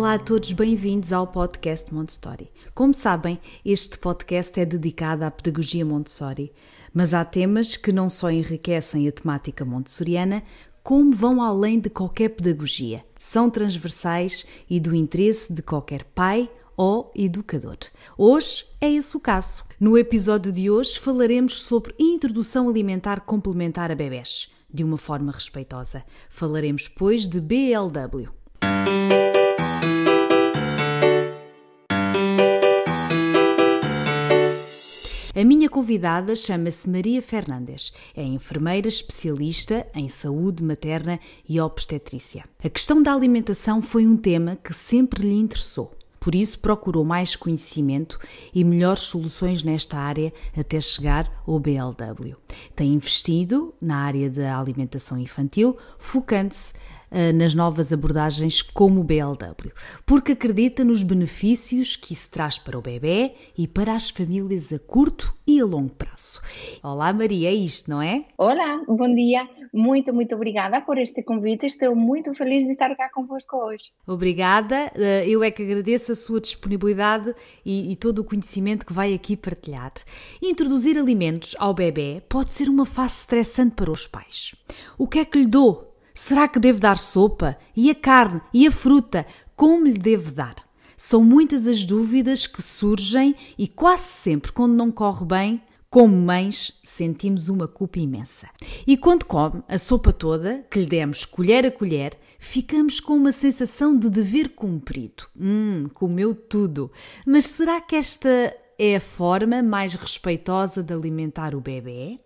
Olá 0.00 0.14
a 0.14 0.18
todos, 0.18 0.50
bem-vindos 0.52 1.12
ao 1.12 1.26
podcast 1.26 1.92
Montessori. 1.92 2.50
Como 2.74 2.94
sabem, 2.94 3.38
este 3.62 3.98
podcast 3.98 4.58
é 4.58 4.64
dedicado 4.64 5.26
à 5.26 5.30
pedagogia 5.30 5.84
Montessori, 5.84 6.54
mas 6.90 7.12
há 7.12 7.22
temas 7.22 7.76
que 7.76 7.92
não 7.92 8.08
só 8.08 8.30
enriquecem 8.30 9.06
a 9.06 9.12
temática 9.12 9.62
montessoriana, 9.62 10.42
como 10.82 11.12
vão 11.12 11.42
além 11.42 11.78
de 11.78 11.90
qualquer 11.90 12.30
pedagogia. 12.30 13.04
São 13.18 13.50
transversais 13.50 14.46
e 14.70 14.80
do 14.80 14.94
interesse 14.94 15.52
de 15.52 15.60
qualquer 15.60 16.04
pai 16.14 16.50
ou 16.78 17.12
educador. 17.14 17.76
Hoje 18.16 18.64
é 18.80 18.90
esse 18.90 19.14
o 19.18 19.20
caso. 19.20 19.64
No 19.78 19.98
episódio 19.98 20.50
de 20.50 20.70
hoje 20.70 20.98
falaremos 20.98 21.60
sobre 21.60 21.94
introdução 21.98 22.70
alimentar 22.70 23.20
complementar 23.20 23.92
a 23.92 23.94
bebés, 23.94 24.50
de 24.72 24.82
uma 24.82 24.96
forma 24.96 25.30
respeitosa. 25.30 26.02
Falaremos, 26.30 26.88
pois, 26.88 27.28
de 27.28 27.38
BLW. 27.38 28.30
A 35.40 35.44
minha 35.44 35.70
convidada 35.70 36.36
chama-se 36.36 36.86
Maria 36.86 37.22
Fernandes. 37.22 37.94
É 38.14 38.22
enfermeira 38.22 38.86
especialista 38.86 39.86
em 39.94 40.06
saúde 40.06 40.62
materna 40.62 41.18
e 41.48 41.58
obstetrícia. 41.58 42.44
A 42.62 42.68
questão 42.68 43.02
da 43.02 43.14
alimentação 43.14 43.80
foi 43.80 44.06
um 44.06 44.18
tema 44.18 44.58
que 44.62 44.74
sempre 44.74 45.22
lhe 45.22 45.34
interessou. 45.34 45.96
Por 46.20 46.34
isso, 46.34 46.58
procurou 46.58 47.06
mais 47.06 47.36
conhecimento 47.36 48.20
e 48.54 48.62
melhores 48.62 49.04
soluções 49.04 49.62
nesta 49.62 49.96
área 49.96 50.30
até 50.54 50.78
chegar 50.78 51.42
ao 51.46 51.58
BLW. 51.58 52.36
Tem 52.76 52.92
investido 52.92 53.72
na 53.80 53.96
área 53.96 54.28
da 54.28 54.58
alimentação 54.58 55.16
infantil, 55.16 55.74
focando-se 55.98 56.74
nas 57.34 57.54
novas 57.54 57.92
abordagens 57.92 58.62
como 58.62 59.00
o 59.00 59.04
BLW, 59.04 59.72
porque 60.06 60.32
acredita 60.32 60.84
nos 60.84 61.02
benefícios 61.02 61.96
que 61.96 62.12
isso 62.12 62.30
traz 62.30 62.58
para 62.58 62.78
o 62.78 62.82
bebê 62.82 63.32
e 63.56 63.66
para 63.66 63.94
as 63.94 64.10
famílias 64.10 64.72
a 64.72 64.78
curto 64.78 65.34
e 65.46 65.60
a 65.60 65.64
longo 65.64 65.92
prazo. 65.92 66.40
Olá 66.82 67.12
Maria, 67.12 67.48
é 67.48 67.54
isto, 67.54 67.90
não 67.90 68.00
é? 68.00 68.24
Olá, 68.38 68.82
bom 68.86 69.12
dia. 69.14 69.48
Muito, 69.72 70.12
muito 70.12 70.34
obrigada 70.34 70.80
por 70.80 70.98
este 70.98 71.22
convite. 71.22 71.66
Estou 71.66 71.94
muito 71.94 72.34
feliz 72.34 72.64
de 72.64 72.72
estar 72.72 72.94
cá 72.96 73.08
convosco 73.08 73.56
hoje. 73.56 73.84
Obrigada. 74.06 74.90
Eh, 74.94 75.28
eu 75.28 75.42
é 75.44 75.50
que 75.50 75.62
agradeço 75.62 76.12
a 76.12 76.14
sua 76.14 76.40
disponibilidade 76.40 77.32
e, 77.64 77.92
e 77.92 77.96
todo 77.96 78.20
o 78.20 78.24
conhecimento 78.24 78.84
que 78.84 78.92
vai 78.92 79.14
aqui 79.14 79.36
partilhar. 79.36 79.92
Introduzir 80.42 80.98
alimentos 80.98 81.54
ao 81.58 81.72
bebê 81.72 82.22
pode 82.28 82.52
ser 82.52 82.68
uma 82.68 82.84
fase 82.84 83.20
estressante 83.20 83.74
para 83.74 83.90
os 83.90 84.06
pais. 84.06 84.54
O 84.98 85.06
que 85.06 85.20
é 85.20 85.24
que 85.24 85.38
lhe 85.38 85.46
dou 85.46 85.89
Será 86.14 86.48
que 86.48 86.58
devo 86.58 86.80
dar 86.80 86.96
sopa? 86.96 87.56
E 87.76 87.90
a 87.90 87.94
carne? 87.94 88.40
E 88.52 88.66
a 88.66 88.70
fruta? 88.70 89.26
Como 89.56 89.86
lhe 89.86 89.98
devo 89.98 90.32
dar? 90.32 90.56
São 90.96 91.24
muitas 91.24 91.66
as 91.66 91.86
dúvidas 91.86 92.46
que 92.46 92.60
surgem 92.60 93.34
e 93.56 93.66
quase 93.66 94.04
sempre, 94.04 94.52
quando 94.52 94.74
não 94.74 94.90
corre 94.90 95.24
bem, 95.24 95.62
como 95.90 96.14
mães, 96.14 96.80
sentimos 96.84 97.48
uma 97.48 97.66
culpa 97.66 97.98
imensa. 97.98 98.48
E 98.86 98.96
quando 98.96 99.24
come 99.24 99.60
a 99.66 99.76
sopa 99.76 100.12
toda, 100.12 100.64
que 100.70 100.78
lhe 100.78 100.86
demos 100.86 101.24
colher 101.24 101.66
a 101.66 101.70
colher, 101.70 102.16
ficamos 102.38 103.00
com 103.00 103.14
uma 103.14 103.32
sensação 103.32 103.98
de 103.98 104.08
dever 104.08 104.50
cumprido. 104.50 105.24
Hum, 105.36 105.88
comeu 105.92 106.32
tudo. 106.32 106.92
Mas 107.26 107.46
será 107.46 107.80
que 107.80 107.96
esta 107.96 108.54
é 108.82 108.96
a 108.96 109.00
forma 109.00 109.62
mais 109.62 109.92
respeitosa 109.92 110.82
de 110.82 110.94
alimentar 110.94 111.54
o 111.54 111.60
bebê? 111.60 112.18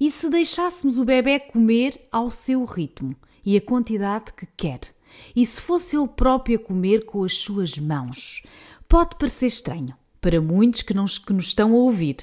E 0.00 0.10
se 0.10 0.28
deixássemos 0.28 0.98
o 0.98 1.04
bebê 1.04 1.38
comer 1.38 1.96
ao 2.10 2.28
seu 2.28 2.64
ritmo 2.64 3.14
e 3.46 3.56
a 3.56 3.60
quantidade 3.60 4.32
que 4.32 4.48
quer? 4.56 4.80
E 5.36 5.46
se 5.46 5.62
fosse 5.62 5.96
ele 5.96 6.08
próprio 6.08 6.56
a 6.56 6.58
comer 6.58 7.04
com 7.04 7.22
as 7.22 7.34
suas 7.34 7.78
mãos? 7.78 8.42
Pode 8.88 9.14
parecer 9.14 9.46
estranho, 9.46 9.94
para 10.22 10.40
muitos 10.40 10.82
que, 10.82 10.94
não, 10.94 11.04
que 11.04 11.32
nos 11.32 11.48
estão 11.48 11.72
a 11.72 11.76
ouvir. 11.76 12.18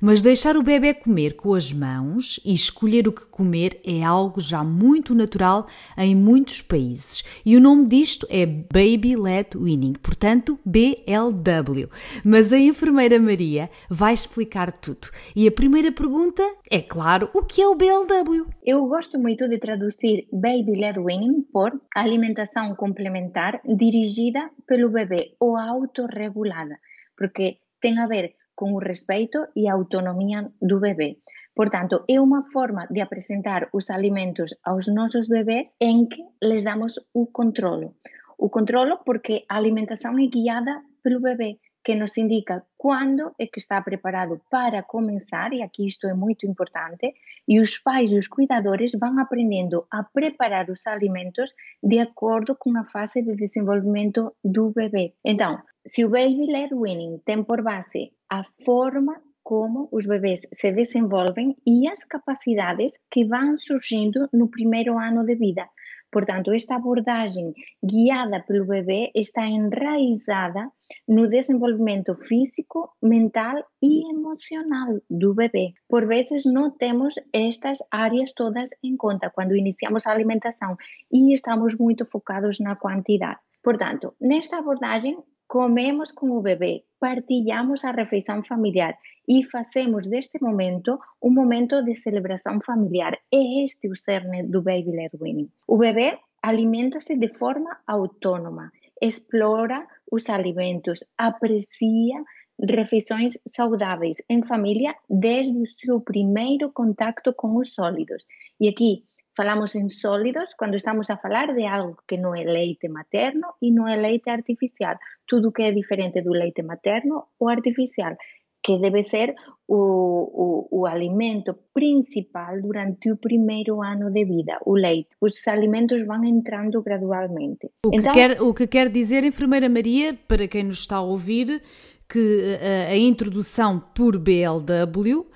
Mas 0.00 0.20
deixar 0.20 0.56
o 0.56 0.62
bebê 0.62 0.92
comer 0.92 1.36
com 1.36 1.54
as 1.54 1.72
mãos 1.72 2.40
e 2.44 2.52
escolher 2.52 3.06
o 3.06 3.12
que 3.12 3.24
comer 3.26 3.80
é 3.86 4.02
algo 4.02 4.40
já 4.40 4.62
muito 4.64 5.14
natural 5.14 5.66
em 5.96 6.14
muitos 6.16 6.60
países. 6.60 7.22
E 7.46 7.56
o 7.56 7.60
nome 7.60 7.86
disto 7.86 8.26
é 8.28 8.44
Baby 8.44 9.16
Led 9.16 9.56
Weaning, 9.56 9.94
portanto 10.02 10.58
BLW. 10.66 11.88
Mas 12.24 12.52
a 12.52 12.58
enfermeira 12.58 13.20
Maria 13.20 13.70
vai 13.88 14.12
explicar 14.12 14.72
tudo. 14.72 15.08
E 15.34 15.46
a 15.46 15.52
primeira 15.52 15.92
pergunta 15.92 16.42
é, 16.68 16.82
claro, 16.82 17.30
o 17.32 17.42
que 17.42 17.62
é 17.62 17.68
o 17.68 17.76
BLW? 17.76 18.46
Eu 18.64 18.84
gosto 18.86 19.16
muito 19.16 19.48
de 19.48 19.58
traduzir 19.58 20.26
Baby 20.32 20.76
Led 20.80 20.98
Weaning 20.98 21.42
por 21.52 21.80
alimentação 21.94 22.74
complementar 22.74 23.60
dirigida 23.64 24.50
pelo 24.66 24.90
bebê 24.90 25.36
ou 25.38 25.56
autorregulada 25.56 26.76
porque 27.16 27.62
ten 27.80 27.98
a 27.98 28.06
ver 28.06 28.36
con 28.54 28.74
o 28.74 28.80
respeito 28.82 29.50
e 29.54 29.66
a 29.66 29.74
autonomía 29.74 30.50
do 30.60 30.78
bebé. 30.78 31.18
Por 31.54 31.70
tanto, 31.70 32.02
é 32.10 32.18
unha 32.18 32.42
forma 32.54 32.90
de 32.90 32.98
apresentar 32.98 33.70
os 33.70 33.86
alimentos 33.90 34.58
aos 34.66 34.90
nosos 34.90 35.30
bebés 35.30 35.78
en 35.78 36.10
que 36.10 36.22
les 36.42 36.66
damos 36.66 36.98
o 37.14 37.30
controlo. 37.30 37.94
O 38.38 38.50
controlo 38.50 39.06
porque 39.06 39.46
a 39.46 39.56
alimentación 39.62 40.18
é 40.18 40.26
guiada 40.26 40.82
pelo 41.02 41.22
bebé, 41.22 41.62
que 41.84 41.94
nos 41.94 42.16
indica 42.16 42.64
quando 42.76 43.34
é 43.38 43.46
que 43.46 43.60
está 43.60 43.78
preparado 43.82 44.40
para 44.50 44.82
começar, 44.82 45.52
e 45.52 45.62
aqui 45.62 45.86
isto 45.86 46.08
é 46.08 46.14
muito 46.14 46.46
importante, 46.46 47.14
e 47.46 47.60
os 47.60 47.78
pais 47.78 48.10
e 48.10 48.18
os 48.18 48.26
cuidadores 48.26 48.92
vão 48.98 49.20
aprendendo 49.20 49.86
a 49.90 50.02
preparar 50.02 50.70
os 50.70 50.86
alimentos 50.86 51.54
de 51.82 51.98
acordo 52.00 52.56
com 52.56 52.76
a 52.76 52.84
fase 52.84 53.22
de 53.22 53.36
desenvolvimento 53.36 54.34
do 54.42 54.70
bebê. 54.70 55.14
Então, 55.22 55.62
se 55.86 56.04
o 56.04 56.10
Baby 56.10 56.46
Led 56.46 56.74
Winning 56.74 57.20
tem 57.24 57.44
por 57.44 57.62
base 57.62 58.12
a 58.30 58.42
forma 58.64 59.20
como 59.42 59.88
os 59.92 60.06
bebês 60.06 60.40
se 60.52 60.72
desenvolvem 60.72 61.54
e 61.66 61.86
as 61.86 62.02
capacidades 62.04 62.98
que 63.10 63.26
vão 63.26 63.54
surgindo 63.56 64.26
no 64.32 64.48
primeiro 64.48 64.98
ano 64.98 65.24
de 65.24 65.34
vida. 65.34 65.68
Portanto, 66.10 66.52
esta 66.52 66.76
abordagem 66.76 67.52
guiada 67.84 68.40
pelo 68.46 68.64
bebê 68.64 69.10
está 69.14 69.46
enraizada 69.46 70.70
no 71.08 71.28
desenvolvimento 71.28 72.14
físico, 72.14 72.94
mental 73.02 73.56
e 73.82 74.08
emocional 74.10 75.00
do 75.10 75.34
bebê. 75.34 75.74
Por 75.88 76.06
vezes 76.06 76.44
não 76.46 76.70
temos 76.70 77.14
estas 77.32 77.78
áreas 77.90 78.32
todas 78.32 78.70
em 78.82 78.96
conta 78.96 79.28
quando 79.28 79.56
iniciamos 79.56 80.06
a 80.06 80.12
alimentação 80.12 80.76
e 81.12 81.34
estamos 81.34 81.76
muito 81.76 82.04
focados 82.06 82.60
na 82.60 82.76
quantidade. 82.76 83.40
Portanto, 83.60 84.14
nesta 84.20 84.58
abordagem, 84.58 85.18
comemos 85.54 86.10
com 86.10 86.32
o 86.32 86.42
bebê, 86.42 86.82
partilhamos 86.98 87.84
a 87.84 87.92
refeição 87.92 88.42
familiar 88.42 88.98
e 89.28 89.44
fazemos 89.44 90.04
deste 90.04 90.42
momento 90.42 90.98
um 91.22 91.30
momento 91.30 91.80
de 91.80 91.94
celebração 91.94 92.58
familiar. 92.60 93.16
É 93.32 93.62
este 93.64 93.88
o 93.88 93.94
cerne 93.94 94.42
do 94.42 94.60
Baby 94.60 94.90
Led 94.90 95.16
Winning. 95.16 95.48
O 95.68 95.78
bebê 95.78 96.18
alimenta-se 96.42 97.16
de 97.16 97.28
forma 97.28 97.70
autônoma, 97.86 98.72
explora 99.00 99.86
os 100.10 100.28
alimentos, 100.28 101.04
aprecia 101.16 102.24
refeições 102.58 103.38
saudáveis 103.46 104.16
em 104.28 104.44
família 104.44 104.92
desde 105.08 105.56
o 105.56 105.66
seu 105.66 106.00
primeiro 106.00 106.72
contato 106.72 107.32
com 107.32 107.58
os 107.58 107.74
sólidos. 107.74 108.26
E 108.60 108.68
aqui 108.68 109.04
falamos 109.36 109.74
em 109.74 109.88
sólidos 109.88 110.54
quando 110.54 110.76
estamos 110.76 111.10
a 111.10 111.16
falar 111.16 111.54
de 111.54 111.66
algo 111.66 111.98
que 112.06 112.16
não 112.16 112.34
é 112.34 112.44
leite 112.44 112.88
materno 112.88 113.48
e 113.60 113.70
não 113.70 113.86
é 113.88 113.96
leite 113.96 114.30
artificial. 114.30 114.96
Tudo 115.26 115.52
que 115.52 115.62
é 115.62 115.72
diferente 115.72 116.22
do 116.22 116.30
leite 116.30 116.62
materno 116.62 117.24
ou 117.38 117.48
artificial, 117.48 118.16
que 118.62 118.78
deve 118.78 119.02
ser 119.02 119.34
o, 119.68 120.68
o, 120.72 120.80
o 120.80 120.86
alimento 120.86 121.54
principal 121.72 122.60
durante 122.62 123.12
o 123.12 123.16
primeiro 123.16 123.82
ano 123.82 124.10
de 124.10 124.24
vida, 124.24 124.58
o 124.64 124.74
leite. 124.74 125.10
Os 125.20 125.46
alimentos 125.48 126.06
vão 126.06 126.24
entrando 126.24 126.82
gradualmente. 126.82 127.70
O 127.84 127.90
que, 127.90 127.96
então, 127.96 128.12
quer, 128.12 128.42
o 128.42 128.54
que 128.54 128.66
quer 128.66 128.88
dizer, 128.88 129.24
enfermeira 129.24 129.68
Maria, 129.68 130.14
para 130.26 130.48
quem 130.48 130.64
nos 130.64 130.80
está 130.80 130.96
a 130.96 131.02
ouvir, 131.02 131.62
que 132.08 132.58
a, 132.88 132.92
a 132.92 132.96
introdução 132.96 133.80
por 133.94 134.18
BLW 134.18 135.26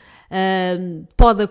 pode 1.17 1.49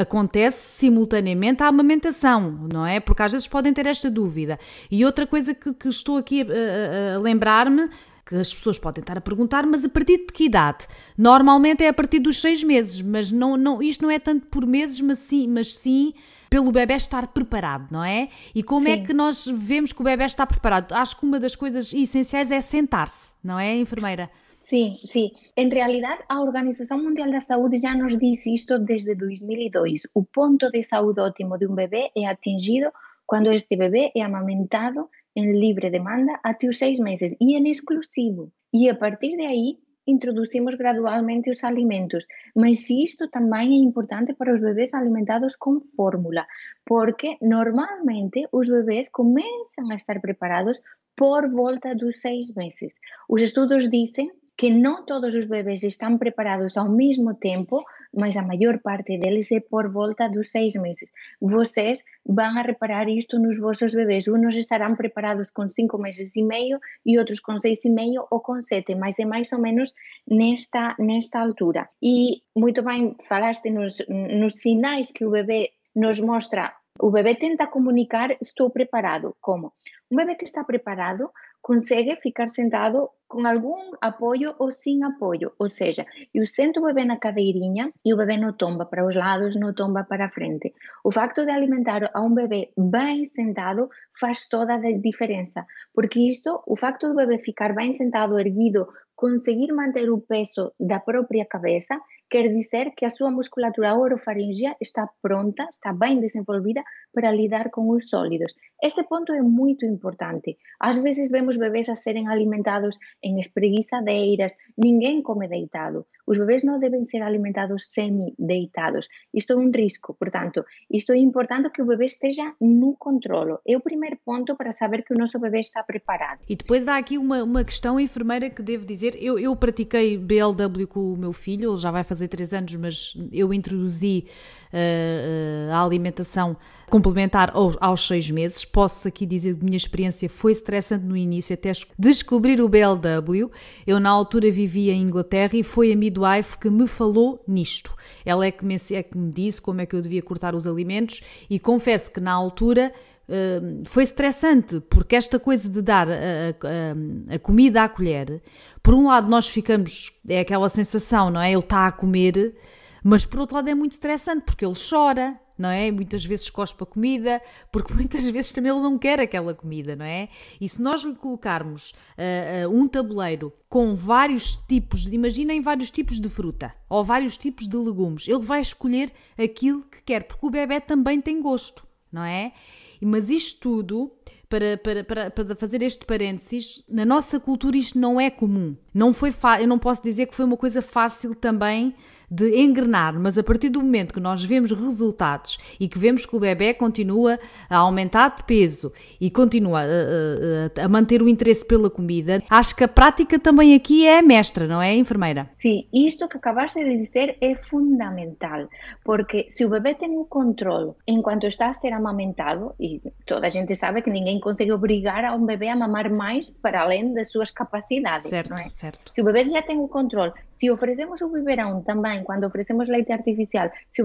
acontece 0.00 0.78
simultaneamente 0.78 1.62
à 1.62 1.68
amamentação, 1.68 2.66
não 2.72 2.84
é? 2.84 2.98
Porque 3.00 3.22
às 3.22 3.32
vezes 3.32 3.46
podem 3.46 3.72
ter 3.72 3.86
esta 3.86 4.10
dúvida. 4.10 4.58
E 4.90 5.04
outra 5.04 5.26
coisa 5.26 5.54
que, 5.54 5.72
que 5.72 5.88
estou 5.88 6.16
aqui 6.16 6.42
a, 6.42 6.44
a, 6.44 7.16
a 7.16 7.18
lembrar-me 7.20 7.88
que 8.26 8.34
as 8.34 8.52
pessoas 8.52 8.76
podem 8.76 9.00
estar 9.00 9.16
a 9.16 9.20
perguntar, 9.20 9.64
mas 9.64 9.84
a 9.84 9.88
partir 9.88 10.18
de 10.18 10.32
que 10.32 10.46
idade? 10.46 10.86
Normalmente 11.16 11.84
é 11.84 11.88
a 11.88 11.92
partir 11.94 12.18
dos 12.18 12.40
seis 12.40 12.64
meses, 12.64 13.00
mas 13.00 13.30
não, 13.30 13.56
não, 13.56 13.80
isto 13.80 14.02
não 14.02 14.10
é 14.10 14.18
tanto 14.18 14.46
por 14.46 14.66
meses, 14.66 15.00
mas 15.00 15.20
sim, 15.20 15.46
mas 15.46 15.76
sim 15.76 16.12
pelo 16.50 16.72
bebê 16.72 16.94
estar 16.94 17.26
preparado, 17.28 17.88
não 17.90 18.02
é? 18.02 18.28
E 18.54 18.62
como 18.62 18.88
é 18.88 18.96
sim. 18.96 19.02
é 19.02 19.06
que 19.06 19.12
nós 19.12 19.46
vemos 19.46 19.92
que 19.92 20.00
o 20.00 20.04
bebê 20.04 20.24
está 20.24 20.44
preparado? 20.46 20.92
Acho 20.92 21.18
que 21.18 21.24
uma 21.24 21.38
das 21.38 21.54
coisas 21.54 21.92
essenciais 21.92 22.50
é 22.50 22.60
sentar-se, 22.60 23.32
não 23.42 23.58
é, 23.58 23.76
enfermeira? 23.76 24.28
Sim, 24.34 24.94
sim. 24.94 25.30
Em 25.56 25.68
realidade, 25.68 26.24
a 26.28 26.40
Organização 26.40 27.00
Mundial 27.00 27.30
da 27.30 27.40
Saúde 27.40 27.76
já 27.76 27.94
nos 27.94 28.18
diz 28.18 28.44
isto 28.46 28.78
desde 28.80 29.14
2002. 29.14 30.02
O 30.12 30.24
ponto 30.24 30.68
de 30.70 30.82
saúde 30.82 31.20
ótimo 31.20 31.56
de 31.56 31.68
um 31.68 31.74
bebê 31.74 32.10
é 32.16 32.26
atingido 32.26 32.90
quando 33.24 33.52
este 33.52 33.76
bebê 33.76 34.10
é 34.16 34.22
amamentado 34.22 35.08
em 35.36 35.60
livre 35.60 35.90
demanda 35.90 36.40
até 36.42 36.66
os 36.66 36.78
seis 36.78 36.98
meses 36.98 37.36
e 37.40 37.54
em 37.54 37.70
exclusivo. 37.70 38.50
E 38.72 38.88
a 38.88 38.94
partir 38.94 39.36
de 39.36 39.44
aí, 39.44 39.78
introduzimos 40.06 40.74
gradualmente 40.76 41.50
os 41.50 41.62
alimentos, 41.64 42.26
mas 42.54 42.88
isto 42.88 43.28
também 43.28 43.74
é 43.74 43.84
importante 43.84 44.32
para 44.34 44.52
os 44.52 44.60
bebês 44.60 44.94
alimentados 44.94 45.56
com 45.56 45.80
fórmula, 45.94 46.46
porque 46.84 47.36
normalmente 47.42 48.48
os 48.52 48.68
bebês 48.68 49.08
começam 49.10 49.90
a 49.90 49.96
estar 49.96 50.20
preparados 50.20 50.80
por 51.16 51.50
volta 51.50 51.94
dos 51.94 52.20
seis 52.20 52.54
meses. 52.54 52.94
Os 53.28 53.42
estudos 53.42 53.90
dizem 53.90 54.30
que 54.56 54.70
não 54.70 55.04
todos 55.04 55.34
os 55.34 55.46
bebês 55.46 55.82
estão 55.82 56.16
preparados 56.16 56.76
ao 56.76 56.88
mesmo 56.88 57.34
tempo, 57.34 57.84
mas 58.12 58.36
a 58.36 58.42
maior 58.42 58.78
parte 58.78 59.18
deles 59.18 59.52
é 59.52 59.60
por 59.60 59.90
volta 59.90 60.28
dos 60.28 60.50
seis 60.50 60.74
meses. 60.74 61.12
Vocês 61.40 62.02
vão 62.24 62.58
a 62.58 62.62
reparar 62.62 63.08
isto 63.08 63.38
nos 63.38 63.58
vossos 63.58 63.92
bebês. 63.92 64.26
Uns 64.26 64.56
estarão 64.56 64.96
preparados 64.96 65.50
com 65.50 65.68
cinco 65.68 65.98
meses 65.98 66.34
e 66.36 66.42
meio 66.42 66.80
e 67.04 67.18
outros 67.18 67.40
com 67.40 67.60
seis 67.60 67.84
e 67.84 67.90
meio 67.90 68.26
ou 68.30 68.40
com 68.40 68.62
sete, 68.62 68.94
mas 68.94 69.18
é 69.18 69.26
mais 69.26 69.52
ou 69.52 69.58
menos 69.58 69.92
nesta, 70.26 70.96
nesta 70.98 71.40
altura. 71.40 71.88
E 72.02 72.42
muito 72.56 72.82
bem 72.82 73.14
falaste 73.28 73.70
nos, 73.70 73.98
nos 74.08 74.54
sinais 74.54 75.10
que 75.10 75.26
o 75.26 75.30
bebê 75.30 75.72
nos 75.94 76.18
mostra. 76.18 76.72
O 76.98 77.10
bebê 77.10 77.34
tenta 77.34 77.66
comunicar: 77.66 78.34
estou 78.40 78.70
preparado. 78.70 79.36
Como? 79.40 79.74
Um 80.10 80.16
bebê 80.16 80.34
que 80.34 80.44
está 80.44 80.64
preparado 80.64 81.30
consegue 81.62 82.16
ficar 82.16 82.48
sentado 82.48 83.10
com 83.28 83.44
algum 83.46 83.92
apoio 84.00 84.54
ou 84.58 84.70
sem 84.70 85.02
apoio, 85.02 85.52
ou 85.58 85.68
seja, 85.68 86.04
eu 86.32 86.46
sento 86.46 86.78
o 86.78 86.84
bebê 86.84 87.04
na 87.04 87.16
cadeirinha 87.16 87.92
e 88.04 88.14
o 88.14 88.16
bebê 88.16 88.36
não 88.36 88.52
tomba 88.52 88.86
para 88.86 89.04
os 89.04 89.16
lados, 89.16 89.56
não 89.56 89.74
tomba 89.74 90.04
para 90.04 90.26
a 90.26 90.30
frente. 90.30 90.72
O 91.04 91.10
facto 91.10 91.44
de 91.44 91.50
alimentar 91.50 92.10
a 92.14 92.22
um 92.22 92.32
bebê 92.32 92.70
bem 92.78 93.26
sentado 93.26 93.88
faz 94.18 94.48
toda 94.48 94.74
a 94.74 94.78
diferença, 94.78 95.66
porque 95.92 96.20
isto, 96.20 96.62
o 96.66 96.76
facto 96.76 97.08
do 97.08 97.16
bebê 97.16 97.38
ficar 97.38 97.74
bem 97.74 97.92
sentado, 97.92 98.38
erguido, 98.38 98.86
conseguir 99.16 99.72
manter 99.72 100.10
o 100.10 100.20
peso 100.20 100.72
da 100.78 101.00
própria 101.00 101.44
cabeça, 101.44 101.98
quer 102.30 102.48
dizer 102.48 102.92
que 102.96 103.04
a 103.04 103.10
sua 103.10 103.30
musculatura 103.30 103.96
orofaríngea 103.96 104.76
está 104.80 105.08
pronta, 105.22 105.66
está 105.70 105.92
bem 105.92 106.20
desenvolvida 106.20 106.82
para 107.12 107.32
lidar 107.32 107.70
com 107.70 107.90
os 107.90 108.08
sólidos. 108.08 108.54
Este 108.82 109.02
ponto 109.04 109.32
é 109.32 109.42
muito 109.42 109.86
importante. 109.86 110.56
Às 110.80 110.98
vezes 110.98 111.30
vemos 111.30 111.56
bebês 111.56 111.88
a 111.88 111.94
serem 111.94 112.28
alimentados 112.28 112.98
em 113.22 113.38
espreguiçadeiras, 113.38 114.54
ninguém 114.76 115.22
come 115.22 115.48
deitado. 115.48 116.06
Os 116.26 116.38
bebês 116.38 116.64
não 116.64 116.78
devem 116.78 117.04
ser 117.04 117.22
alimentados 117.22 117.92
semi-deitados. 117.92 119.08
Isto 119.32 119.52
é 119.52 119.56
um 119.56 119.70
risco, 119.70 120.14
portanto, 120.18 120.64
isto 120.90 121.12
é 121.12 121.18
importante 121.18 121.70
que 121.70 121.82
o 121.82 121.86
bebê 121.86 122.06
esteja 122.06 122.52
no 122.60 122.96
controlo. 122.96 123.58
É 123.66 123.76
o 123.76 123.80
primeiro 123.80 124.18
ponto 124.24 124.56
para 124.56 124.72
saber 124.72 125.04
que 125.04 125.14
o 125.14 125.16
nosso 125.18 125.38
bebê 125.38 125.60
está 125.60 125.82
preparado. 125.82 126.40
E 126.48 126.56
depois 126.56 126.88
há 126.88 126.96
aqui 126.96 127.18
uma, 127.18 127.42
uma 127.42 127.64
questão, 127.64 128.00
enfermeira, 128.00 128.50
que 128.50 128.62
devo 128.62 128.84
dizer, 128.84 129.16
eu, 129.20 129.38
eu 129.38 129.54
pratiquei 129.54 130.18
BLW 130.18 130.86
com 130.88 131.12
o 131.12 131.16
meu 131.16 131.32
filho, 131.32 131.70
ele 131.70 131.78
já 131.78 131.90
vai 131.90 132.02
fazer 132.02 132.28
3 132.28 132.54
anos, 132.54 132.74
mas 132.76 133.14
eu 133.32 133.52
introduzi 133.54 134.26
uh, 134.72 135.72
a 135.72 135.82
alimentação 135.82 136.56
complementar 136.88 137.52
aos 137.80 138.06
6 138.06 138.30
meses. 138.30 138.64
Posso 138.64 139.08
aqui 139.08 139.26
dizer 139.26 139.54
que 139.54 139.60
a 139.62 139.64
minha 139.64 139.76
experiência 139.76 140.28
foi 140.28 140.52
estressante 140.52 141.04
no 141.04 141.16
início, 141.16 141.54
até 141.54 141.72
descobrir 141.98 142.60
o 142.60 142.68
BLW. 142.68 143.50
Eu, 143.86 143.98
na 144.00 144.10
altura, 144.10 144.50
vivia 144.50 144.92
em 144.92 145.02
Inglaterra 145.02 145.56
e 145.56 145.62
foi 145.62 145.92
a 145.92 145.96
midwife 146.16 146.58
que 146.58 146.70
me 146.70 146.86
falou 146.86 147.42
nisto. 147.46 147.94
Ela 148.24 148.46
é 148.46 148.50
que 148.50 148.64
me, 148.64 148.76
é 148.92 149.02
que 149.02 149.16
me 149.16 149.30
disse 149.30 149.60
como 149.60 149.80
é 149.80 149.86
que 149.86 149.94
eu 149.94 150.02
devia 150.02 150.22
cortar 150.22 150.54
os 150.54 150.66
alimentos 150.66 151.22
e 151.48 151.58
confesso 151.58 152.10
que 152.10 152.20
na 152.20 152.32
altura 152.32 152.92
Uh, 153.28 153.82
foi 153.86 154.04
estressante, 154.04 154.78
porque 154.88 155.16
esta 155.16 155.36
coisa 155.40 155.68
de 155.68 155.82
dar 155.82 156.08
a, 156.08 156.12
a, 156.12 157.34
a, 157.34 157.38
comida 157.40 157.82
à 157.82 157.88
colher, 157.88 158.40
por 158.80 158.94
um 158.94 159.08
lado 159.08 159.28
nós 159.28 159.48
ficamos, 159.48 160.12
é 160.28 160.38
aquela 160.38 160.68
sensação, 160.68 161.28
não 161.28 161.40
é? 161.40 161.50
Ele 161.50 161.58
está 161.58 161.88
a 161.88 161.90
comer, 161.90 162.54
mas 163.02 163.24
por 163.24 163.40
outro 163.40 163.56
lado 163.56 163.68
é 163.68 163.74
muito 163.74 163.94
estressante, 163.94 164.44
porque 164.46 164.64
ele 164.64 164.76
chora, 164.76 165.36
não 165.58 165.68
é? 165.68 165.90
Muitas 165.90 166.24
vezes 166.24 166.50
cospe 166.50 166.82
a 166.82 166.86
comida, 166.86 167.40
porque 167.72 167.92
muitas 167.94 168.28
vezes 168.28 168.52
também 168.52 168.72
ele 168.72 168.80
não 168.80 168.98
quer 168.98 169.20
aquela 169.20 169.54
comida, 169.54 169.96
não 169.96 170.04
é? 170.04 170.28
E 170.60 170.68
se 170.68 170.80
nós 170.80 171.02
lhe 171.02 171.14
colocarmos 171.14 171.90
uh, 171.90 172.68
uh, 172.68 172.76
um 172.76 172.86
tabuleiro 172.86 173.52
com 173.68 173.94
vários 173.94 174.54
tipos, 174.54 175.06
imaginem 175.06 175.60
vários 175.60 175.90
tipos 175.90 176.20
de 176.20 176.28
fruta 176.28 176.74
ou 176.88 177.04
vários 177.04 177.36
tipos 177.36 177.68
de 177.68 177.76
legumes, 177.76 178.28
ele 178.28 178.42
vai 178.42 178.60
escolher 178.60 179.12
aquilo 179.36 179.82
que 179.82 180.02
quer, 180.02 180.24
porque 180.24 180.46
o 180.46 180.50
bebê 180.50 180.80
também 180.80 181.20
tem 181.20 181.40
gosto, 181.40 181.86
não 182.10 182.22
é? 182.22 182.52
Mas 183.00 183.28
isto 183.28 183.60
tudo, 183.60 184.10
para, 184.48 184.76
para, 184.76 185.04
para, 185.04 185.30
para 185.30 185.56
fazer 185.56 185.82
este 185.82 186.04
parênteses, 186.04 186.82
na 186.88 187.04
nossa 187.04 187.38
cultura 187.40 187.76
isto 187.76 187.98
não 187.98 188.20
é 188.20 188.30
comum. 188.30 188.76
Não 188.94 189.12
foi 189.12 189.34
eu 189.60 189.68
não 189.68 189.78
posso 189.78 190.02
dizer 190.02 190.26
que 190.26 190.34
foi 190.34 190.44
uma 190.44 190.56
coisa 190.56 190.80
fácil 190.80 191.34
também 191.34 191.94
de 192.30 192.58
engrenar, 192.58 193.18
mas 193.18 193.38
a 193.38 193.42
partir 193.42 193.68
do 193.68 193.80
momento 193.80 194.12
que 194.12 194.20
nós 194.20 194.42
vemos 194.42 194.70
resultados 194.70 195.58
e 195.78 195.88
que 195.88 195.98
vemos 195.98 196.26
que 196.26 196.34
o 196.34 196.40
bebê 196.40 196.74
continua 196.74 197.38
a 197.68 197.78
aumentar 197.78 198.36
de 198.36 198.44
peso 198.44 198.92
e 199.20 199.30
continua 199.30 199.80
a, 199.80 200.82
a, 200.82 200.84
a, 200.84 200.88
manter 200.88 201.22
o 201.22 201.28
interesse 201.28 201.64
pela 201.64 201.88
comida, 201.88 202.42
acho 202.50 202.74
que 202.74 202.84
a 202.84 202.88
prática 202.88 203.38
também 203.38 203.74
aqui 203.74 204.06
é 204.06 204.20
mestra, 204.22 204.66
não 204.66 204.82
é, 204.82 204.94
enfermeira? 204.94 205.48
Sim, 205.54 205.86
isto 205.92 206.28
que 206.28 206.36
acabaste 206.36 206.82
de 206.82 206.96
dizer 206.96 207.36
é 207.40 207.54
fundamental, 207.54 208.68
porque 209.04 209.46
se 209.48 209.64
o 209.64 209.68
bebê 209.68 209.94
tem 209.94 210.16
o 210.16 210.24
controle 210.24 210.92
enquanto 211.06 211.46
está 211.46 211.68
a 211.68 211.74
ser 211.74 211.92
amamentado, 211.92 212.74
e 212.80 213.00
toda 213.24 213.46
a 213.46 213.50
gente 213.50 213.74
sabe 213.74 214.02
que 214.02 214.10
ninguém 214.10 214.40
consegue 214.40 214.72
obrigar 214.72 215.24
a 215.24 215.34
um 215.34 215.46
bebê 215.46 215.68
a 215.68 215.76
mamar 215.76 216.10
mais 216.10 216.50
para 216.50 216.82
além 216.82 217.14
das 217.14 217.30
suas 217.30 217.50
capacidades, 217.50 218.24
certo, 218.24 218.54
é? 218.54 218.68
Certo. 218.68 219.12
Se 219.14 219.22
o 219.22 219.24
bebê 219.24 219.46
já 219.46 219.62
tem 219.62 219.78
o 219.78 219.88
controle, 219.88 220.32
se 220.52 220.70
oferecemos 220.70 221.20
o 221.20 221.28
biberão 221.28 221.82
também 221.82 222.15
cuando 222.24 222.46
ofrecemos 222.46 222.88
leite 222.88 223.12
artificial, 223.12 223.72
si 223.90 224.02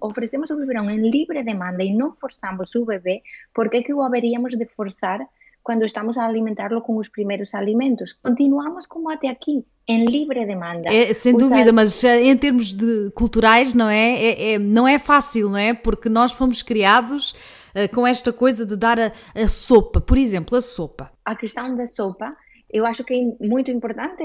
ofrecemos 0.00 0.50
o 0.50 0.58
biberón 0.58 0.90
en 0.90 1.08
libre 1.08 1.46
demanda 1.46 1.84
e 1.86 1.94
non 1.94 2.12
forzamos 2.12 2.74
o 2.74 2.84
bebé, 2.84 3.22
por 3.54 3.70
que 3.70 3.86
que 3.86 3.94
o 3.94 4.02
haberíamos 4.02 4.58
de 4.58 4.66
forzar 4.66 5.28
quando 5.64 5.84
estamos 5.86 6.18
a 6.18 6.26
alimentarlo 6.26 6.82
com 6.82 6.98
os 6.98 7.08
primeiros 7.08 7.54
alimentos. 7.54 8.12
Continuamos 8.12 8.86
como 8.86 9.10
até 9.10 9.28
aqui, 9.28 9.64
em 9.88 10.04
livre 10.04 10.44
demanda. 10.44 10.92
É, 10.92 11.12
sem 11.14 11.34
dúvida, 11.34 11.72
mas 11.72 12.04
em 12.04 12.36
termos 12.36 12.72
de 12.72 13.10
culturais 13.14 13.72
não 13.72 13.88
é, 13.88 14.12
é, 14.12 14.52
é, 14.52 14.58
não 14.58 14.86
é 14.86 14.98
fácil, 14.98 15.48
não 15.48 15.56
é? 15.56 15.72
Porque 15.72 16.10
nós 16.10 16.32
fomos 16.32 16.60
criados 16.62 17.32
uh, 17.74 17.92
com 17.94 18.06
esta 18.06 18.30
coisa 18.30 18.66
de 18.66 18.76
dar 18.76 19.00
a, 19.00 19.12
a, 19.34 19.46
sopa, 19.48 20.02
por 20.02 20.18
exemplo, 20.18 20.56
a 20.56 20.60
sopa. 20.60 21.10
A 21.24 21.34
questão 21.34 21.74
da 21.74 21.86
sopa, 21.86 22.36
eu 22.70 22.84
acho 22.84 23.02
que 23.02 23.14
é 23.14 23.46
muito 23.46 23.70
importante 23.70 24.22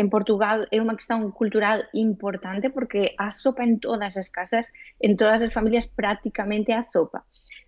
en 0.00 0.08
Portugal 0.08 0.64
é 0.72 0.80
unha 0.80 0.96
questão 0.96 1.20
cultural 1.28 1.84
importante 1.92 2.72
porque 2.72 3.12
a 3.20 3.28
sopa 3.28 3.68
en 3.68 3.76
todas 3.76 4.16
as 4.16 4.32
casas, 4.32 4.72
en 4.96 5.20
todas 5.20 5.44
as 5.44 5.52
familias 5.52 5.84
prácticamente 5.84 6.72
a 6.72 6.80
sopa. 6.80 7.20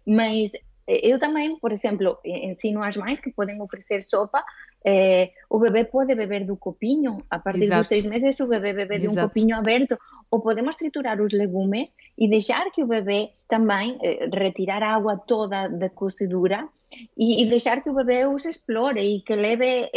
Mas 0.08 0.56
eh, 0.88 1.12
eu 1.12 1.20
tamén, 1.20 1.60
por 1.60 1.76
exemplo, 1.76 2.24
ensino 2.24 2.80
as 2.80 2.96
mães 2.96 3.20
que 3.20 3.36
poden 3.36 3.60
ofrecer 3.60 4.00
sopa 4.00 4.40
eh, 4.80 5.36
o 5.52 5.60
bebé 5.60 5.84
pode 5.84 6.16
beber 6.16 6.48
do 6.48 6.56
copiño, 6.56 7.22
a 7.28 7.38
partir 7.38 7.68
Exato. 7.68 7.84
dos 7.84 7.88
seis 7.92 8.04
meses 8.08 8.40
o 8.40 8.48
bebé 8.48 8.72
bebe 8.72 8.98
de 8.98 9.12
un 9.12 9.14
copiño 9.14 9.54
aberto, 9.60 10.00
ou 10.32 10.40
podemos 10.40 10.76
triturar 10.76 11.20
os 11.20 11.32
legumes 11.32 11.94
e 12.16 12.24
deixar 12.26 12.64
que 12.72 12.82
o 12.82 12.88
bebé 12.88 13.36
tamén 13.52 14.00
eh, 14.00 14.32
retirar 14.32 14.80
a 14.82 14.96
agua 14.96 15.20
toda 15.20 15.68
da 15.68 15.92
cozedura 15.92 16.72
e, 17.16 17.44
e 17.44 17.48
deixar 17.48 17.82
que 17.82 17.90
o 17.90 17.94
bebê 17.94 18.24
os 18.26 18.44
explore 18.44 19.00
e 19.00 19.20
que 19.20 19.36
leve 19.36 19.90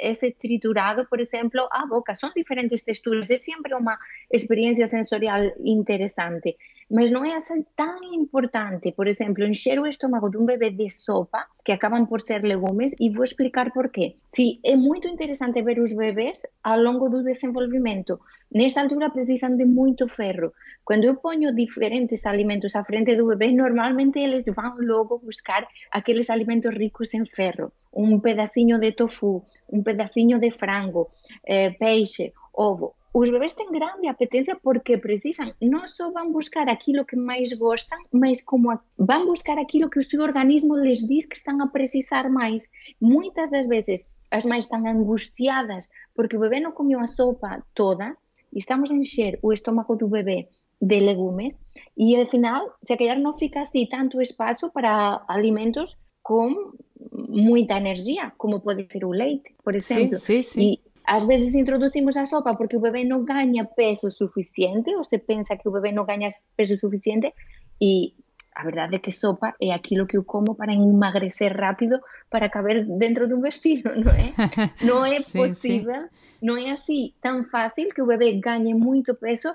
esse 0.00 0.32
triturado, 0.32 1.06
por 1.06 1.20
exemplo, 1.20 1.68
à 1.70 1.86
boca. 1.86 2.14
São 2.14 2.30
diferentes 2.34 2.82
texturas, 2.82 3.30
é 3.30 3.38
sempre 3.38 3.74
uma 3.74 3.98
experiência 4.32 4.86
sensorial 4.86 5.40
interessante. 5.60 6.56
Mas 6.90 7.10
não 7.10 7.22
é 7.22 7.34
assim 7.34 7.64
tão 7.76 8.02
importante, 8.14 8.92
por 8.92 9.06
exemplo, 9.06 9.44
encher 9.44 9.78
o 9.78 9.86
estômago 9.86 10.30
de 10.30 10.38
um 10.38 10.46
bebê 10.46 10.70
de 10.70 10.88
sopa, 10.88 11.46
que 11.62 11.72
acabam 11.72 12.06
por 12.06 12.20
ser 12.20 12.42
legumes, 12.42 12.94
e 12.98 13.10
vou 13.10 13.24
explicar 13.24 13.70
por 13.72 13.90
quê. 13.90 14.16
Sim, 14.26 14.58
é 14.64 14.74
muito 14.74 15.06
interessante 15.06 15.60
ver 15.62 15.78
os 15.80 15.92
bebês 15.92 16.46
ao 16.64 16.80
longo 16.80 17.10
do 17.10 17.22
desenvolvimento. 17.22 18.18
Nesta 18.50 18.80
altura 18.80 19.10
precisam 19.10 19.54
de 19.54 19.66
muito 19.66 20.08
ferro. 20.08 20.54
Quando 20.82 21.04
eu 21.04 21.16
ponho 21.16 21.54
diferentes 21.54 22.24
alimentos 22.24 22.74
à 22.74 22.82
frente 22.82 23.14
do 23.14 23.28
bebê, 23.28 23.52
normalmente 23.52 24.18
eles 24.18 24.44
vão 24.46 24.74
logo 24.80 25.18
buscar 25.18 25.68
aqueles 25.92 26.30
alimentos 26.30 26.74
ricos 26.74 27.12
em 27.12 27.26
ferro. 27.26 27.70
Um 27.92 28.18
pedacinho 28.18 28.80
de 28.80 28.92
tofu, 28.92 29.44
um 29.70 29.82
pedacinho 29.82 30.38
de 30.38 30.50
frango, 30.50 31.10
eh, 31.46 31.72
peixe, 31.72 32.32
ovo. 32.54 32.94
Os 33.20 33.30
bebês 33.30 33.52
têm 33.52 33.72
grande 33.72 34.06
apetência 34.06 34.54
porque 34.62 34.96
precisam, 34.96 35.52
não 35.60 35.84
só 35.88 36.12
vão 36.12 36.30
buscar 36.30 36.68
aquilo 36.68 37.04
que 37.04 37.16
mais 37.16 37.52
gostam, 37.52 37.98
mas 38.12 38.40
como 38.40 38.70
a, 38.70 38.78
vão 38.96 39.26
buscar 39.26 39.58
aquilo 39.58 39.90
que 39.90 39.98
o 39.98 40.04
seu 40.04 40.22
organismo 40.22 40.76
lhes 40.76 41.04
diz 41.04 41.26
que 41.26 41.36
estão 41.36 41.60
a 41.60 41.66
precisar 41.66 42.30
mais. 42.30 42.70
Muitas 43.00 43.50
das 43.50 43.66
vezes 43.66 44.06
as 44.30 44.44
mães 44.44 44.66
estão 44.66 44.86
angustiadas 44.86 45.88
porque 46.14 46.36
o 46.36 46.40
bebê 46.40 46.60
não 46.60 46.70
comeu 46.70 47.00
a 47.00 47.08
sopa 47.08 47.60
toda 47.74 48.16
e 48.52 48.58
estamos 48.60 48.88
a 48.88 48.94
encher 48.94 49.36
o 49.42 49.52
estômago 49.52 49.96
do 49.96 50.06
bebê 50.06 50.46
de 50.80 51.00
legumes 51.00 51.58
e 51.96 52.14
al 52.14 52.26
final, 52.28 52.72
se 52.84 52.96
calhar 52.96 53.18
não 53.18 53.34
fica 53.34 53.62
assim 53.62 53.84
tanto 53.86 54.22
espaço 54.22 54.70
para 54.70 55.24
alimentos 55.26 55.96
com 56.22 56.72
muita 57.10 57.78
energia, 57.78 58.32
como 58.38 58.60
pode 58.60 58.86
ser 58.92 59.04
o 59.04 59.10
leite, 59.10 59.54
por 59.64 59.74
exemplo. 59.74 60.18
Sim, 60.18 60.40
sim, 60.40 60.42
sim. 60.42 60.60
E 60.60 60.87
às 61.08 61.24
vezes 61.24 61.54
introduzimos 61.54 62.16
a 62.18 62.26
sopa 62.26 62.54
porque 62.54 62.76
o 62.76 62.80
bebê 62.80 63.02
não 63.02 63.24
ganha 63.24 63.64
peso 63.64 64.10
suficiente, 64.10 64.94
ou 64.94 65.02
se 65.02 65.18
pensa 65.18 65.56
que 65.56 65.66
o 65.66 65.72
bebê 65.72 65.90
não 65.90 66.04
ganha 66.04 66.28
peso 66.54 66.76
suficiente, 66.76 67.32
e 67.80 68.12
a 68.54 68.62
verdade 68.62 68.96
é 68.96 68.98
que 68.98 69.10
sopa 69.10 69.54
é 69.58 69.72
aquilo 69.72 70.06
que 70.06 70.18
eu 70.18 70.22
como 70.22 70.54
para 70.54 70.74
emagrecer 70.74 71.56
rápido 71.56 71.98
para 72.28 72.50
caber 72.50 72.84
dentro 72.84 73.26
de 73.26 73.32
um 73.32 73.40
vestido, 73.40 73.88
não 73.88 74.12
é? 74.12 74.34
Não 74.84 75.06
é 75.06 75.16
possível, 75.22 76.02
sim. 76.02 76.08
não 76.42 76.56
é 76.58 76.72
assim 76.72 77.14
tão 77.22 77.42
fácil 77.42 77.88
que 77.88 78.02
o 78.02 78.06
bebê 78.06 78.38
ganhe 78.38 78.74
muito 78.74 79.14
peso 79.14 79.48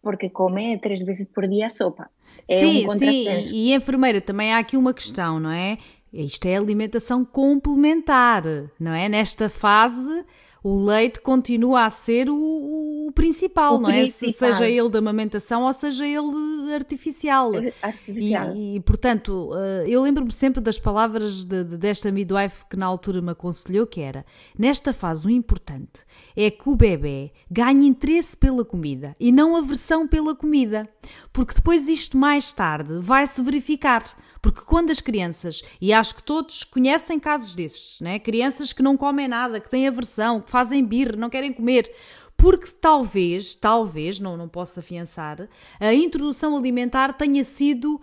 porque 0.00 0.30
come 0.30 0.78
três 0.78 1.02
vezes 1.02 1.26
por 1.26 1.48
dia 1.48 1.68
sopa. 1.68 2.08
É 2.46 2.60
sim, 2.60 2.88
um 2.88 2.96
sim, 2.96 3.26
e 3.50 3.74
enfermeira, 3.74 4.20
também 4.20 4.52
há 4.52 4.58
aqui 4.58 4.76
uma 4.76 4.94
questão, 4.94 5.40
não 5.40 5.50
é? 5.50 5.78
Isto 6.12 6.46
é 6.46 6.56
alimentação 6.56 7.24
complementar, 7.24 8.44
não 8.78 8.92
é? 8.92 9.08
Nesta 9.08 9.48
fase, 9.48 10.24
o 10.62 10.84
leite 10.84 11.20
continua 11.20 11.84
a 11.84 11.90
ser 11.90 12.30
o, 12.30 12.36
o 12.36 13.12
principal, 13.12 13.76
o 13.76 13.80
não 13.80 13.90
principal. 13.90 14.48
é? 14.48 14.52
Seja 14.52 14.68
ele 14.68 14.88
da 14.88 15.00
amamentação 15.00 15.62
ou 15.62 15.72
seja 15.72 16.06
ele 16.06 16.72
artificial. 16.72 17.52
artificial. 17.82 18.54
E, 18.54 18.76
e 18.76 18.80
portanto, 18.80 19.50
eh, 19.54 19.84
eu 19.88 20.02
lembro-me 20.02 20.32
sempre 20.32 20.60
das 20.60 20.78
palavras 20.78 21.44
de, 21.44 21.64
de, 21.64 21.76
desta 21.76 22.10
midwife 22.10 22.64
que 22.70 22.76
na 22.76 22.86
altura 22.86 23.20
me 23.20 23.30
aconselhou, 23.30 23.86
que 23.86 24.00
era, 24.00 24.24
nesta 24.58 24.92
fase 24.92 25.26
o 25.26 25.30
importante 25.30 26.04
é 26.36 26.50
que 26.50 26.68
o 26.68 26.76
bebê 26.76 27.32
ganhe 27.50 27.86
interesse 27.86 28.36
pela 28.36 28.64
comida 28.64 29.12
e 29.18 29.32
não 29.32 29.56
aversão 29.56 30.06
pela 30.06 30.34
comida, 30.34 30.88
porque 31.32 31.54
depois 31.54 31.88
isto 31.88 32.16
mais 32.16 32.52
tarde 32.52 32.98
vai 33.00 33.26
se 33.26 33.42
verificar. 33.42 34.02
Porque 34.42 34.62
quando 34.62 34.90
as 34.90 35.00
crianças, 35.00 35.62
e 35.80 35.92
acho 35.92 36.16
que 36.16 36.22
todos 36.24 36.64
conhecem 36.64 37.20
casos 37.20 37.54
desses, 37.54 38.00
né? 38.00 38.18
crianças 38.18 38.72
que 38.72 38.82
não 38.82 38.96
comem 38.96 39.28
nada, 39.28 39.60
que 39.60 39.70
têm 39.70 39.86
aversão, 39.86 40.40
que 40.40 40.50
fazem 40.50 40.84
birra, 40.84 41.16
não 41.16 41.30
querem 41.30 41.52
comer, 41.52 41.88
porque 42.36 42.66
talvez, 42.80 43.54
talvez, 43.54 44.18
não, 44.18 44.36
não 44.36 44.48
posso 44.48 44.80
afiançar, 44.80 45.48
a 45.78 45.94
introdução 45.94 46.56
alimentar 46.56 47.12
tenha 47.12 47.44
sido 47.44 47.94
uh, 47.94 48.00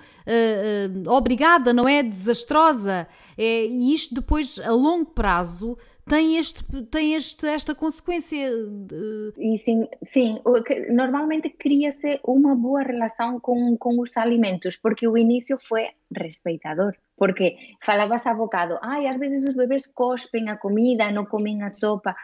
uh, 1.05 1.11
obrigada, 1.11 1.73
não 1.73 1.85
é? 1.85 2.01
Desastrosa. 2.01 3.05
É, 3.37 3.65
e 3.65 3.93
isto 3.93 4.15
depois, 4.15 4.57
a 4.59 4.71
longo 4.71 5.07
prazo, 5.07 5.77
tem, 6.09 6.37
este, 6.37 6.63
tem 6.87 7.13
este, 7.13 7.47
esta 7.47 7.75
consequência. 7.75 8.49
De... 8.65 9.33
E 9.37 9.57
sim, 9.57 9.87
sim, 10.03 10.41
normalmente 10.89 11.49
cria-se 11.49 12.19
uma 12.23 12.55
boa 12.55 12.81
relação 12.81 13.39
com, 13.39 13.77
com 13.77 14.01
os 14.01 14.17
alimentos, 14.17 14.75
porque 14.75 15.07
o 15.07 15.17
início 15.17 15.57
foi 15.57 15.87
respeitador. 16.11 16.93
Porque 17.15 17.55
falavas 17.81 18.25
há 18.25 18.33
bocado, 18.33 18.79
ai, 18.81 19.07
às 19.07 19.17
vezes 19.17 19.47
os 19.47 19.55
bebês 19.55 19.85
cospem 19.85 20.49
a 20.49 20.57
comida, 20.57 21.11
não 21.11 21.25
comem 21.25 21.61
a 21.63 21.69
sopa. 21.69 22.15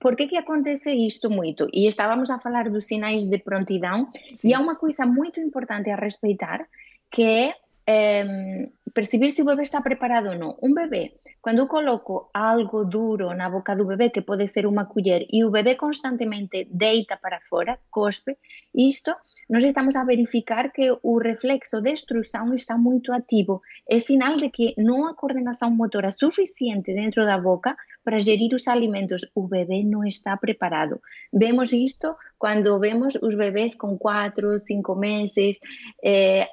Por 0.00 0.16
que, 0.16 0.26
que 0.26 0.36
acontece 0.36 0.90
isto 0.90 1.28
muito? 1.30 1.68
E 1.72 1.86
estávamos 1.86 2.30
a 2.30 2.38
falar 2.38 2.68
dos 2.70 2.86
sinais 2.86 3.26
de 3.26 3.38
prontidão, 3.38 4.08
Sim. 4.32 4.48
e 4.48 4.54
há 4.54 4.60
uma 4.60 4.76
coisa 4.76 5.04
muito 5.06 5.40
importante 5.40 5.90
a 5.90 5.96
respeitar, 5.96 6.66
que 7.10 7.22
é, 7.22 7.54
é 7.88 8.68
perceber 8.92 9.30
se 9.30 9.42
o 9.42 9.44
bebê 9.44 9.62
está 9.62 9.80
preparado 9.80 10.28
ou 10.28 10.38
não. 10.38 10.58
Um 10.62 10.74
bebê 10.74 11.14
quando 11.40 11.60
eu 11.60 11.68
coloco 11.68 12.28
algo 12.34 12.84
duro 12.84 13.34
na 13.34 13.48
boca 13.48 13.74
do 13.74 13.86
bebê, 13.86 14.10
que 14.10 14.20
pode 14.20 14.46
ser 14.48 14.66
uma 14.66 14.84
colher, 14.84 15.26
e 15.32 15.44
o 15.44 15.50
bebê 15.50 15.76
constantemente 15.76 16.68
deita 16.70 17.16
para 17.16 17.40
fora, 17.40 17.78
cospe, 17.90 18.36
isto 18.74 19.14
nós 19.48 19.64
estamos 19.64 19.96
a 19.96 20.04
verificar 20.04 20.70
que 20.70 20.94
o 21.02 21.16
reflexo 21.18 21.80
de 21.80 21.92
extrusão 21.92 22.52
está 22.54 22.76
muito 22.76 23.12
ativo. 23.12 23.62
É 23.88 23.98
sinal 23.98 24.36
de 24.36 24.50
que 24.50 24.74
não 24.76 25.06
há 25.06 25.14
coordenação 25.14 25.70
motora 25.70 26.10
suficiente 26.10 26.92
dentro 26.92 27.24
da 27.24 27.38
boca 27.38 27.74
para 28.04 28.18
gerir 28.18 28.52
os 28.52 28.68
alimentos. 28.68 29.22
O 29.34 29.48
bebê 29.48 29.82
não 29.84 30.04
está 30.04 30.36
preparado. 30.36 31.00
Vemos 31.32 31.72
isto 31.72 32.14
quando 32.38 32.78
vemos 32.78 33.14
os 33.22 33.34
bebês 33.34 33.74
com 33.74 33.96
4, 33.96 34.58
5 34.58 34.94
meses, 34.94 35.58
eh, 36.04 36.46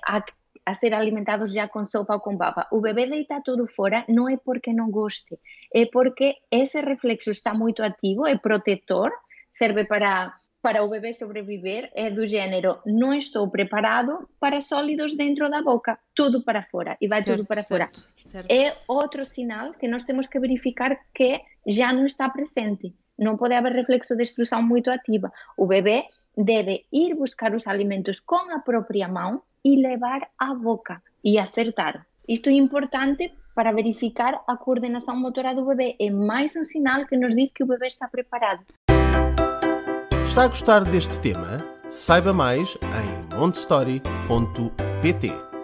a 0.66 0.74
ser 0.74 0.94
alimentados 0.94 1.54
já 1.54 1.68
com 1.68 1.86
sopa 1.86 2.16
ou 2.16 2.20
com 2.20 2.38
papa. 2.38 2.68
O 2.72 2.82
bebê 2.82 3.08
deita 3.08 3.42
tudo 3.44 3.68
fora 3.68 4.04
não 4.10 4.28
é 4.28 4.38
porque 4.38 4.74
não 4.74 4.90
goste, 4.90 5.38
é 5.74 5.86
porque 5.86 6.36
esse 6.52 6.82
reflexo 6.82 7.32
está 7.32 7.54
muito 7.54 7.84
ativo, 7.84 8.26
é 8.26 8.38
protetor, 8.38 9.12
serve 9.50 9.86
para 9.86 10.34
para 10.66 10.84
o 10.84 10.90
bebê 10.90 11.14
sobreviver 11.14 11.92
é 11.94 12.10
do 12.10 12.26
gênero 12.26 12.80
não 12.88 13.14
estou 13.14 13.48
preparado 13.52 14.28
para 14.40 14.60
sólidos 14.60 15.16
dentro 15.16 15.48
da 15.48 15.62
boca, 15.62 16.00
tudo 16.16 16.44
para 16.44 16.64
fora 16.64 16.98
e 17.00 17.08
vai 17.08 17.22
certo, 17.22 17.38
tudo 17.38 17.48
para 17.48 17.62
certo, 17.62 18.02
fora. 18.02 18.14
Certo. 18.18 18.52
É 18.52 18.76
outro 18.88 19.24
sinal 19.26 19.74
que 19.74 19.88
nós 19.88 20.04
temos 20.04 20.26
que 20.26 20.40
verificar 20.40 20.98
que 21.14 21.40
já 21.68 21.94
não 21.94 22.08
está 22.08 22.28
presente. 22.30 22.96
Não 23.16 23.38
pode 23.38 23.54
haver 23.54 23.74
reflexo 23.74 24.16
de 24.16 24.24
extrusão 24.24 24.64
muito 24.64 24.90
ativa. 24.90 25.32
O 25.56 25.68
bebê 25.68 26.06
deve 26.36 26.86
ir 26.92 27.14
buscar 27.14 27.54
os 27.54 27.68
alimentos 27.68 28.20
com 28.20 28.52
a 28.52 28.58
própria 28.58 29.08
mão, 29.08 29.44
e 29.66 29.82
levar 29.82 30.22
à 30.38 30.54
boca 30.54 31.02
e 31.24 31.40
acertar. 31.40 32.06
Isto 32.30 32.50
é 32.50 32.54
importante 32.54 33.34
para 33.56 33.72
verificar 33.72 34.44
a 34.48 34.56
coordenação 34.56 35.16
motora 35.16 35.56
do 35.56 35.66
bebê. 35.66 35.96
É 36.00 36.12
mais 36.12 36.56
um 36.56 36.64
sinal 36.64 37.08
que 37.08 37.18
nos 37.18 37.36
diz 37.36 37.52
que 37.52 37.64
o 37.64 37.68
bebê 37.68 37.88
está 37.88 38.08
preparado. 38.08 38.64
Está 40.24 40.44
a 40.44 40.48
gostar 40.48 40.84
deste 40.84 41.20
tema? 41.20 41.58
Saiba 41.90 42.34
mais 42.34 42.76
em 42.76 43.38
montestory.pt. 43.38 45.55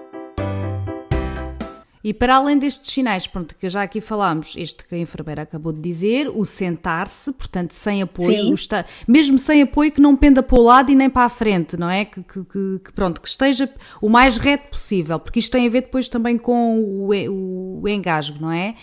E 2.04 2.14
para 2.14 2.36
além 2.36 2.58
destes 2.58 2.92
sinais, 2.92 3.28
pronto, 3.28 3.56
que 3.56 3.70
já 3.70 3.84
aqui 3.84 4.02
falámos, 4.02 4.56
este 4.58 4.86
que 4.88 4.96
a 4.96 4.98
enfermeira 4.98 5.44
acabou 5.44 5.72
de 5.72 5.80
dizer, 5.80 6.30
o 6.30 6.44
sentar-se, 6.44 7.32
portanto, 7.32 7.74
sem 7.74 8.02
apoio, 8.02 8.54
está, 8.54 8.84
mesmo 9.08 9.38
sem 9.38 9.62
apoio, 9.62 9.92
que 9.92 10.02
não 10.02 10.16
penda 10.16 10.42
para 10.42 10.60
o 10.60 10.64
lado 10.64 10.92
e 10.92 10.96
nem 10.96 11.10
para 11.10 11.26
a 11.26 11.30
frente, 11.30 11.78
não 11.78 11.90
é? 11.90 12.06
Que, 12.06 12.24
que, 12.24 12.44
que, 12.84 12.92
pronto, 12.94 13.22
que 13.22 13.28
esteja 13.28 13.70
o 14.02 14.10
mais 14.10 14.38
reto 14.38 14.70
possível, 14.70 15.20
porque 15.20 15.40
isto 15.40 15.52
tem 15.52 15.68
a 15.68 15.70
ver 15.70 15.82
depois 15.82 16.10
também 16.10 16.38
com 16.38 16.80
o, 16.80 17.82
o, 17.82 17.88
engasgo, 17.88 18.40
não 18.42 18.52
é? 18.52 18.76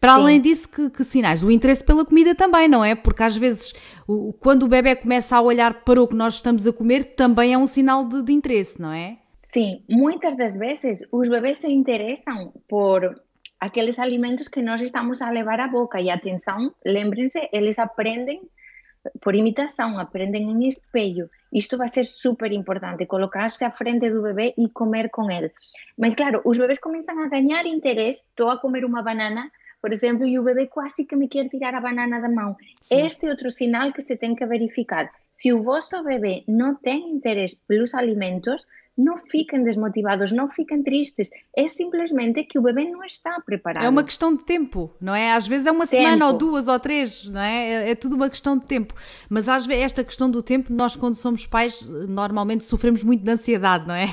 Para 0.00 0.14
Sim. 0.14 0.20
além 0.20 0.40
disso, 0.40 0.68
que, 0.68 0.90
que, 0.90 1.04
sinais? 1.04 1.42
O 1.42 1.50
interesse 1.50 1.82
pela 1.82 2.04
comida 2.04 2.34
também, 2.34 2.68
não 2.68 2.84
é? 2.84 2.94
Porque 2.94 3.22
às 3.22 3.36
vezes, 3.36 3.74
o, 4.06 4.32
quando 4.32 4.64
o 4.64 4.68
bebê 4.68 4.94
começa 4.94 5.36
a 5.36 5.40
olhar 5.40 5.84
para 5.84 6.02
o 6.02 6.06
que 6.06 6.14
nós 6.14 6.34
estamos 6.34 6.66
a 6.66 6.72
comer, 6.72 7.14
também 7.14 7.54
é 7.54 7.58
um 7.58 7.66
sinal 7.66 8.04
de, 8.04 8.22
de 8.22 8.32
interesse, 8.32 8.80
não 8.80 8.92
é? 8.92 9.18
Sim, 9.56 9.82
muitas 9.88 10.36
das 10.36 10.54
vezes 10.54 11.02
os 11.10 11.30
bebês 11.30 11.56
se 11.56 11.66
interessam 11.66 12.52
por 12.68 13.18
aqueles 13.58 13.98
alimentos 13.98 14.48
que 14.48 14.60
nós 14.60 14.82
estamos 14.82 15.22
a 15.22 15.30
levar 15.30 15.60
à 15.60 15.66
boca. 15.66 15.98
E 15.98 16.10
atenção, 16.10 16.74
lembrem-se, 16.84 17.48
eles 17.50 17.78
aprendem 17.78 18.42
por 19.22 19.34
imitação, 19.34 19.98
aprendem 19.98 20.50
em 20.50 20.68
espelho. 20.68 21.30
Isto 21.50 21.78
vai 21.78 21.88
ser 21.88 22.04
super 22.04 22.52
importante, 22.52 23.06
colocar-se 23.06 23.64
à 23.64 23.70
frente 23.70 24.10
do 24.10 24.20
bebê 24.20 24.52
e 24.58 24.68
comer 24.68 25.08
com 25.08 25.30
ele. 25.30 25.50
Mas 25.96 26.14
claro, 26.14 26.42
os 26.44 26.58
bebês 26.58 26.78
começam 26.78 27.18
a 27.18 27.26
ganhar 27.26 27.64
interesse. 27.64 28.26
Estou 28.28 28.50
a 28.50 28.60
comer 28.60 28.84
uma 28.84 29.00
banana, 29.02 29.50
por 29.80 29.90
exemplo, 29.90 30.26
e 30.26 30.38
o 30.38 30.44
bebê 30.44 30.66
quase 30.66 31.06
que 31.06 31.16
me 31.16 31.28
quer 31.28 31.48
tirar 31.48 31.74
a 31.74 31.80
banana 31.80 32.20
da 32.20 32.28
mão. 32.28 32.54
Sim. 32.82 33.06
Este 33.06 33.24
é 33.24 33.30
outro 33.30 33.50
sinal 33.50 33.90
que 33.94 34.02
se 34.02 34.18
tem 34.18 34.34
que 34.34 34.44
verificar. 34.44 35.10
Se 35.32 35.50
o 35.50 35.62
vosso 35.62 36.04
bebê 36.04 36.44
não 36.46 36.74
tem 36.74 37.10
interesse 37.10 37.56
pelos 37.66 37.94
alimentos, 37.94 38.66
não 38.96 39.16
fiquem 39.18 39.62
desmotivados, 39.62 40.32
não 40.32 40.48
fiquem 40.48 40.82
tristes. 40.82 41.30
É 41.54 41.66
simplesmente 41.66 42.42
que 42.44 42.58
o 42.58 42.62
bebê 42.62 42.84
não 42.84 43.04
está 43.04 43.38
preparado. 43.40 43.84
É 43.84 43.88
uma 43.88 44.02
questão 44.02 44.34
de 44.34 44.42
tempo, 44.42 44.90
não 45.00 45.14
é? 45.14 45.32
Às 45.32 45.46
vezes 45.46 45.66
é 45.66 45.70
uma 45.70 45.86
tempo. 45.86 46.02
semana 46.02 46.26
ou 46.26 46.32
duas 46.32 46.66
ou 46.66 46.80
três, 46.80 47.28
não 47.28 47.40
é? 47.40 47.88
é? 47.88 47.90
É 47.90 47.94
tudo 47.94 48.16
uma 48.16 48.30
questão 48.30 48.56
de 48.56 48.64
tempo. 48.64 48.94
Mas 49.28 49.48
às 49.48 49.66
vezes 49.66 49.84
esta 49.84 50.02
questão 50.02 50.30
do 50.30 50.42
tempo, 50.42 50.72
nós 50.72 50.96
quando 50.96 51.14
somos 51.14 51.46
pais, 51.46 51.88
normalmente 52.08 52.64
sofremos 52.64 53.04
muito 53.04 53.22
de 53.22 53.30
ansiedade, 53.30 53.86
não 53.86 53.94
é? 53.94 54.08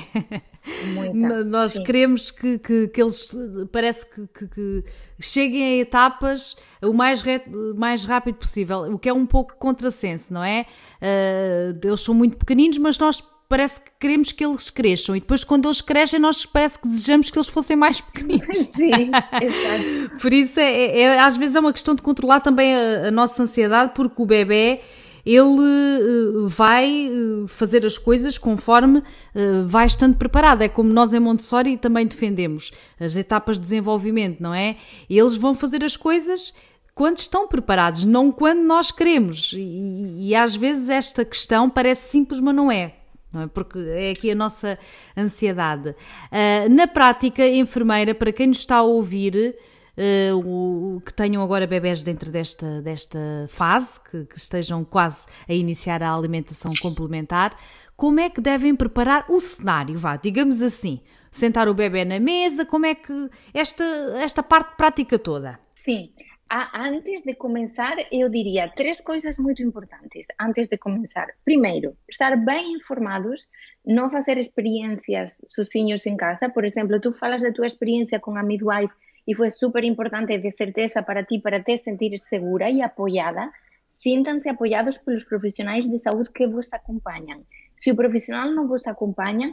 Muita, 0.94 1.44
Nós 1.44 1.72
sim. 1.72 1.84
queremos 1.84 2.30
que, 2.30 2.58
que, 2.58 2.88
que, 2.88 3.00
eles 3.00 3.34
parece 3.72 4.06
que, 4.06 4.26
que, 4.26 4.48
que, 4.48 4.84
cheguem 5.18 5.62
a 5.62 5.76
etapas 5.82 6.56
o 6.82 6.92
mais, 6.92 7.22
reto, 7.22 7.74
mais 7.76 8.04
rápido 8.04 8.36
possível, 8.36 8.80
o 8.92 8.98
que 8.98 9.08
é 9.08 9.12
um 9.12 9.24
pouco 9.24 9.54
contrassenso, 9.56 10.32
não 10.32 10.44
é? 10.44 10.66
Uh, 11.00 11.86
eles 11.86 12.00
são 12.00 12.14
muito 12.14 12.36
pequeninos, 12.36 12.76
mas 12.78 12.98
nós 12.98 13.22
parece 13.48 13.80
que 13.80 13.90
queremos 14.00 14.32
que 14.32 14.44
eles 14.44 14.70
cresçam 14.70 15.14
e 15.14 15.20
depois 15.20 15.44
quando 15.44 15.66
eles 15.66 15.80
crescem 15.80 16.18
nós 16.18 16.44
parece 16.44 16.78
que 16.78 16.88
desejamos 16.88 17.30
que 17.30 17.38
eles 17.38 17.48
fossem 17.48 17.76
mais 17.76 18.00
pequeninos. 18.00 18.58
Sim, 18.74 19.10
exato. 19.42 20.18
Por 20.20 20.32
isso 20.32 20.58
é, 20.60 20.72
é, 20.72 21.00
é, 21.00 21.18
às 21.20 21.36
vezes 21.36 21.54
é 21.56 21.60
uma 21.60 21.72
questão 21.72 21.94
de 21.94 22.02
controlar 22.02 22.40
também 22.40 22.74
a, 22.74 23.08
a 23.08 23.10
nossa 23.10 23.42
ansiedade 23.42 23.92
porque 23.94 24.20
o 24.20 24.26
bebê 24.26 24.80
ele 25.24 25.42
uh, 25.42 26.46
vai 26.46 27.08
uh, 27.08 27.48
fazer 27.48 27.86
as 27.86 27.96
coisas 27.96 28.36
conforme 28.36 28.98
uh, 28.98 29.66
vai 29.66 29.86
estando 29.86 30.16
preparado. 30.16 30.62
É 30.62 30.68
como 30.68 30.92
nós 30.92 31.14
em 31.14 31.20
Montessori 31.20 31.78
também 31.78 32.06
defendemos 32.06 32.72
as 33.00 33.16
etapas 33.16 33.56
de 33.56 33.62
desenvolvimento, 33.62 34.42
não 34.42 34.52
é? 34.52 34.76
Eles 35.08 35.34
vão 35.34 35.54
fazer 35.54 35.82
as 35.82 35.96
coisas 35.96 36.52
quando 36.94 37.18
estão 37.18 37.48
preparados, 37.48 38.04
não 38.04 38.30
quando 38.30 38.60
nós 38.60 38.90
queremos. 38.90 39.52
E, 39.54 40.28
e 40.28 40.34
às 40.34 40.54
vezes 40.54 40.90
esta 40.90 41.24
questão 41.24 41.70
parece 41.70 42.10
simples, 42.10 42.38
mas 42.38 42.54
não 42.54 42.70
é. 42.70 42.94
É? 43.42 43.46
Porque 43.46 43.78
é 43.78 44.10
aqui 44.10 44.30
a 44.30 44.34
nossa 44.34 44.78
ansiedade. 45.16 45.90
Uh, 45.90 46.68
na 46.70 46.86
prática, 46.86 47.46
enfermeira, 47.46 48.14
para 48.14 48.32
quem 48.32 48.48
nos 48.48 48.58
está 48.58 48.76
a 48.76 48.82
ouvir, 48.82 49.56
uh, 49.96 50.96
o, 50.96 51.00
que 51.00 51.12
tenham 51.12 51.42
agora 51.42 51.66
bebés 51.66 52.02
dentro 52.02 52.30
desta, 52.30 52.80
desta 52.82 53.18
fase, 53.48 54.00
que, 54.10 54.24
que 54.24 54.38
estejam 54.38 54.84
quase 54.84 55.26
a 55.48 55.52
iniciar 55.52 56.02
a 56.02 56.14
alimentação 56.14 56.72
complementar, 56.80 57.56
como 57.96 58.20
é 58.20 58.28
que 58.28 58.40
devem 58.40 58.74
preparar 58.74 59.24
o 59.28 59.40
cenário, 59.40 59.96
vá, 59.96 60.16
digamos 60.16 60.60
assim, 60.60 61.00
sentar 61.30 61.68
o 61.68 61.74
bebê 61.74 62.04
na 62.04 62.18
mesa, 62.18 62.66
como 62.66 62.86
é 62.86 62.94
que 62.94 63.30
esta, 63.52 63.84
esta 64.18 64.42
parte 64.42 64.76
prática 64.76 65.18
toda? 65.18 65.60
Sim, 65.74 66.10
antes 66.50 67.22
de 67.22 67.34
começar, 67.34 67.96
eu 68.12 68.28
diria 68.28 68.68
três 68.68 69.00
coisas 69.00 69.38
muito 69.38 69.62
importantes 69.62 70.26
antes 70.40 70.68
de 70.68 70.76
começar. 70.78 71.28
Primeiro, 71.44 71.96
estar 72.08 72.36
bem 72.36 72.74
informados, 72.74 73.46
não 73.84 74.10
fazer 74.10 74.38
experiências 74.38 75.44
sozinhos 75.48 76.06
em 76.06 76.16
casa. 76.16 76.48
Por 76.48 76.64
exemplo, 76.64 77.00
tu 77.00 77.12
falas 77.12 77.42
da 77.42 77.52
tua 77.52 77.66
experiência 77.66 78.20
com 78.20 78.36
a 78.36 78.42
midwife 78.42 78.94
e 79.26 79.34
foi 79.34 79.50
super 79.50 79.84
importante 79.84 80.36
de 80.38 80.50
certeza 80.50 81.02
para 81.02 81.24
ti, 81.24 81.38
para 81.38 81.62
te 81.62 81.76
sentir 81.76 82.18
segura 82.18 82.70
e 82.70 82.82
apoiada. 82.82 83.50
Sintam-se 83.88 84.48
apoiados 84.48 84.98
pelos 84.98 85.24
profissionais 85.24 85.88
de 85.88 85.98
saúde 85.98 86.30
que 86.30 86.46
vos 86.46 86.72
acompanham. 86.72 87.44
Se 87.78 87.90
o 87.90 87.96
profissional 87.96 88.50
não 88.50 88.68
vos 88.68 88.86
acompanha, 88.86 89.52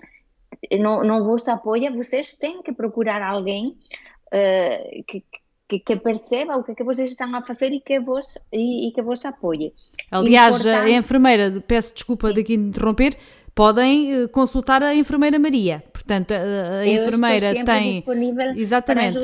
não, 0.79 1.01
não 1.01 1.25
vos 1.25 1.48
apoia, 1.48 1.91
vocês 1.91 2.36
têm 2.36 2.62
que 2.62 2.74
procurar 2.74 3.21
alguém 3.21 3.77
uh, 4.33 5.03
que, 5.05 5.24
que, 5.71 5.79
que, 5.79 5.95
perceba 5.95 6.57
o 6.57 6.63
que, 6.63 6.75
que 6.75 6.83
vocês 6.83 7.11
estão 7.11 7.33
a 7.33 7.41
fazer 7.41 7.71
e 7.71 7.79
que 7.79 7.99
vos, 7.99 8.37
e, 8.51 8.89
e 8.89 8.91
que 8.91 9.01
vos 9.01 9.23
apoie. 9.23 9.73
Aliás, 10.11 10.59
Importante... 10.59 10.91
a 10.91 10.97
enfermeira, 10.97 11.63
peço 11.65 11.93
desculpa 11.93 12.27
Sim. 12.27 12.33
de 12.33 12.41
aqui 12.41 12.53
interromper, 12.55 13.17
podem 13.55 14.13
eh, 14.13 14.27
consultar 14.27 14.83
a 14.83 14.93
enfermeira 14.93 15.39
Maria. 15.39 15.81
Portanto, 15.93 16.31
a, 16.31 16.79
a 16.79 16.87
enfermeira 16.87 17.63
tem 17.63 18.03
exatamente 18.57 19.17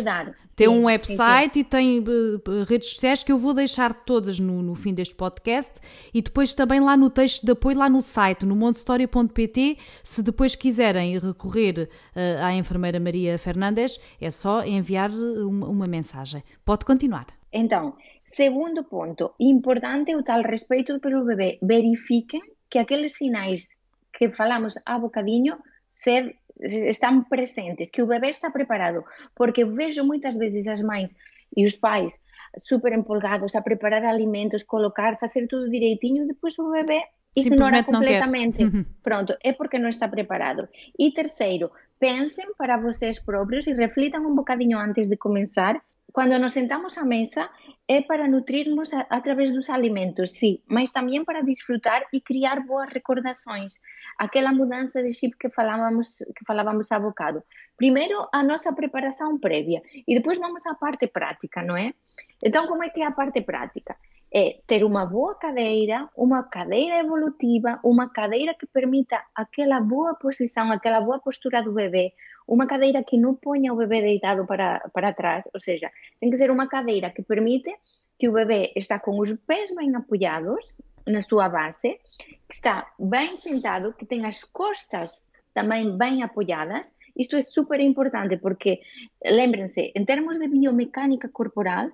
tem 0.57 0.67
um 0.67 0.85
website 0.85 1.53
sim, 1.53 1.53
sim. 1.53 1.59
e 1.59 1.63
tem 1.63 1.99
uh, 1.99 2.63
redes 2.67 2.89
sociais 2.89 3.23
que 3.23 3.31
eu 3.31 3.37
vou 3.37 3.53
deixar 3.53 3.93
todas 3.93 4.39
no, 4.39 4.63
no, 4.63 4.73
fim 4.73 4.91
deste 4.91 5.13
podcast 5.13 5.79
e 6.11 6.19
depois 6.19 6.55
também 6.55 6.79
lá 6.79 6.97
no 6.97 7.11
texto 7.11 7.45
de 7.45 7.51
apoio 7.51 7.77
lá 7.77 7.87
no 7.87 8.01
site 8.01 8.43
no 8.43 8.55
montestoria.pt 8.55 9.77
se 10.03 10.23
depois 10.23 10.55
quiserem 10.55 11.19
recorrer 11.19 11.87
uh, 11.87 12.43
à 12.43 12.55
enfermeira 12.55 12.99
Maria 12.99 13.37
Fernandes 13.37 13.99
é 14.19 14.31
só 14.31 14.65
enviar 14.65 15.11
uma, 15.11 15.67
uma 15.67 15.85
mensagem. 15.85 16.43
Pode 16.65 16.85
continuar. 16.85 17.27
Então, 17.53 17.95
segundo 18.25 18.83
ponto, 18.83 19.35
importante 19.39 20.15
o 20.15 20.23
tal 20.23 20.41
respeito 20.41 20.99
pelo 20.99 21.23
bebê. 21.23 21.59
Verifiquem 21.61 22.41
que 22.67 22.79
aqueles 22.79 23.13
sinais 23.13 23.67
que 24.11 24.31
falamos 24.31 24.73
a 24.87 24.97
bocadinho 24.97 25.57
ser 25.93 26.35
están 26.61 27.25
presentes, 27.25 27.89
que 27.89 28.01
o 28.01 28.07
bebé 28.07 28.29
está 28.29 28.49
preparado, 28.51 29.05
porque 29.35 29.65
vejo 29.65 30.03
moitas 30.03 30.37
veces 30.37 30.67
as 30.67 30.81
mães 30.81 31.15
e 31.55 31.65
os 31.65 31.75
pais 31.75 32.19
super 32.57 32.93
empolgados 32.93 33.55
a 33.55 33.61
preparar 33.61 34.05
alimentos, 34.05 34.63
colocar, 34.63 35.17
facer 35.17 35.47
tudo 35.47 35.69
direitinho, 35.69 36.23
e 36.23 36.27
depois 36.27 36.57
o 36.59 36.71
bebé 36.71 37.03
ignora 37.35 37.83
completamente. 37.83 38.65
Pronto, 39.03 39.37
é 39.43 39.53
porque 39.53 39.77
non 39.77 39.93
está 39.93 40.09
preparado. 40.09 40.65
E 40.97 41.13
terceiro, 41.13 41.69
pensen 42.01 42.53
para 42.57 42.81
vocês 42.81 43.21
próprios 43.21 43.69
e 43.69 43.77
reflitan 43.77 44.25
un 44.25 44.33
bocadinho 44.33 44.81
antes 44.81 45.09
de 45.09 45.17
comenzar 45.17 45.81
Cando 46.17 46.39
nos 46.39 46.55
sentamos 46.57 46.97
á 46.97 47.03
mesa 47.05 47.43
é 47.87 48.01
para 48.01 48.27
nutrirnos 48.27 48.93
a, 48.93 49.07
a 49.09 49.21
través 49.21 49.51
dos 49.53 49.69
alimentos, 49.69 50.35
sí, 50.35 50.61
mas 50.67 50.91
tamén 50.91 51.23
para 51.23 51.39
disfrutar 51.39 52.03
e 52.11 52.19
criar 52.19 52.67
boas 52.67 52.91
recordações. 52.91 53.79
Aquela 54.19 54.51
mudança 54.51 54.99
de 54.99 55.15
chip 55.15 55.39
que 55.39 55.47
falábamos, 55.47 56.19
que 56.35 56.43
falábamos 56.43 56.91
há 56.91 56.99
bocado. 56.99 57.47
Primeiro, 57.79 58.27
a 58.33 58.43
nossa 58.43 58.75
preparação 58.75 59.39
prévia 59.39 59.79
e 60.03 60.11
depois 60.11 60.35
vamos 60.35 60.67
à 60.67 60.75
parte 60.75 61.07
prática, 61.07 61.63
não 61.63 61.77
é? 61.79 61.95
Então, 62.43 62.67
como 62.67 62.83
é 62.83 62.89
que 62.89 62.99
é 62.99 63.07
a 63.07 63.15
parte 63.15 63.39
prática? 63.41 63.95
É 64.27 64.59
ter 64.67 64.83
uma 64.83 65.05
boa 65.05 65.35
cadeira, 65.35 66.09
uma 66.11 66.43
cadeira 66.43 66.99
evolutiva, 66.99 67.79
uma 67.81 68.11
cadeira 68.11 68.53
que 68.53 68.67
permita 68.67 69.23
aquela 69.33 69.79
boa 69.79 70.13
posição, 70.15 70.69
aquela 70.69 70.99
boa 70.99 71.19
postura 71.19 71.63
do 71.63 71.71
bebê, 71.71 72.11
uma 72.47 72.65
cadeira 72.65 73.03
que 73.03 73.17
não 73.17 73.35
ponha 73.35 73.73
o 73.73 73.77
bebê 73.77 74.01
deitado 74.01 74.45
para, 74.45 74.79
para 74.93 75.13
trás, 75.13 75.47
ou 75.53 75.59
seja, 75.59 75.91
tem 76.19 76.29
que 76.29 76.37
ser 76.37 76.49
uma 76.49 76.67
cadeira 76.67 77.11
que 77.11 77.21
permite 77.21 77.75
que 78.17 78.29
o 78.29 78.33
bebê 78.33 78.71
está 78.75 78.97
com 78.99 79.19
os 79.19 79.33
pés 79.39 79.75
bem 79.75 79.95
apoiados 79.95 80.73
na 81.05 81.21
sua 81.21 81.49
base, 81.49 81.99
que 82.47 82.55
está 82.55 82.89
bem 82.97 83.35
sentado, 83.35 83.93
que 83.93 84.05
tem 84.05 84.25
as 84.25 84.43
costas 84.43 85.19
também 85.53 85.97
bem 85.97 86.23
apoiadas. 86.23 86.91
Isto 87.15 87.35
é 87.35 87.41
super 87.41 87.79
importante 87.79 88.37
porque, 88.37 88.79
lembrem-se, 89.25 89.91
em 89.95 90.05
termos 90.05 90.37
de 90.37 90.47
biomecânica 90.47 91.29
corporal, 91.29 91.89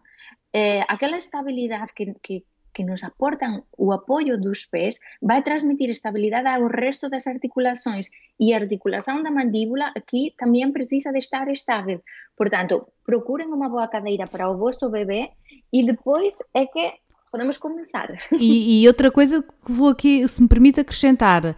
eh, 0.51 0.81
aquela 0.87 1.17
estabilidade 1.17 1.93
que, 1.93 2.13
que, 2.21 2.45
que 2.73 2.83
nos 2.83 3.03
aportan 3.03 3.63
o 3.77 3.91
apoio 3.91 4.39
dos 4.39 4.65
pés 4.65 4.99
vai 5.21 5.43
transmitir 5.43 5.89
estabilidade 5.89 6.47
ao 6.47 6.67
resto 6.67 7.09
das 7.09 7.27
articulações 7.27 8.09
e 8.39 8.53
a 8.53 8.57
articulação 8.57 9.21
da 9.21 9.31
mandíbula 9.31 9.91
aqui 9.95 10.33
também 10.37 10.71
precisa 10.71 11.11
de 11.11 11.19
estar 11.19 11.47
estável. 11.49 12.01
Portanto, 12.35 12.87
procurem 13.05 13.47
uma 13.47 13.69
boa 13.69 13.87
cadeira 13.87 14.25
para 14.27 14.49
o 14.49 14.57
vosso 14.57 14.89
bebê 14.89 15.29
e 15.71 15.85
depois 15.85 16.37
é 16.53 16.65
que 16.65 16.93
podemos 17.33 17.57
começar. 17.57 18.09
E, 18.39 18.83
e, 18.83 18.87
outra 18.87 19.09
coisa 19.09 19.41
que 19.41 19.71
vou 19.71 19.89
aqui, 19.89 20.27
se 20.27 20.41
me 20.41 20.47
permite 20.47 20.79
acrescentar, 20.79 21.55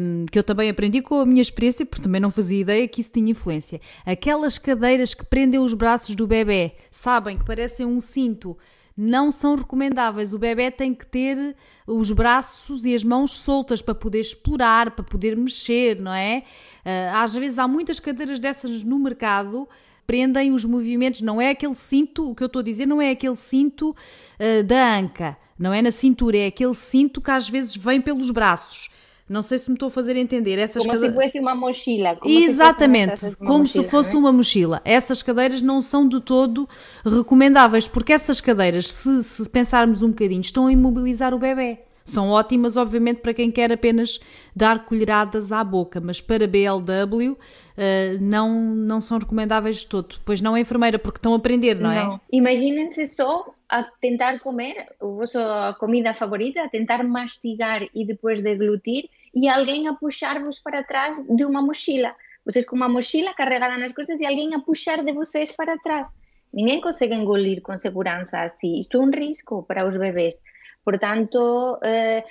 um, 0.00 0.26
que 0.30 0.38
eu 0.38 0.42
também 0.42 0.68
aprendi 0.68 1.00
com 1.00 1.20
a 1.20 1.26
minha 1.26 1.40
experiência, 1.40 1.86
porque 1.86 2.02
também 2.02 2.20
não 2.20 2.30
fazia 2.30 2.60
ideia 2.60 2.88
que 2.88 3.00
isso 3.00 3.12
tinha 3.12 3.30
influência. 3.30 3.80
Aquelas 4.04 4.58
cadeiras 4.58 5.14
que 5.14 5.24
prendem 5.24 5.60
os 5.60 5.74
braços 5.74 6.14
do 6.14 6.26
bebê, 6.26 6.72
sabem 6.90 7.38
que 7.38 7.44
parecem 7.44 7.86
um 7.86 8.00
cinto 8.00 8.56
não 8.96 9.30
são 9.30 9.54
recomendáveis. 9.56 10.34
O 10.34 10.38
bebê 10.38 10.70
tem 10.70 10.94
que 10.94 11.06
ter 11.06 11.56
os 11.86 12.10
braços 12.10 12.84
e 12.84 12.94
as 12.94 13.02
mãos 13.02 13.32
soltas 13.32 13.80
para 13.82 13.94
poder 13.94 14.20
explorar, 14.20 14.90
para 14.92 15.04
poder 15.04 15.36
mexer, 15.36 16.00
não 16.00 16.12
é? 16.12 16.44
Ah, 16.84 17.22
às 17.22 17.34
vezes 17.34 17.58
há 17.58 17.66
muitas 17.66 17.98
cadeiras 18.00 18.38
dessas 18.38 18.82
no 18.82 18.98
mercado 18.98 19.68
prendem 20.06 20.52
os 20.52 20.64
movimentos, 20.64 21.20
não 21.20 21.40
é 21.40 21.50
aquele 21.50 21.74
cinto, 21.74 22.30
o 22.30 22.34
que 22.34 22.42
eu 22.42 22.46
estou 22.46 22.60
a 22.60 22.62
dizer 22.62 22.86
não 22.86 23.00
é 23.00 23.10
aquele 23.10 23.36
cinto 23.36 23.90
uh, 23.90 24.62
da 24.64 24.96
anca, 24.98 25.36
não 25.58 25.72
é 25.72 25.80
na 25.80 25.90
cintura, 25.90 26.36
é 26.36 26.46
aquele 26.46 26.74
cinto 26.74 27.20
que 27.20 27.30
às 27.30 27.48
vezes 27.48 27.76
vem 27.76 28.00
pelos 28.00 28.30
braços. 28.30 28.90
Não 29.32 29.40
sei 29.40 29.58
se 29.58 29.70
me 29.70 29.76
estou 29.76 29.86
a 29.86 29.90
fazer 29.90 30.14
entender. 30.14 30.58
Essas 30.58 30.84
como 30.84 30.98
se 30.98 31.10
fosse 31.10 31.40
uma 31.40 31.54
mochila. 31.54 32.16
Como 32.16 32.38
Exatamente, 32.38 33.18
se 33.18 33.36
como 33.36 33.60
mochila, 33.60 33.84
se 33.84 33.90
fosse 33.90 34.14
é? 34.14 34.18
uma 34.18 34.30
mochila. 34.30 34.82
Essas 34.84 35.22
cadeiras 35.22 35.62
não 35.62 35.80
são 35.80 36.06
de 36.06 36.20
todo 36.20 36.68
recomendáveis, 37.02 37.88
porque 37.88 38.12
essas 38.12 38.42
cadeiras, 38.42 38.88
se, 38.88 39.22
se 39.22 39.48
pensarmos 39.48 40.02
um 40.02 40.10
bocadinho, 40.10 40.42
estão 40.42 40.66
a 40.66 40.72
imobilizar 40.72 41.32
o 41.32 41.38
bebê. 41.38 41.78
São 42.04 42.28
ótimas, 42.28 42.76
obviamente, 42.76 43.20
para 43.20 43.32
quem 43.32 43.50
quer 43.50 43.72
apenas 43.72 44.20
dar 44.54 44.84
colheradas 44.84 45.50
à 45.50 45.64
boca, 45.64 45.98
mas 45.98 46.20
para 46.20 46.46
BLW 46.46 47.32
uh, 47.32 47.38
eh, 47.76 48.18
não, 48.20 48.50
não 48.50 49.00
são 49.00 49.18
recomendáveis 49.18 49.78
de 49.78 49.86
todo. 49.86 50.16
Pois 50.24 50.40
não, 50.40 50.58
enfermeira, 50.58 50.98
porque 50.98 51.18
estão 51.18 51.32
a 51.32 51.36
aprender, 51.36 51.78
não, 51.78 51.90
é? 51.90 52.04
não. 52.04 52.14
é? 52.16 52.20
Imaginem-se 52.30 53.06
só 53.06 53.46
a 53.68 53.84
tentar 53.84 54.40
comer 54.40 54.88
a 55.00 55.06
vossa 55.06 55.76
comida 55.78 56.12
favorita, 56.12 56.62
a 56.62 56.68
tentar 56.68 57.02
mastigar 57.04 57.86
e 57.94 58.04
depois 58.04 58.42
deglutir, 58.42 59.08
e 59.34 59.48
alguém 59.48 59.88
a 59.88 59.94
puxar-vos 59.94 60.60
para 60.60 60.82
trás 60.82 61.22
de 61.24 61.44
uma 61.44 61.62
mochila. 61.62 62.14
Vocês 62.44 62.66
com 62.66 62.76
uma 62.76 62.88
mochila 62.88 63.32
carregada 63.34 63.78
nas 63.78 63.92
costas 63.92 64.20
e 64.20 64.26
alguém 64.26 64.54
a 64.54 64.60
puxar 64.60 65.02
de 65.04 65.12
vocês 65.12 65.52
para 65.52 65.78
trás. 65.78 66.10
Ninguém 66.52 66.80
consegue 66.80 67.14
engolir 67.14 67.62
com 67.62 67.76
segurança 67.78 68.42
assim. 68.42 68.78
Isto 68.78 68.98
é 68.98 69.00
um 69.00 69.10
risco 69.10 69.62
para 69.62 69.86
os 69.86 69.96
bebês. 69.96 70.36
Portanto, 70.84 71.78
eh, 71.82 72.24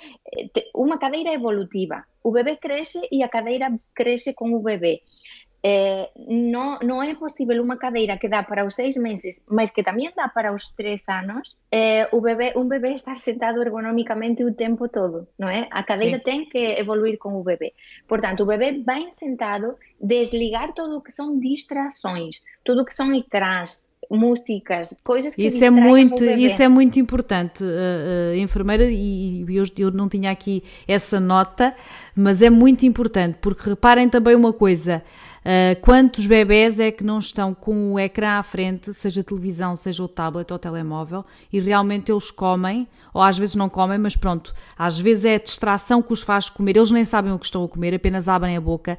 uma 0.74 0.98
cadeira 0.98 1.32
evolutiva. 1.32 2.04
O 2.22 2.30
bebê 2.30 2.56
cresce 2.56 3.00
e 3.10 3.22
a 3.22 3.28
cadeira 3.28 3.72
cresce 3.94 4.34
com 4.34 4.52
o 4.52 4.60
bebê. 4.60 5.00
Não, 6.28 6.78
não 6.80 7.02
é 7.02 7.14
possível 7.14 7.62
uma 7.62 7.76
cadeira 7.76 8.18
que 8.18 8.28
dá 8.28 8.42
para 8.42 8.66
os 8.66 8.74
seis 8.74 8.96
meses, 8.96 9.44
mas 9.48 9.70
que 9.70 9.82
também 9.82 10.10
dá 10.16 10.28
para 10.28 10.52
os 10.52 10.72
três 10.72 11.08
anos, 11.08 11.56
é, 11.70 12.08
o 12.12 12.20
bebê, 12.20 12.52
um 12.56 12.66
bebê 12.66 12.94
estar 12.94 13.16
sentado 13.18 13.62
ergonomicamente 13.62 14.42
o 14.42 14.52
tempo 14.52 14.88
todo, 14.88 15.28
não 15.38 15.48
é? 15.48 15.68
A 15.70 15.84
cadeira 15.84 16.18
Sim. 16.18 16.24
tem 16.24 16.44
que 16.48 16.58
evoluir 16.58 17.16
com 17.16 17.40
o 17.40 17.44
bebê. 17.44 17.72
Portanto, 18.08 18.42
o 18.42 18.46
bebê 18.46 18.72
bem 18.72 19.12
sentado, 19.12 19.76
desligar 20.00 20.72
tudo 20.74 20.96
o 20.96 21.00
que 21.00 21.12
são 21.12 21.38
distrações, 21.38 22.42
tudo 22.64 22.82
o 22.82 22.84
que 22.84 22.94
são 22.94 23.14
ecrãs, 23.14 23.84
músicas, 24.10 25.00
coisas 25.02 25.34
que 25.34 25.46
isso 25.46 25.64
é 25.64 25.70
muito 25.70 26.22
isso 26.24 26.62
é 26.62 26.68
muito 26.68 26.98
importante 26.98 27.62
uh, 27.62 27.66
uh, 27.66 28.36
enfermeira 28.36 28.84
e 28.90 29.44
eu, 29.48 29.64
eu 29.78 29.90
não 29.90 30.08
tinha 30.08 30.30
aqui 30.30 30.62
essa 30.86 31.18
nota 31.18 31.74
mas 32.14 32.42
é 32.42 32.50
muito 32.50 32.84
importante 32.84 33.38
porque 33.40 33.70
reparem 33.70 34.08
também 34.08 34.34
uma 34.34 34.52
coisa 34.52 35.02
uh, 35.44 35.80
quantos 35.80 36.26
bebés 36.26 36.80
é 36.80 36.90
que 36.90 37.04
não 37.04 37.18
estão 37.18 37.54
com 37.54 37.94
o 37.94 37.98
ecrã 37.98 38.38
à 38.38 38.42
frente 38.42 38.92
seja 38.94 39.22
televisão 39.22 39.76
seja 39.76 40.02
o 40.02 40.08
tablet 40.08 40.50
ou 40.50 40.56
o 40.56 40.58
telemóvel 40.58 41.24
e 41.52 41.60
realmente 41.60 42.10
eles 42.10 42.30
comem 42.30 42.88
ou 43.12 43.22
às 43.22 43.38
vezes 43.38 43.54
não 43.54 43.68
comem 43.68 43.98
mas 43.98 44.16
pronto 44.16 44.54
às 44.76 44.98
vezes 44.98 45.24
é 45.24 45.34
a 45.36 45.38
distração 45.38 46.02
que 46.02 46.12
os 46.12 46.22
faz 46.22 46.48
comer 46.48 46.76
eles 46.76 46.90
nem 46.90 47.04
sabem 47.04 47.32
o 47.32 47.38
que 47.38 47.44
estão 47.44 47.64
a 47.64 47.68
comer 47.68 47.94
apenas 47.94 48.28
abrem 48.28 48.56
a 48.56 48.60
boca 48.60 48.98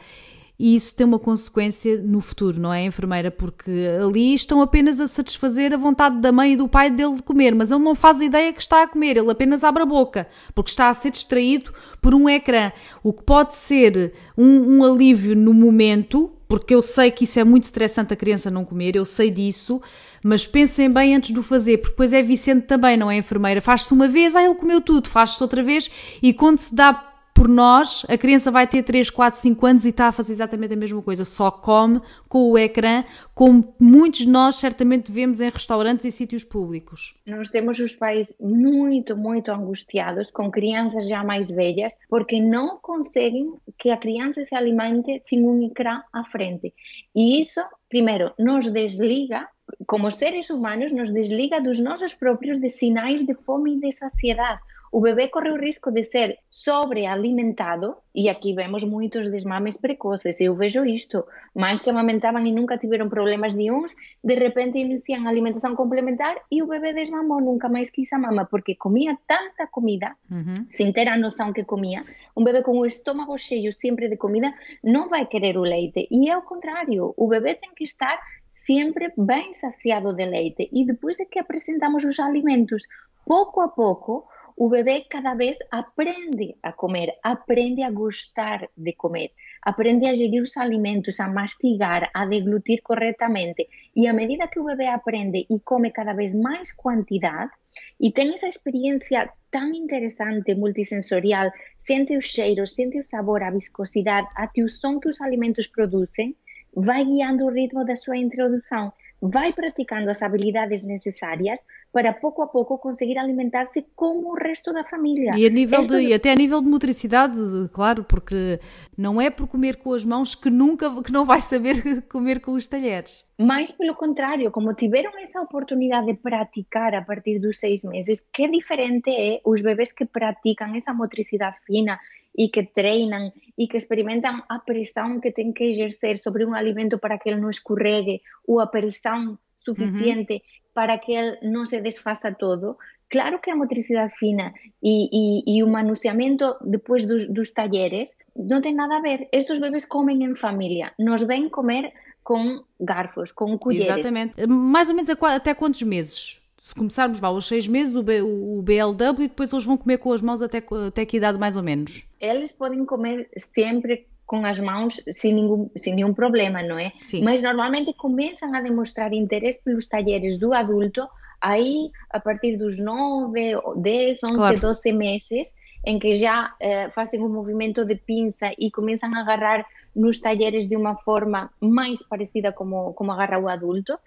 e 0.58 0.76
isso 0.76 0.96
tem 0.96 1.06
uma 1.06 1.18
consequência 1.18 1.98
no 1.98 2.22
futuro, 2.22 2.60
não 2.60 2.72
é, 2.72 2.86
enfermeira? 2.86 3.32
Porque 3.32 3.72
ali 4.02 4.34
estão 4.36 4.62
apenas 4.62 5.00
a 5.00 5.08
satisfazer 5.08 5.74
a 5.74 5.78
vontade 5.78 6.20
da 6.20 6.32
mãe 6.32 6.54
e 6.54 6.56
do 6.56 6.68
pai 6.68 6.92
dele 6.92 7.16
de 7.16 7.24
comer, 7.24 7.56
mas 7.56 7.72
ele 7.72 7.84
não 7.84 7.96
faz 7.96 8.22
ideia 8.22 8.54
que 8.54 8.62
está 8.62 8.84
a 8.84 8.88
comer, 8.88 9.18
ele 9.18 9.32
apenas 9.32 9.64
abre 9.64 9.84
a 9.84 9.86
boca, 9.86 10.28
porque 10.54 10.70
está 10.70 10.90
a 10.90 10.94
ser 10.94 11.10
distraído 11.10 11.74
por 12.00 12.14
um 12.14 12.30
ecrã. 12.30 12.72
O 13.02 13.12
que 13.12 13.24
pode 13.24 13.56
ser 13.56 14.14
um, 14.38 14.78
um 14.78 14.84
alívio 14.84 15.36
no 15.36 15.54
momento, 15.54 16.32
porque 16.48 16.76
eu 16.76 16.84
sei 16.84 17.10
que 17.10 17.24
isso 17.24 17.40
é 17.40 17.44
muito 17.44 17.64
estressante 17.64 18.14
a 18.14 18.16
criança 18.16 18.52
não 18.52 18.64
comer, 18.64 18.96
eu 18.96 19.06
sei 19.06 19.32
disso, 19.32 19.82
mas 20.24 20.46
pensem 20.46 20.90
bem 20.90 21.16
antes 21.16 21.34
de 21.34 21.40
o 21.40 21.44
fazer, 21.44 21.80
porque 21.80 21.94
depois 21.94 22.14
é 22.14 22.22
vicente 22.22 22.68
também, 22.68 22.96
não 22.96 23.10
é, 23.10 23.18
enfermeira? 23.18 23.60
Faz-se 23.60 23.92
uma 23.92 24.08
vez, 24.08 24.36
ah, 24.36 24.44
ele 24.44 24.56
comeu 24.56 24.80
tudo, 24.80 25.10
faz-se 25.10 25.42
outra 25.42 25.64
vez, 25.64 25.90
e 26.22 26.32
quando 26.32 26.60
se 26.60 26.76
dá 26.76 27.13
por 27.34 27.50
nós, 27.50 28.06
a 28.08 28.18
criança 28.18 28.52
vai 28.52 28.68
ter 28.68 28.84
3, 28.84 29.10
4, 29.10 29.40
5 29.40 29.66
anos 29.66 29.86
e 29.86 29.90
está 29.90 30.08
a 30.08 30.12
fazer 30.12 30.34
exatamente 30.34 30.74
a 30.74 30.78
mesma 30.78 31.02
coisa, 31.02 31.26
só 31.26 31.50
come 31.50 32.00
com 32.30 32.52
o 32.52 32.58
ecrã, 32.58 33.04
como 33.34 33.74
muitos 33.80 34.22
de 34.22 34.30
nós 34.30 34.56
certamente 34.56 35.12
vemos 35.12 35.42
em 35.42 35.50
restaurantes 35.50 36.06
e 36.06 36.12
sítios 36.12 36.44
públicos. 36.44 37.20
Nós 37.26 37.50
temos 37.50 37.80
os 37.80 37.96
pais 37.96 38.34
muito, 38.40 39.18
muito 39.18 39.52
angustiados 39.52 40.30
com 40.30 40.52
crianças 40.52 41.08
já 41.08 41.24
mais 41.24 41.50
velhas, 41.50 41.92
porque 42.08 42.40
não 42.40 42.78
conseguem 42.78 43.54
que 43.78 43.90
a 43.90 43.98
criança 43.98 44.44
se 44.44 44.56
alimente 44.56 45.20
sem 45.24 45.46
um 45.46 45.66
ecrã 45.66 46.02
à 46.14 46.24
frente. 46.24 46.74
E 47.16 47.42
isso, 47.42 47.62
primeiro, 47.90 48.32
nos 48.38 48.72
desliga 48.72 49.48
como 49.88 50.12
seres 50.12 50.50
humanos, 50.50 50.92
nos 50.92 51.12
desliga 51.12 51.60
dos 51.60 51.80
nossos 51.80 52.14
próprios 52.14 52.60
de 52.60 52.70
sinais 52.70 53.26
de 53.26 53.34
fome 53.34 53.76
e 53.76 53.80
de 53.80 53.92
saciedade 53.92 54.62
o 54.94 55.02
bebê 55.02 55.28
corre 55.28 55.50
o 55.50 55.60
risco 55.60 55.92
de 55.92 56.04
ser 56.04 56.38
sobrealimentado, 56.48 57.98
e 58.14 58.30
aqui 58.30 58.54
vemos 58.54 58.84
muitos 58.84 59.28
desmames 59.28 59.76
precoces. 59.76 60.40
Eu 60.40 60.54
vejo 60.54 60.86
isto: 60.86 61.26
mães 61.56 61.82
que 61.82 61.90
amamentavam 61.90 62.46
e 62.46 62.52
nunca 62.52 62.78
tiveram 62.78 63.10
problemas 63.10 63.56
nenhums, 63.56 63.92
de 64.24 64.36
repente 64.36 64.78
iniciam 64.78 65.26
a 65.26 65.30
alimentação 65.30 65.76
complementar 65.76 66.36
e 66.52 66.62
o 66.62 66.68
bebê 66.68 66.94
desmamou, 66.94 67.42
nunca 67.42 67.68
mais 67.68 67.90
quis 67.90 68.14
a 68.14 68.20
mama, 68.20 68.46
porque 68.46 68.76
comia 68.76 69.18
tanta 69.28 69.66
comida, 69.66 70.16
uhum. 70.30 70.68
sem 70.70 70.94
ter 70.94 71.08
a 71.08 71.18
noção 71.18 71.52
que 71.52 71.64
comia. 71.64 72.04
Um 72.38 72.44
bebê 72.44 72.62
com 72.62 72.78
o 72.78 72.86
estômago 72.86 73.36
cheio 73.36 73.74
sempre 73.74 74.08
de 74.08 74.16
comida 74.16 74.54
não 74.84 75.10
vai 75.10 75.26
querer 75.26 75.58
o 75.58 75.64
leite. 75.64 76.08
E 76.12 76.30
é 76.30 76.38
o 76.38 76.44
contrário: 76.44 77.16
o 77.18 77.28
bebê 77.28 77.56
tem 77.56 77.74
que 77.74 77.84
estar 77.84 78.22
sempre 78.52 79.12
bem 79.18 79.56
saciado 79.56 80.16
de 80.16 80.24
leite. 80.24 80.70
E 80.72 80.86
depois 80.86 81.20
é 81.20 81.26
que 81.26 81.40
apresentamos 81.40 82.06
os 82.06 82.20
alimentos, 82.20 82.84
pouco 83.26 83.60
a 83.60 83.68
pouco, 83.68 84.28
o 84.56 84.70
bebê 84.70 85.06
cada 85.10 85.34
vez 85.34 85.58
aprende 85.72 86.56
a 86.62 86.72
comer, 86.72 87.14
aprende 87.24 87.82
a 87.82 87.90
gostar 87.90 88.70
de 88.78 88.94
comer, 88.94 89.32
aprende 89.62 90.06
a 90.06 90.14
gerir 90.14 90.42
os 90.42 90.56
alimentos, 90.58 91.20
a 91.20 91.28
mastigar, 91.28 92.10
a 92.14 92.26
deglutir 92.26 92.82
corretamente. 92.84 93.68
E 93.96 94.08
à 94.08 94.14
medida 94.14 94.48
que 94.48 94.60
o 94.60 94.66
bebê 94.66 94.88
aprende 94.88 95.46
e 95.50 95.60
come 95.60 95.92
cada 95.92 96.14
vez 96.14 96.34
mais 96.34 96.72
quantidade, 96.72 97.52
e 98.00 98.12
tem 98.12 98.34
essa 98.34 98.48
experiência 98.48 99.30
tão 99.50 99.72
interessante, 99.74 100.54
multissensorial, 100.54 101.52
sente 101.80 102.16
os 102.16 102.26
cheiros, 102.26 102.76
sente 102.76 103.00
o 103.00 103.06
sabor, 103.06 103.42
a 103.42 103.52
viscosidade, 103.52 104.28
até 104.36 104.62
o 104.62 104.70
som 104.70 105.00
que 105.00 105.10
os 105.10 105.20
alimentos 105.22 105.68
produzem, 105.68 106.36
vai 106.76 107.04
guiando 107.06 107.46
o 107.46 107.52
ritmo 107.52 107.86
da 107.86 107.96
sua 107.96 108.18
introdução 108.18 108.92
vai 109.30 109.54
praticando 109.54 110.10
as 110.10 110.22
habilidades 110.22 110.84
necessárias 110.84 111.60
para 111.94 112.12
pouco 112.12 112.42
a 112.42 112.48
pouco 112.48 112.78
conseguir 112.78 113.18
alimentar-se 113.18 113.86
como 113.96 114.32
o 114.32 114.36
resto 114.36 114.74
da 114.74 114.84
família. 114.84 115.32
E, 115.36 115.46
a 115.46 115.50
nível 115.50 115.82
de, 115.82 116.08
e 116.08 116.14
até 116.14 116.32
a 116.32 116.36
nível 116.36 116.60
de 116.62 116.68
motricidade, 116.68 117.40
claro, 117.72 118.04
porque 118.04 118.60
não 118.98 119.22
é 119.22 119.30
por 119.30 119.48
comer 119.48 119.78
com 119.78 119.94
as 119.94 120.04
mãos 120.04 120.36
que 120.36 120.50
nunca 120.50 120.92
que 121.02 121.12
não 121.12 121.24
vai 121.24 121.40
saber 121.40 122.02
comer 122.12 122.42
com 122.42 122.54
os 122.54 122.68
talheres. 122.68 123.26
Mais 123.40 123.72
pelo 123.72 123.96
contrário, 123.96 124.52
como 124.52 124.74
tiveram 124.74 125.12
essa 125.20 125.42
oportunidade 125.42 126.08
de 126.08 126.14
praticar 126.16 126.94
a 126.94 127.02
partir 127.02 127.40
dos 127.40 127.60
seis 127.60 127.84
meses, 127.84 128.26
que 128.34 128.48
diferente 128.50 129.10
é 129.10 129.42
os 129.46 129.62
bebês 129.62 129.92
que 129.92 130.06
praticam 130.06 130.76
essa 130.76 130.94
motricidade 130.94 131.58
fina 131.66 131.98
e 132.36 132.50
que 132.50 132.64
treinam 132.64 133.32
e 133.58 133.68
que 133.68 133.78
experimentam 133.78 134.44
a 134.50 134.60
pressão 134.60 135.20
que 135.20 135.32
tem 135.32 135.54
que 135.54 135.64
exercer 135.64 136.18
sobre 136.18 136.46
um 136.46 136.54
alimento 136.54 136.98
para 136.98 137.18
que 137.18 137.30
ele 137.30 137.42
não 137.42 137.50
escorregue 137.50 138.22
ou 138.48 138.60
a 138.60 138.68
pressão 138.68 139.38
suficiente 139.60 140.34
uhum. 140.34 140.40
para 140.74 140.98
que 140.98 141.14
ele 141.14 141.38
não 141.44 141.66
se 141.66 141.80
desfaça 141.80 142.32
todo. 142.32 142.78
Claro 143.10 143.40
que 143.40 143.52
a 143.52 143.56
motricidade 143.56 144.16
fina 144.18 144.52
e, 144.82 145.10
e, 145.12 145.58
e 145.58 145.64
o 145.64 145.68
manuseamento 145.68 146.58
depois 146.62 147.06
dos, 147.06 147.30
dos 147.30 147.52
talheres 147.52 148.18
não 148.36 148.60
tem 148.60 148.74
nada 148.74 148.98
a 148.98 149.02
ver. 149.02 149.28
Estes 149.32 149.60
bebês 149.60 149.86
comem 149.86 150.24
em 150.24 150.34
família, 150.34 150.92
nos 150.98 151.22
vêm 151.22 151.48
comer 151.48 151.94
com 152.24 152.64
garfos, 152.80 153.32
com 153.32 153.58
colheres. 153.58 153.88
Exatamente. 153.88 154.48
Mais 154.48 154.90
ou 154.90 154.96
menos 154.96 155.10
até 155.10 155.54
quantos 155.54 155.84
meses? 155.84 156.43
Se 156.64 156.74
começarmos 156.74 157.20
vá, 157.20 157.28
aos 157.28 157.46
seis 157.46 157.68
meses, 157.68 157.94
o, 157.94 158.02
B, 158.02 158.22
o 158.22 158.62
BLW, 158.62 159.24
e 159.24 159.28
depois 159.28 159.52
eles 159.52 159.66
vão 159.66 159.76
comer 159.76 159.98
com 159.98 160.14
as 160.14 160.22
mãos 160.22 160.42
até, 160.42 160.64
até 160.88 161.06
que 161.06 161.18
idade 161.18 161.38
mais 161.38 161.58
ou 161.58 161.62
menos? 161.62 162.08
Eles 162.22 162.54
podem 162.54 162.86
comer 162.86 163.28
sempre 163.36 164.08
com 164.26 164.46
as 164.46 164.62
mãos 164.62 165.02
sem 165.12 165.34
nenhum, 165.34 165.70
sem 165.76 165.94
nenhum 165.94 166.14
problema, 166.14 166.64
não 166.64 166.80
é? 166.80 166.94
Sim. 167.02 167.22
Mas 167.22 167.42
normalmente 167.42 167.94
começam 167.96 168.56
a 168.56 168.62
demonstrar 168.62 169.12
interesse 169.12 169.62
pelos 169.62 169.88
talheres 169.88 170.38
do 170.38 170.54
adulto 170.54 171.06
aí 171.42 171.92
a 172.10 172.18
partir 172.18 172.56
dos 172.56 172.80
9, 172.80 173.34
10, 173.76 174.24
11, 174.24 174.34
claro. 174.34 174.60
12 174.62 174.94
meses, 174.94 175.56
em 175.86 176.00
que 176.00 176.18
já 176.18 176.54
eh, 176.60 176.90
fazem 176.92 177.22
um 177.22 177.30
movimento 177.30 177.86
de 177.86 177.96
pinça 177.96 178.52
e 178.58 178.72
começam 178.72 179.10
a 179.14 179.22
agarrar 179.22 179.66
nos 179.96 180.20
talheres 180.20 180.68
de 180.68 180.76
uma 180.76 180.96
forma 180.96 181.52
mais 181.60 182.02
parecida 182.02 182.52
como, 182.52 182.94
como 182.94 183.12
agarra 183.12 183.40
o 183.40 183.48
adulto, 183.48 183.98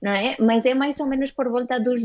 não 0.00 0.12
é? 0.12 0.36
Mas 0.38 0.64
é 0.64 0.74
mais 0.74 0.98
ou 1.00 1.06
menos 1.06 1.32
por 1.32 1.48
volta 1.48 1.78
dos, 1.78 2.00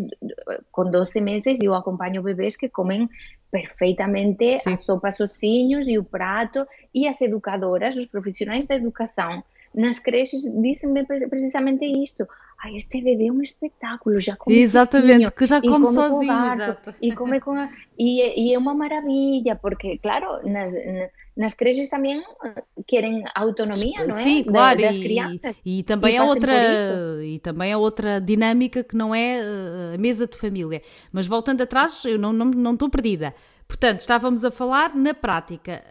com 0.72 0.90
12 0.90 1.22
meses, 1.22 1.60
eu 1.62 1.74
acompanho 1.74 2.24
bebês 2.24 2.58
que 2.58 2.70
comem 2.70 3.10
perfeitamente 3.52 4.60
Sim. 4.60 4.74
a 4.74 4.78
sopa 4.78 5.12
sozinhos 5.12 5.88
e 5.88 5.98
o 5.98 6.04
prato, 6.04 6.68
e 6.94 7.08
as 7.08 7.22
educadoras, 7.22 7.96
os 7.98 8.06
profissionais 8.06 8.66
da 8.66 8.76
educação, 8.76 9.44
nas 9.74 10.00
creches 10.00 10.42
dizem 10.62 10.94
precisamente 11.30 11.86
isto. 11.86 12.28
Ai, 12.64 12.76
este 12.76 13.02
bebê 13.02 13.28
é 13.28 13.32
um 13.32 13.42
espetáculo, 13.42 14.20
já 14.20 14.36
come 14.36 14.58
Exatamente, 14.58 15.14
sozinho, 15.14 15.32
que 15.32 15.46
já 15.46 15.62
come 15.62 15.86
sozinho, 15.86 16.28
garfo, 16.28 16.94
e 17.02 17.16
come 17.16 17.40
com 17.40 17.52
a, 17.52 17.70
e, 17.98 18.50
e, 18.50 18.54
é 18.54 18.58
uma 18.58 18.74
maravilha, 18.74 19.56
porque, 19.56 19.98
claro, 19.98 20.46
nas, 20.46 20.74
nas 21.40 21.54
creches 21.54 21.90
também 21.90 22.22
querem 22.86 23.24
autonomia, 23.34 24.06
não 24.06 24.18
é? 24.18 24.24
Sim, 24.24 24.44
claro, 24.44 24.82
das 24.82 24.98
crianças. 24.98 25.62
E, 25.66 25.80
e 25.80 25.84
também 25.84 26.18
é 26.18 26.22
outra 26.22 26.54
e 27.24 27.40
também 27.40 27.72
é 27.72 27.78
outra 27.78 28.20
dinâmica 28.20 28.84
que 28.84 28.94
não 28.94 29.16
é 29.16 29.40
eh, 29.40 29.96
a 29.96 29.98
mesa 29.98 30.28
de 30.28 30.38
família. 30.38 30.82
Mas 31.14 31.28
voltando 31.28 31.62
atrás, 31.62 32.04
eu 32.04 32.20
não, 32.20 32.34
não, 32.34 32.48
não 32.48 32.74
estou 32.74 32.90
perdida. 32.90 33.34
Portanto, 33.70 34.00
estávamos 34.00 34.44
a 34.44 34.50
falar 34.52 34.94
na 34.96 35.14
prática. 35.14 35.86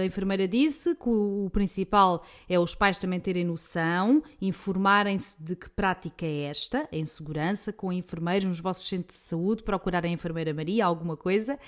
A 0.00 0.04
enfermeira 0.04 0.48
disse 0.48 0.94
que 0.94 1.08
o 1.10 1.50
principal 1.52 2.24
é 2.48 2.58
os 2.58 2.74
pais 2.74 2.96
também 2.96 3.20
terem 3.20 3.44
noção, 3.44 4.22
informarem-se 4.40 5.42
de 5.42 5.54
que 5.56 5.68
prática 5.68 6.24
é 6.24 6.44
esta, 6.44 6.88
em 6.90 7.04
segurança, 7.04 7.72
com 7.72 7.92
enfermeiros 7.92 8.46
nos 8.46 8.60
vossos 8.60 8.88
centros 8.88 9.18
de 9.18 9.24
saúde, 9.24 9.62
procurar 9.62 10.06
a 10.06 10.08
enfermeira 10.08 10.54
Maria, 10.54 10.86
alguma 10.86 11.16
coisa. 11.18 11.58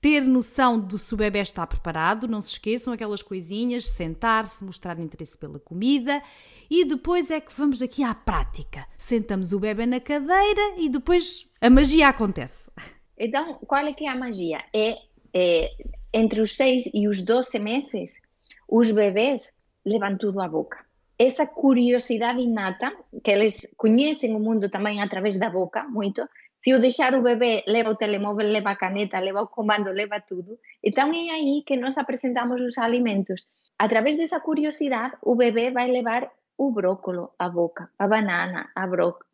Ter 0.00 0.20
noção 0.20 0.80
de 0.80 0.96
se 0.96 1.12
o 1.12 1.16
bebê 1.16 1.40
está 1.40 1.66
preparado, 1.66 2.28
não 2.28 2.40
se 2.40 2.52
esqueçam 2.52 2.94
aquelas 2.94 3.20
coisinhas, 3.20 3.86
sentar-se, 3.86 4.64
mostrar 4.64 4.98
interesse 5.00 5.36
pela 5.36 5.58
comida 5.58 6.22
e 6.70 6.84
depois 6.84 7.30
é 7.30 7.40
que 7.40 7.52
vamos 7.52 7.82
aqui 7.82 8.04
à 8.04 8.14
prática. 8.14 8.86
Sentamos 8.96 9.52
o 9.52 9.58
bebê 9.58 9.84
na 9.84 9.98
cadeira 10.00 10.74
e 10.78 10.88
depois 10.88 11.46
a 11.60 11.68
magia 11.68 12.08
acontece. 12.08 12.70
Então, 13.18 13.54
qual 13.66 13.84
é 13.84 13.92
que 13.92 14.04
é 14.04 14.08
a 14.08 14.14
magia? 14.14 14.64
É 14.72 15.07
eh, 15.38 15.70
entre 16.12 16.40
os 16.40 16.56
6 16.56 16.90
e 16.94 17.06
os 17.06 17.22
12 17.22 17.58
meses, 17.62 18.18
os 18.66 18.90
bebés 18.90 19.54
levan 19.86 20.18
tudo 20.18 20.42
á 20.42 20.48
boca. 20.48 20.78
Esa 21.18 21.46
curiosidade 21.46 22.42
innata, 22.42 22.94
que 23.22 23.32
eles 23.34 23.74
coñecen 23.82 24.34
o 24.34 24.42
mundo 24.42 24.66
tamén 24.70 24.98
a 24.98 25.10
través 25.12 25.34
da 25.38 25.50
boca, 25.50 25.86
moito, 25.86 26.26
se 26.58 26.74
o 26.74 26.82
deixar 26.82 27.14
o 27.14 27.22
bebé 27.22 27.62
leva 27.66 27.94
o 27.94 28.00
telemóvel, 28.02 28.50
leva 28.50 28.70
a 28.74 28.80
caneta, 28.82 29.22
leva 29.22 29.46
o 29.46 29.50
comando, 29.50 29.94
leva 29.94 30.18
tudo. 30.20 30.58
Então 30.82 31.14
é 31.14 31.30
aí 31.30 31.62
que 31.66 31.78
nós 31.78 31.98
apresentamos 31.98 32.58
os 32.60 32.78
alimentos. 32.78 33.46
A 33.78 33.86
través 33.86 34.16
dessa 34.16 34.40
curiosidade, 34.40 35.14
o 35.22 35.34
bebê 35.34 35.70
vai 35.70 35.86
levar 35.90 36.26
o 36.58 36.72
brócolo 36.72 37.30
à 37.38 37.48
boca, 37.48 37.88
a 37.96 38.08
banana 38.08 38.70
à, 38.74 38.84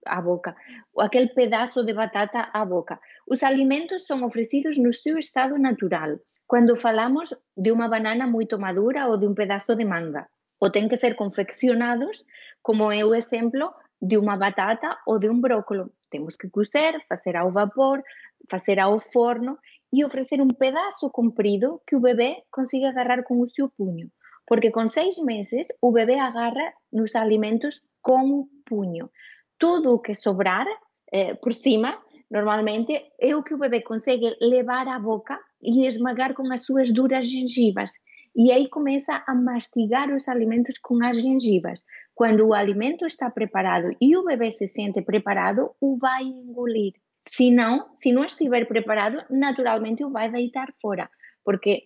à 0.07 0.21
boca, 0.21 0.55
aquele 0.99 1.29
pedaço 1.29 1.83
de 1.83 1.95
batata 1.95 2.51
à 2.53 2.65
boca. 2.67 3.01
Os 3.27 3.43
alimentos 3.43 4.07
são 4.07 4.23
oferecidos 4.25 4.77
no 4.77 4.93
seu 4.93 5.17
estado 5.17 5.59
natural. 5.59 6.19
Quando 6.47 6.77
falamos 6.77 7.35
de 7.57 7.73
uma 7.73 7.89
banana 7.89 8.27
muito 8.27 8.59
madura 8.59 9.07
ou 9.09 9.19
de 9.19 9.27
um 9.27 9.35
pedaço 9.35 9.75
de 9.75 9.85
manga, 9.87 10.29
ou 10.61 10.71
têm 10.71 10.87
que 10.87 10.99
ser 10.99 11.17
confeccionados, 11.17 12.25
como 12.63 12.93
é 12.93 13.03
o 13.03 13.15
exemplo 13.15 13.73
de 14.01 14.19
uma 14.19 14.37
batata 14.37 14.99
ou 15.07 15.19
de 15.19 15.31
um 15.31 15.41
brócolo. 15.41 15.91
Temos 16.11 16.37
que 16.37 16.51
cozer, 16.51 17.03
fazer 17.09 17.37
ao 17.37 17.51
vapor, 17.51 18.03
fazer 18.51 18.79
ao 18.79 19.01
forno 19.01 19.59
e 19.91 20.05
oferecer 20.05 20.41
um 20.43 20.49
pedaço 20.49 21.09
comprido 21.09 21.81
que 21.87 21.97
o 21.97 22.01
bebê 22.01 22.43
consiga 22.51 22.91
agarrar 22.91 23.23
com 23.23 23.41
o 23.41 23.49
seu 23.49 23.71
punho. 23.71 24.11
Porque 24.47 24.71
com 24.71 24.87
seis 24.89 25.17
meses 25.19 25.69
o 25.81 25.93
bebê 25.93 26.19
agarra 26.19 26.73
nos 26.93 27.15
alimentos 27.15 27.83
com 28.03 28.41
o 28.41 28.49
punho. 28.67 29.11
Tudo 29.59 29.95
o 29.95 29.99
que 29.99 30.15
sobrar 30.15 30.67
eh, 31.13 31.35
por 31.35 31.53
cima, 31.53 31.99
normalmente, 32.31 32.93
é 33.21 33.35
o 33.35 33.43
que 33.43 33.55
o 33.55 33.59
bebê 33.59 33.81
consegue 33.81 34.37
levar 34.41 34.87
à 34.89 34.99
boca 34.99 35.39
e 35.63 35.87
esmagar 35.87 36.35
com 36.35 36.53
as 36.53 36.65
suas 36.65 36.93
duras 36.93 37.27
gengivas. 37.27 37.93
E 38.37 38.51
aí 38.51 38.69
começa 38.69 39.23
a 39.27 39.35
mastigar 39.35 40.13
os 40.13 40.29
alimentos 40.29 40.77
com 40.79 41.03
as 41.05 41.23
gengivas. 41.23 41.85
Quando 42.15 42.47
o 42.49 42.55
alimento 42.55 43.07
está 43.07 43.31
preparado 43.31 43.95
e 44.01 44.17
o 44.17 44.25
bebê 44.25 44.51
se 44.51 44.67
sente 44.67 45.01
preparado, 45.03 45.71
o 45.81 45.97
vai 45.97 46.25
engolir. 46.25 46.95
Se 47.29 47.51
não, 47.51 47.95
se 47.95 48.13
não 48.13 48.25
estiver 48.25 48.67
preparado, 48.67 49.23
naturalmente 49.31 50.05
o 50.05 50.11
vai 50.11 50.31
deitar 50.31 50.73
fora, 50.81 51.09
porque 51.45 51.85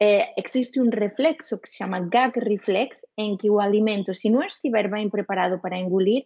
é, 0.00 0.34
existe 0.40 0.80
um 0.80 0.90
reflexo 0.90 1.58
que 1.58 1.68
se 1.68 1.78
chama 1.78 2.00
gag 2.00 2.38
reflex, 2.40 3.00
em 3.16 3.36
que 3.36 3.50
o 3.50 3.60
alimento, 3.60 4.12
se 4.14 4.30
não 4.30 4.42
estiver 4.42 4.90
bem 4.90 5.08
preparado 5.08 5.60
para 5.60 5.78
engolir, 5.78 6.24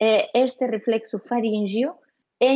é, 0.00 0.42
este 0.42 0.66
reflexo 0.66 1.18
faríngeo 1.18 1.94
é 2.40 2.54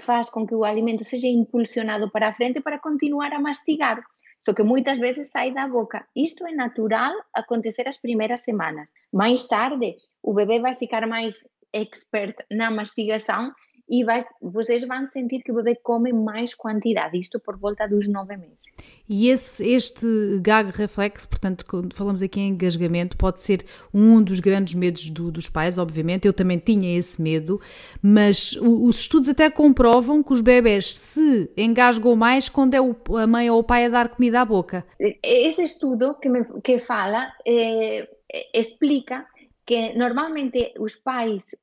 faz 0.00 0.30
com 0.30 0.46
que 0.46 0.54
o 0.54 0.64
alimento 0.64 1.04
seja 1.04 1.28
impulsionado 1.28 2.10
para 2.10 2.28
a 2.28 2.34
frente 2.34 2.60
para 2.60 2.80
continuar 2.80 3.32
a 3.32 3.40
mastigar. 3.40 4.02
Só 4.40 4.52
que 4.52 4.62
muitas 4.62 4.98
vezes 4.98 5.30
sai 5.30 5.52
da 5.52 5.68
boca. 5.68 6.06
Isto 6.16 6.46
é 6.46 6.52
natural 6.52 7.14
acontecer 7.32 7.88
as 7.88 7.98
primeiras 7.98 8.42
semanas. 8.42 8.90
Mais 9.12 9.46
tarde, 9.46 9.96
o 10.22 10.34
bebê 10.34 10.60
vai 10.60 10.74
ficar 10.74 11.06
mais 11.06 11.44
expert 11.72 12.34
na 12.50 12.70
mastigação 12.70 13.52
e 13.88 14.02
vai, 14.02 14.24
vocês 14.40 14.86
vão 14.86 15.04
sentir 15.04 15.42
que 15.42 15.52
o 15.52 15.56
bebê 15.56 15.74
come 15.74 16.12
mais 16.12 16.54
quantidade, 16.54 17.18
isto 17.18 17.38
por 17.38 17.56
volta 17.58 17.86
dos 17.86 18.08
nove 18.08 18.36
meses. 18.36 18.62
E 19.08 19.28
esse, 19.28 19.66
este 19.68 20.06
gag 20.40 20.70
reflex, 20.70 21.26
portanto, 21.26 21.66
quando 21.66 21.94
falamos 21.94 22.22
aqui 22.22 22.40
em 22.40 22.48
engasgamento, 22.48 23.16
pode 23.16 23.40
ser 23.40 23.64
um 23.92 24.22
dos 24.22 24.40
grandes 24.40 24.74
medos 24.74 25.10
do, 25.10 25.30
dos 25.30 25.48
pais, 25.48 25.76
obviamente, 25.78 26.26
eu 26.26 26.32
também 26.32 26.58
tinha 26.58 26.98
esse 26.98 27.20
medo, 27.20 27.60
mas 28.02 28.56
os 28.56 29.00
estudos 29.00 29.28
até 29.28 29.50
comprovam 29.50 30.22
que 30.22 30.32
os 30.32 30.40
bebés 30.40 30.94
se 30.94 31.50
engasgam 31.56 32.16
mais 32.16 32.48
quando 32.48 32.74
é 32.74 32.78
a 32.78 33.26
mãe 33.26 33.50
ou 33.50 33.58
o 33.58 33.64
pai 33.64 33.84
a 33.84 33.88
dar 33.88 34.08
comida 34.08 34.40
à 34.40 34.44
boca. 34.44 34.86
Esse 35.22 35.62
estudo 35.62 36.18
que, 36.18 36.28
me, 36.28 36.44
que 36.62 36.78
fala 36.78 37.32
eh, 37.46 38.08
explica 38.54 39.26
que 39.66 39.94
normalmente 39.94 40.74
os 40.78 40.96
pais 40.96 41.54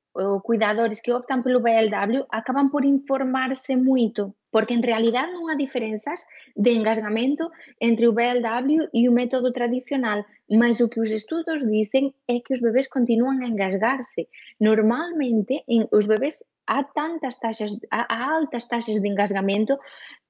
cuidadores 0.43 1.02
que 1.02 1.13
optam 1.13 1.41
pelo 1.41 1.62
BLW 1.62 2.26
acabam 2.30 2.69
por 2.69 2.84
informarse 2.84 3.76
muito, 3.76 4.36
porque 4.52 4.74
en 4.74 4.84
realidad 4.84 5.32
non 5.32 5.47
há 5.47 5.56
diferenzas 5.56 6.28
de 6.56 6.76
engasgamento 6.76 7.52
entre 7.80 8.08
o 8.08 8.15
BLW 8.15 8.91
e 8.91 9.08
o 9.08 9.15
método 9.15 9.56
tradicional, 9.56 10.28
mas 10.52 10.84
o 10.84 10.89
que 10.91 11.00
os 11.00 11.12
estudos 11.15 11.63
dicen 11.63 12.12
é 12.28 12.43
que 12.43 12.52
os 12.52 12.60
bebés 12.60 12.91
continúan 12.91 13.39
a 13.39 13.47
engasgarse. 13.47 14.28
Normalmente, 14.60 15.63
en, 15.71 15.88
os 15.95 16.12
bebés 16.12 16.43
há 16.67 16.84
tantas 16.84 17.39
taxas, 17.39 17.80
há 17.91 18.36
altas 18.36 18.67
taxas 18.67 19.00
de 19.00 19.08
engasgamento 19.08 19.80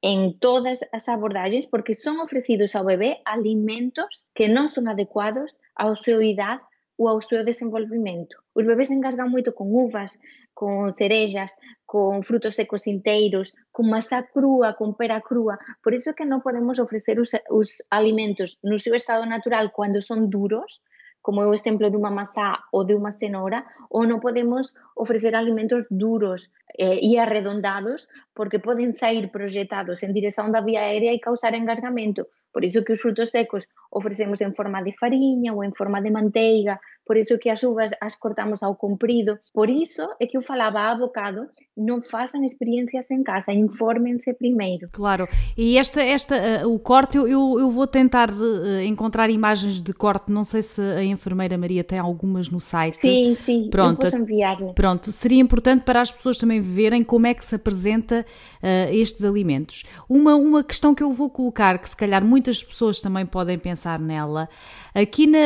en 0.01 0.37
todas 0.37 0.85
as 0.93 1.09
abordagens 1.09 1.65
porque 1.65 1.97
son 1.97 2.21
ofrecidos 2.21 2.77
ao 2.77 2.85
bebé 2.85 3.21
alimentos 3.25 4.25
que 4.37 4.45
non 4.45 4.69
son 4.69 4.85
adecuados 4.89 5.57
ao 5.73 5.97
seu 5.97 6.21
idade 6.21 6.61
ou 6.97 7.09
ao 7.09 7.21
seu 7.21 7.41
desenvolvimento. 7.41 8.40
Os 8.57 8.67
bebés 8.67 8.89
engasgan 8.91 9.31
moito 9.31 9.55
con 9.57 9.67
uvas, 9.71 10.19
con 10.59 10.91
cerejas, 10.99 11.55
con 11.91 12.23
frutos 12.27 12.55
secos 12.59 12.83
inteiros, 12.95 13.55
con 13.75 13.87
masa 13.87 14.27
crúa, 14.33 14.75
con 14.79 14.89
pera 14.99 15.19
crúa. 15.23 15.55
Por 15.83 15.91
iso 15.95 16.15
que 16.17 16.27
non 16.27 16.43
podemos 16.45 16.77
ofrecer 16.77 17.15
os, 17.23 17.31
os 17.47 17.69
alimentos 17.87 18.59
no 18.59 18.75
seu 18.75 18.93
estado 18.99 19.23
natural 19.23 19.71
cando 19.71 19.99
son 20.03 20.27
duros, 20.27 20.83
como 21.21 21.43
é 21.43 21.47
o 21.47 21.53
exemplo 21.53 21.87
de 21.87 21.97
unha 22.01 22.11
masá 22.11 22.65
ou 22.73 22.81
de 22.83 22.97
unha 22.97 23.13
cenoura, 23.13 23.63
ou 23.93 24.03
non 24.09 24.19
podemos 24.19 24.73
ofrecer 24.97 25.37
alimentos 25.37 25.85
duros 25.87 26.49
eh, 26.75 26.97
e 26.97 27.15
arredondados 27.21 28.09
porque 28.33 28.59
poden 28.59 28.91
sair 28.91 29.29
projetados 29.29 30.01
en 30.01 30.11
dirección 30.17 30.49
da 30.49 30.65
vía 30.65 30.81
aérea 30.89 31.13
e 31.13 31.23
causar 31.23 31.53
engasgamento. 31.53 32.27
Por 32.51 32.63
iso 32.63 32.83
que 32.83 32.93
os 32.93 33.01
frutos 33.01 33.31
secos 33.31 33.67
ofrecemos 33.89 34.39
en 34.41 34.53
forma 34.53 34.83
de 34.83 34.93
fariña 34.95 35.55
ou 35.55 35.63
en 35.63 35.73
forma 35.73 35.99
de 36.03 36.11
manteiga, 36.11 36.79
por 37.05 37.17
iso 37.17 37.39
que 37.39 37.49
as 37.49 37.63
uvas 37.63 37.91
as 37.99 38.15
cortamos 38.15 38.63
ao 38.63 38.75
comprido. 38.75 39.39
Por 39.53 39.69
iso 39.69 40.07
é 40.19 40.27
que 40.27 40.37
eu 40.37 40.41
falaba 40.41 40.91
a 40.91 40.95
bocado, 40.95 41.49
non 41.75 41.99
façam 41.99 42.43
experiencias 42.43 43.09
em 43.11 43.23
casa, 43.23 43.51
informem-se 43.51 44.33
primeiro. 44.33 44.89
Claro, 44.91 45.27
e 45.57 45.77
esta, 45.77 46.01
esta, 46.01 46.63
uh, 46.63 46.73
o 46.73 46.79
corte, 46.79 47.17
eu, 47.17 47.27
eu, 47.27 47.71
vou 47.71 47.87
tentar 47.87 48.29
uh, 48.29 48.81
encontrar 48.83 49.29
imagens 49.29 49.81
de 49.81 49.93
corte, 49.93 50.31
não 50.31 50.43
sei 50.43 50.61
se 50.61 50.81
a 50.81 51.03
enfermeira 51.03 51.57
Maria 51.57 51.83
tem 51.83 51.97
algumas 51.97 52.49
no 52.49 52.59
site. 52.59 52.99
Sim, 52.99 53.35
sim, 53.35 53.69
Pronto, 53.69 54.05
eu 54.05 54.11
posso 54.11 54.23
enviar-lhe. 54.23 54.73
Pronto, 54.73 55.11
seria 55.11 55.41
importante 55.41 55.83
para 55.83 56.01
as 56.01 56.11
pessoas 56.11 56.37
também 56.37 56.61
verem 56.61 57.03
como 57.03 57.27
é 57.27 57.33
que 57.33 57.43
se 57.43 57.55
apresenta 57.55 58.25
uh, 58.61 58.93
estes 58.93 59.25
alimentos. 59.25 59.83
Uma, 60.07 60.35
uma 60.35 60.63
questão 60.63 60.93
que 60.93 61.03
eu 61.03 61.11
vou 61.11 61.29
colocar, 61.29 61.79
que 61.79 61.89
se 61.89 61.97
calhar 61.97 62.23
muitas 62.41 62.63
pessoas 62.63 62.99
também 62.99 63.23
podem 63.23 63.57
pensar 63.59 63.99
nela, 63.99 64.49
aqui 64.95 65.27
na, 65.27 65.37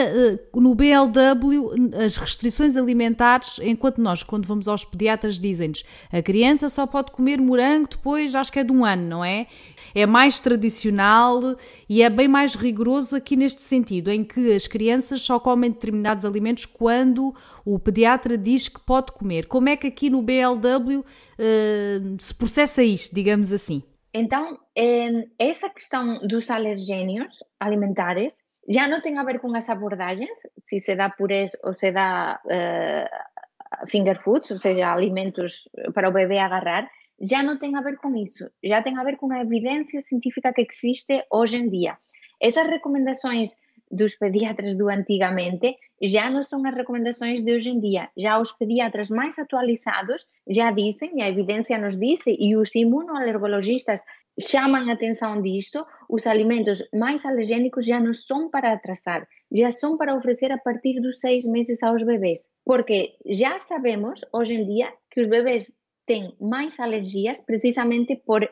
no 0.56 0.74
BLW, 0.74 1.94
as 2.06 2.16
restrições 2.16 2.78
alimentares, 2.78 3.60
enquanto 3.62 4.00
nós, 4.00 4.24
quando 4.24 4.46
vamos 4.46 4.66
aos 4.70 4.86
pediatras, 4.86 5.38
dizem-nos 5.38 5.84
a 6.10 6.22
criança 6.22 6.70
só 6.70 6.88
pode 6.88 7.12
comer 7.12 7.42
morango 7.42 7.90
depois, 7.90 8.34
acho 8.34 8.50
que 8.50 8.60
é 8.60 8.64
de 8.64 8.72
um 8.72 8.86
ano, 8.86 9.04
não 9.04 9.26
é? 9.26 9.48
É 9.94 10.06
mais 10.06 10.40
tradicional 10.40 11.58
e 11.90 12.02
é 12.02 12.10
bem 12.10 12.30
mais 12.30 12.56
rigoroso 12.56 13.16
aqui 13.16 13.36
neste 13.36 13.62
sentido, 13.62 14.10
em 14.10 14.24
que 14.24 14.54
as 14.54 14.66
crianças 14.66 15.22
só 15.22 15.38
comem 15.38 15.72
determinados 15.72 16.24
alimentos 16.24 16.66
quando 16.66 17.36
o 17.66 17.78
pediatra 17.78 18.38
diz 18.38 18.70
que 18.70 18.80
pode 18.80 19.12
comer. 19.12 19.48
Como 19.48 19.68
é 19.68 19.76
que 19.76 19.88
aqui 19.88 20.10
no 20.10 20.22
BLW 20.22 21.00
uh, 21.00 21.06
eh, 21.38 22.02
se 22.20 22.34
processa 22.34 22.84
isto, 22.84 23.14
digamos 23.14 23.52
assim? 23.52 23.84
Então, 24.18 24.58
eh, 24.78 25.28
essa 25.38 25.70
questão 25.70 26.26
dos 26.26 26.50
alergénios 26.50 27.44
alimentares 27.60 28.46
já 28.70 28.88
não 28.88 29.02
tem 29.02 29.18
a 29.18 29.24
ver 29.26 29.40
com 29.42 29.54
as 29.54 29.68
abordagens, 29.70 30.40
se 30.64 30.80
se 30.80 30.96
dá 30.96 31.10
purés 31.10 31.52
ou 31.66 31.74
se 31.74 31.92
dá 31.92 32.40
uh, 32.46 33.88
finger 33.90 34.18
foods, 34.24 34.50
ou 34.52 34.58
seja, 34.58 34.94
alimentos 34.94 35.68
para 35.94 36.08
o 36.08 36.14
bebê 36.14 36.40
agarrar, 36.40 36.90
já 37.20 37.44
não 37.44 37.60
tem 37.60 37.76
a 37.76 37.82
ver 37.82 37.98
com 37.98 38.16
isso, 38.16 38.50
já 38.64 38.82
tem 38.82 38.98
a 38.98 39.04
ver 39.04 39.18
com 39.18 39.30
a 39.34 39.42
evidência 39.42 40.00
científica 40.00 40.54
que 40.54 40.62
existe 40.62 41.26
hoje 41.30 41.58
em 41.58 41.70
dia. 41.70 41.98
Essas 42.42 42.68
recomendações 42.68 43.50
dos 43.92 44.16
pediatras 44.16 44.76
do 44.76 44.90
antigamente 44.90 45.76
já 46.02 46.30
não 46.30 46.44
são 46.44 46.66
as 46.66 46.76
recomendações 46.76 47.44
de 47.44 47.54
hoje 47.54 47.70
em 47.70 47.80
dia. 47.80 48.10
Já 48.18 48.40
os 48.40 48.52
pediatras 48.52 49.10
mais 49.10 49.38
atualizados 49.40 50.28
já 50.48 50.72
dizem, 50.72 51.18
e 51.18 51.22
a 51.22 51.30
evidência 51.30 51.78
nos 51.78 51.98
diz, 51.98 52.22
e 52.28 52.56
os 52.58 52.74
imunoalergologistas 52.76 54.02
chamam 54.40 54.90
a 54.90 54.94
atenção 54.94 55.42
disto, 55.42 55.86
os 56.10 56.28
alimentos 56.28 56.84
mais 56.94 57.24
alergênicos 57.26 57.86
já 57.86 58.00
não 58.00 58.14
são 58.14 58.50
para 58.50 58.74
atrasar, 58.74 59.26
já 59.52 59.72
são 59.72 59.98
para 59.98 60.16
oferecer 60.16 60.52
a 60.52 60.58
partir 60.58 61.00
dos 61.00 61.20
seis 61.20 61.46
meses 61.46 61.82
aos 61.82 62.04
bebês. 62.04 62.48
Porque 62.66 63.16
já 63.26 63.58
sabemos, 63.60 64.22
hoje 64.34 64.56
em 64.56 64.68
dia, 64.68 64.92
que 65.10 65.22
os 65.22 65.30
bebês 65.30 65.74
têm 66.06 66.36
mais 66.40 66.80
alergias 66.80 67.42
precisamente 67.42 68.16
por 68.16 68.48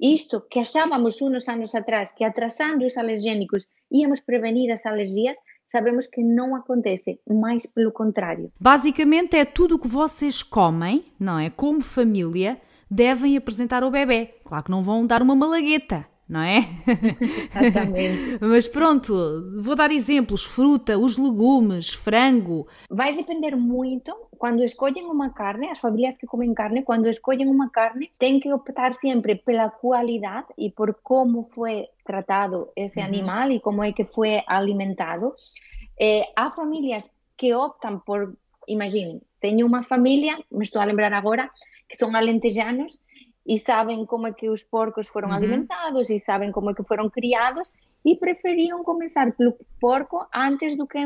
isto 0.00 0.40
que 0.50 0.58
achávamos 0.58 1.20
uns 1.22 1.48
anos 1.48 1.74
atrás, 1.74 2.12
que 2.12 2.24
atrasando 2.24 2.84
os 2.84 2.96
alergênicos 2.96 3.66
íamos 3.90 4.20
prevenir 4.20 4.72
as 4.72 4.84
alergias, 4.84 5.36
sabemos 5.64 6.06
que 6.06 6.22
não 6.22 6.54
acontece, 6.54 7.20
mais 7.28 7.66
pelo 7.66 7.92
contrário. 7.92 8.50
Basicamente 8.58 9.36
é 9.36 9.44
tudo 9.44 9.76
o 9.76 9.78
que 9.78 9.88
vocês 9.88 10.42
comem, 10.42 11.12
não 11.18 11.38
é? 11.38 11.48
Como 11.50 11.80
família, 11.80 12.60
devem 12.90 13.36
apresentar 13.36 13.82
ao 13.82 13.90
bebê. 13.90 14.34
Claro 14.44 14.64
que 14.64 14.70
não 14.70 14.82
vão 14.82 15.06
dar 15.06 15.22
uma 15.22 15.34
malagueta, 15.34 16.06
não 16.34 16.42
é? 16.42 16.66
Exatamente. 17.54 18.38
Mas 18.40 18.66
pronto, 18.66 19.14
vou 19.62 19.76
dar 19.76 19.92
exemplos: 19.92 20.42
fruta, 20.42 20.98
os 20.98 21.16
legumes, 21.16 21.94
frango. 21.94 22.66
Vai 22.90 23.14
depender 23.14 23.54
muito 23.54 24.12
quando 24.36 24.64
escolhem 24.64 25.04
uma 25.04 25.30
carne, 25.30 25.68
as 25.68 25.78
famílias 25.78 26.18
que 26.18 26.26
comem 26.26 26.52
carne, 26.52 26.82
quando 26.82 27.08
escolhem 27.08 27.46
uma 27.46 27.70
carne, 27.70 28.10
têm 28.18 28.40
que 28.40 28.52
optar 28.52 28.92
sempre 28.94 29.36
pela 29.36 29.70
qualidade 29.70 30.48
e 30.58 30.72
por 30.72 30.92
como 31.04 31.48
foi 31.54 31.86
tratado 32.04 32.68
esse 32.74 32.98
uhum. 32.98 33.06
animal 33.06 33.50
e 33.52 33.60
como 33.60 33.84
é 33.84 33.92
que 33.92 34.04
foi 34.04 34.42
alimentado. 34.48 35.36
Eh, 36.00 36.26
há 36.34 36.50
famílias 36.50 37.14
que 37.36 37.54
optam 37.54 38.00
por, 38.00 38.36
imaginem, 38.66 39.22
tenho 39.40 39.64
uma 39.64 39.84
família, 39.84 40.36
me 40.50 40.64
estou 40.64 40.82
a 40.82 40.84
lembrar 40.84 41.12
agora, 41.12 41.48
que 41.88 41.96
são 41.96 42.14
alentejanos 42.16 42.98
e 43.46 43.58
sabem 43.58 44.04
como 44.06 44.26
é 44.26 44.32
que 44.32 44.48
os 44.48 44.62
porcos 44.62 45.06
foram 45.06 45.28
uhum. 45.28 45.34
alimentados 45.34 46.10
e 46.10 46.18
sabem 46.18 46.50
como 46.50 46.70
é 46.70 46.74
que 46.74 46.82
foram 46.82 47.10
criados 47.10 47.70
e 48.04 48.16
preferiam 48.16 48.84
começar 48.84 49.32
pelo 49.32 49.54
porco 49.80 50.26
antes 50.34 50.76
do 50.76 50.86
que 50.86 50.98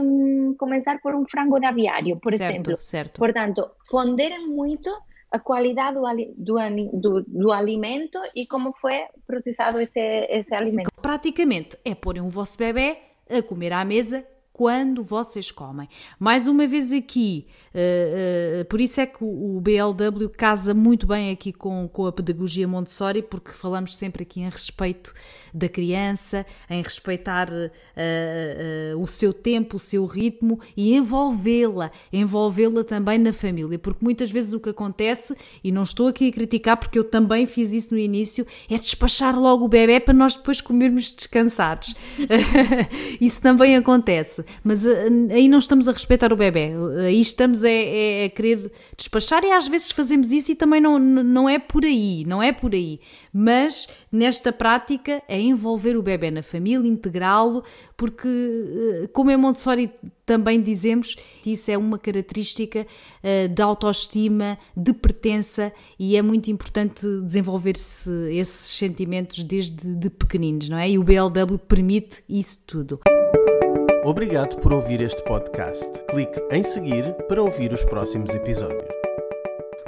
começar 0.59 1.01
por 1.01 1.15
um 1.15 1.25
frango 1.27 1.61
de 1.61 1.67
aviário, 1.67 2.19
por 2.19 2.33
certo, 2.33 2.53
exemplo. 2.53 2.83
Certo. 2.83 3.19
Portanto, 3.19 3.71
ponderem 3.89 4.49
muito 4.49 4.91
a 5.31 5.39
qualidade 5.39 5.97
do, 5.97 6.03
do, 6.37 6.99
do, 6.99 7.25
do, 7.27 7.53
alimento 7.53 8.19
e 8.35 8.47
como 8.47 8.73
foi 8.73 9.05
processado 9.27 9.81
esse, 9.81 10.01
esse 10.01 10.55
alimento. 10.55 10.91
Praticamente 11.01 11.79
é 11.85 11.95
porem 11.95 12.23
o 12.23 12.29
vosso 12.29 12.57
bebê 12.59 12.99
a 13.31 13.43
comer 13.43 13.73
à 13.73 13.85
mesa 13.85 14.27
quando 14.59 15.05
vocês 15.05 15.53
comem. 15.53 15.89
Mais 16.19 16.49
uma 16.49 16.67
vez 16.67 16.93
aqui, 16.93 17.47
uh, 17.73 18.63
uh, 18.63 18.65
por 18.65 18.81
isso 18.81 19.01
é 19.01 19.07
que 19.07 19.19
o, 19.21 19.61
BLW 19.61 20.29
casa 20.37 20.75
muito 20.75 21.07
bem 21.07 21.31
aqui 21.31 21.53
com, 21.53 21.87
com 21.87 22.07
a 22.07 22.13
pedagogia 22.13 22.67
Montessori, 22.67 23.23
porque 23.23 23.53
falamos 23.53 23.97
sempre 23.97 24.25
aqui 24.25 24.41
em 24.41 24.49
respeito 24.49 25.15
da 25.55 25.69
criança, 25.69 26.45
em 26.69 26.83
respeitar 26.83 27.49
uh, 27.49 29.01
o 29.01 29.07
seu 29.07 29.33
tempo, 29.33 29.77
o 29.77 29.79
seu 29.79 30.05
ritmo 30.07 30.59
e 30.77 30.93
envolvê-la, 30.93 31.93
envolvê-la 32.13 32.83
também 32.83 33.17
na 33.17 33.33
família, 33.33 33.79
porque 33.79 34.05
muitas 34.05 34.29
vezes 34.29 34.53
o 34.53 34.59
que 34.59 34.71
acontece, 34.71 35.37
e 35.63 35.71
não 35.71 35.85
estou 35.85 36.09
aqui 36.09 36.31
a 36.31 36.33
criticar 36.33 36.77
porque 36.77 36.99
eu 36.99 37.05
também 37.05 37.47
fiz 37.47 37.73
isso 37.73 37.95
no 37.95 38.01
início, 38.01 38.45
é 38.69 38.75
despachar 38.75 39.39
logo 39.39 39.67
o 39.67 39.69
bebê 39.69 40.01
para 40.01 40.15
nós 40.15 40.35
depois 40.35 40.61
comermos 40.61 41.13
descansados. 41.13 41.95
isso 43.21 43.41
também 43.41 43.77
acontece 43.77 44.48
mas 44.63 44.85
uh, 44.85 44.91
aí 45.31 45.49
não 45.49 45.59
estamos 45.59 45.89
a 45.89 45.93
respeitar 45.93 46.33
o 46.33 46.37
bebê, 46.37 46.73
aí 47.07 47.21
estamos 47.21 47.65
a, 47.65 47.69
a, 47.69 48.27
a, 48.27 48.29
querer 48.31 48.71
despachar 48.97 49.45
e 49.45 49.53
às 49.53 49.69
vezes 49.69 49.91
fazemos 49.91 50.33
isso 50.33 50.53
e 50.53 50.55
também 50.55 50.81
não, 50.81 50.99
não 50.99 51.49
é 51.49 51.59
por 51.59 51.85
aí, 51.85 52.25
não 52.27 52.43
é 52.43 52.53
por 52.53 52.73
aí. 52.73 53.01
Mas 53.33 53.89
nesta 54.11 54.53
prática 54.53 55.23
é 55.29 55.41
envolver 55.41 55.97
o 55.97 56.03
bebê 56.03 56.31
na 56.31 56.43
família, 56.43 56.89
integrá-lo, 56.89 57.63
porque 57.97 58.29
uh, 58.29 59.09
como 59.13 59.31
em 59.31 59.37
Montessori 59.37 59.91
também 60.25 60.61
dizemos, 60.61 61.17
isso 61.47 61.71
é 61.71 61.79
uma 61.79 61.99
característica 61.99 62.87
uh, 63.25 63.49
de 63.49 63.63
autoestima, 63.63 64.59
de 64.77 64.93
pertença 64.93 65.73
e 65.99 66.17
é 66.17 66.23
muito 66.23 66.51
importante 66.51 67.07
desenvolver-se 67.25 68.11
esses 68.31 68.77
sentimentos 68.77 69.43
desde 69.43 69.95
de 69.95 70.11
pequeninos, 70.11 70.69
não 70.69 70.77
é? 70.77 70.91
E 70.91 70.99
o 70.99 71.03
BLW 71.03 71.59
permite 71.67 72.23
isso 72.29 72.63
tudo. 72.67 73.01
Obrigado 74.09 74.57
por 74.63 74.73
ouvir 74.73 75.03
este 75.03 75.23
podcast. 75.23 76.03
Clique 76.07 76.41
em 76.51 76.63
seguir 76.63 77.13
para 77.29 77.43
ouvir 77.43 77.75
os 77.75 77.85
próximos 77.85 78.33
episódios. 78.33 78.89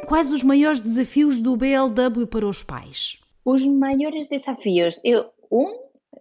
Quais 0.07 0.31
os 0.31 0.43
maiores 0.43 0.79
desafios 0.79 1.41
do 1.41 1.57
BLW 1.57 2.27
para 2.27 2.47
os 2.47 2.63
pais? 2.63 3.19
Os 3.43 3.67
maiores 3.67 4.29
desafios, 4.29 5.01
eu, 5.03 5.25
um, 5.51 5.75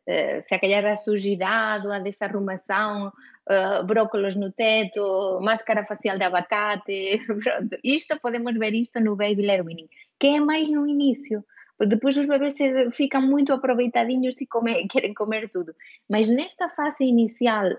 eh, 0.07 0.41
se 0.43 0.57
calhar 0.57 0.85
a 0.85 0.95
sujidade, 0.95 1.91
a 1.91 1.99
desarrumação, 1.99 3.07
uh, 3.09 3.85
brócolos 3.85 4.37
no 4.37 4.49
teto, 4.53 5.41
máscara 5.41 5.85
facial 5.85 6.17
de 6.17 6.23
abacate, 6.23 7.21
pronto. 7.27 7.77
Isto 7.83 8.17
podemos 8.21 8.57
ver 8.57 8.75
isto 8.75 9.01
no 9.01 9.17
Baby 9.17 9.41
Led 9.41 9.63
Winning, 9.63 9.89
que 10.17 10.27
é 10.27 10.39
mais 10.39 10.69
no 10.69 10.87
início. 10.87 11.43
Depois 11.85 12.17
os 12.17 12.27
bebês 12.27 12.55
ficam 12.93 13.21
muito 13.21 13.51
aproveitadinhos 13.51 14.39
e 14.39 14.45
come, 14.45 14.87
querem 14.87 15.13
comer 15.13 15.49
tudo. 15.49 15.73
Mas 16.09 16.29
nesta 16.29 16.69
fase 16.69 17.03
inicial 17.03 17.69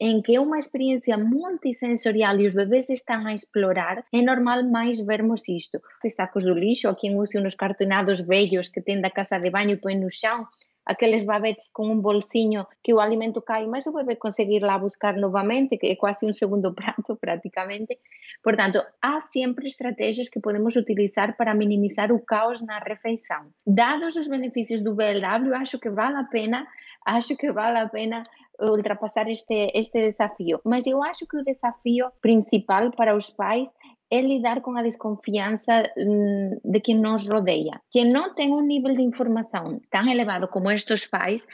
em 0.00 0.22
que 0.22 0.36
é 0.36 0.40
uma 0.40 0.58
experiência 0.58 1.16
multissensorial 1.18 2.38
e 2.38 2.46
os 2.46 2.54
bebês 2.54 2.88
estão 2.88 3.26
a 3.26 3.34
explorar, 3.34 4.04
é 4.12 4.22
normal 4.22 4.62
mais 4.64 5.00
vermos 5.00 5.48
isto. 5.48 5.80
Os 6.04 6.14
sacos 6.14 6.44
do 6.44 6.54
lixo, 6.54 6.88
ou 6.88 6.94
quem 6.94 7.16
usa 7.16 7.40
uns 7.40 7.54
cartonados 7.54 8.20
velhos 8.20 8.68
que 8.68 8.80
tem 8.80 9.00
da 9.00 9.10
casa 9.10 9.38
de 9.38 9.50
banho 9.50 9.70
e 9.70 9.76
põe 9.76 9.96
no 9.96 10.10
chão, 10.10 10.46
aqueles 10.88 11.22
babetes 11.22 11.70
com 11.70 11.92
um 11.92 12.00
bolsinho 12.00 12.66
que 12.82 12.94
o 12.94 12.98
alimento 12.98 13.42
cai, 13.42 13.66
mas 13.66 13.86
o 13.86 13.92
bebê 13.92 14.16
consegue 14.16 14.56
ir 14.56 14.62
lá 14.62 14.78
buscar 14.78 15.16
novamente, 15.16 15.76
que 15.76 15.86
é 15.86 15.94
quase 15.94 16.24
um 16.24 16.32
segundo 16.32 16.72
prato 16.72 17.14
praticamente. 17.20 17.98
Portanto, 18.42 18.80
há 19.02 19.20
sempre 19.20 19.66
estratégias 19.66 20.30
que 20.30 20.40
podemos 20.40 20.74
utilizar 20.76 21.36
para 21.36 21.54
minimizar 21.54 22.10
o 22.10 22.18
caos 22.18 22.62
na 22.62 22.78
refeição. 22.78 23.50
Dados 23.66 24.16
os 24.16 24.28
benefícios 24.28 24.80
do 24.80 24.94
BLW, 24.94 25.54
acho 25.54 25.78
que 25.78 25.90
vale 25.90 26.16
a 26.16 26.24
pena, 26.24 26.66
acho 27.06 27.36
que 27.36 27.52
vale 27.52 27.78
a 27.78 27.88
pena 27.88 28.22
ultrapassar 28.60 29.28
este, 29.28 29.70
este 29.74 30.00
desafio. 30.00 30.60
Mas 30.64 30.86
eu 30.86 31.02
acho 31.02 31.26
que 31.26 31.36
o 31.36 31.44
desafio 31.44 32.10
principal 32.20 32.90
para 32.90 33.14
os 33.14 33.30
pais 33.30 33.68
é 34.10 34.20
lidar 34.20 34.60
com 34.62 34.76
a 34.76 34.82
desconfiança 34.82 35.82
hum, 35.96 36.58
de 36.64 36.80
quem 36.80 36.98
nos 36.98 37.28
rodeia. 37.28 37.80
Quem 37.90 38.10
não 38.10 38.34
tem 38.34 38.52
um 38.52 38.62
nível 38.62 38.94
de 38.94 39.02
informação 39.02 39.80
tão 39.90 40.06
elevado 40.08 40.48
como 40.48 40.70
estes 40.70 41.06
pais 41.06 41.46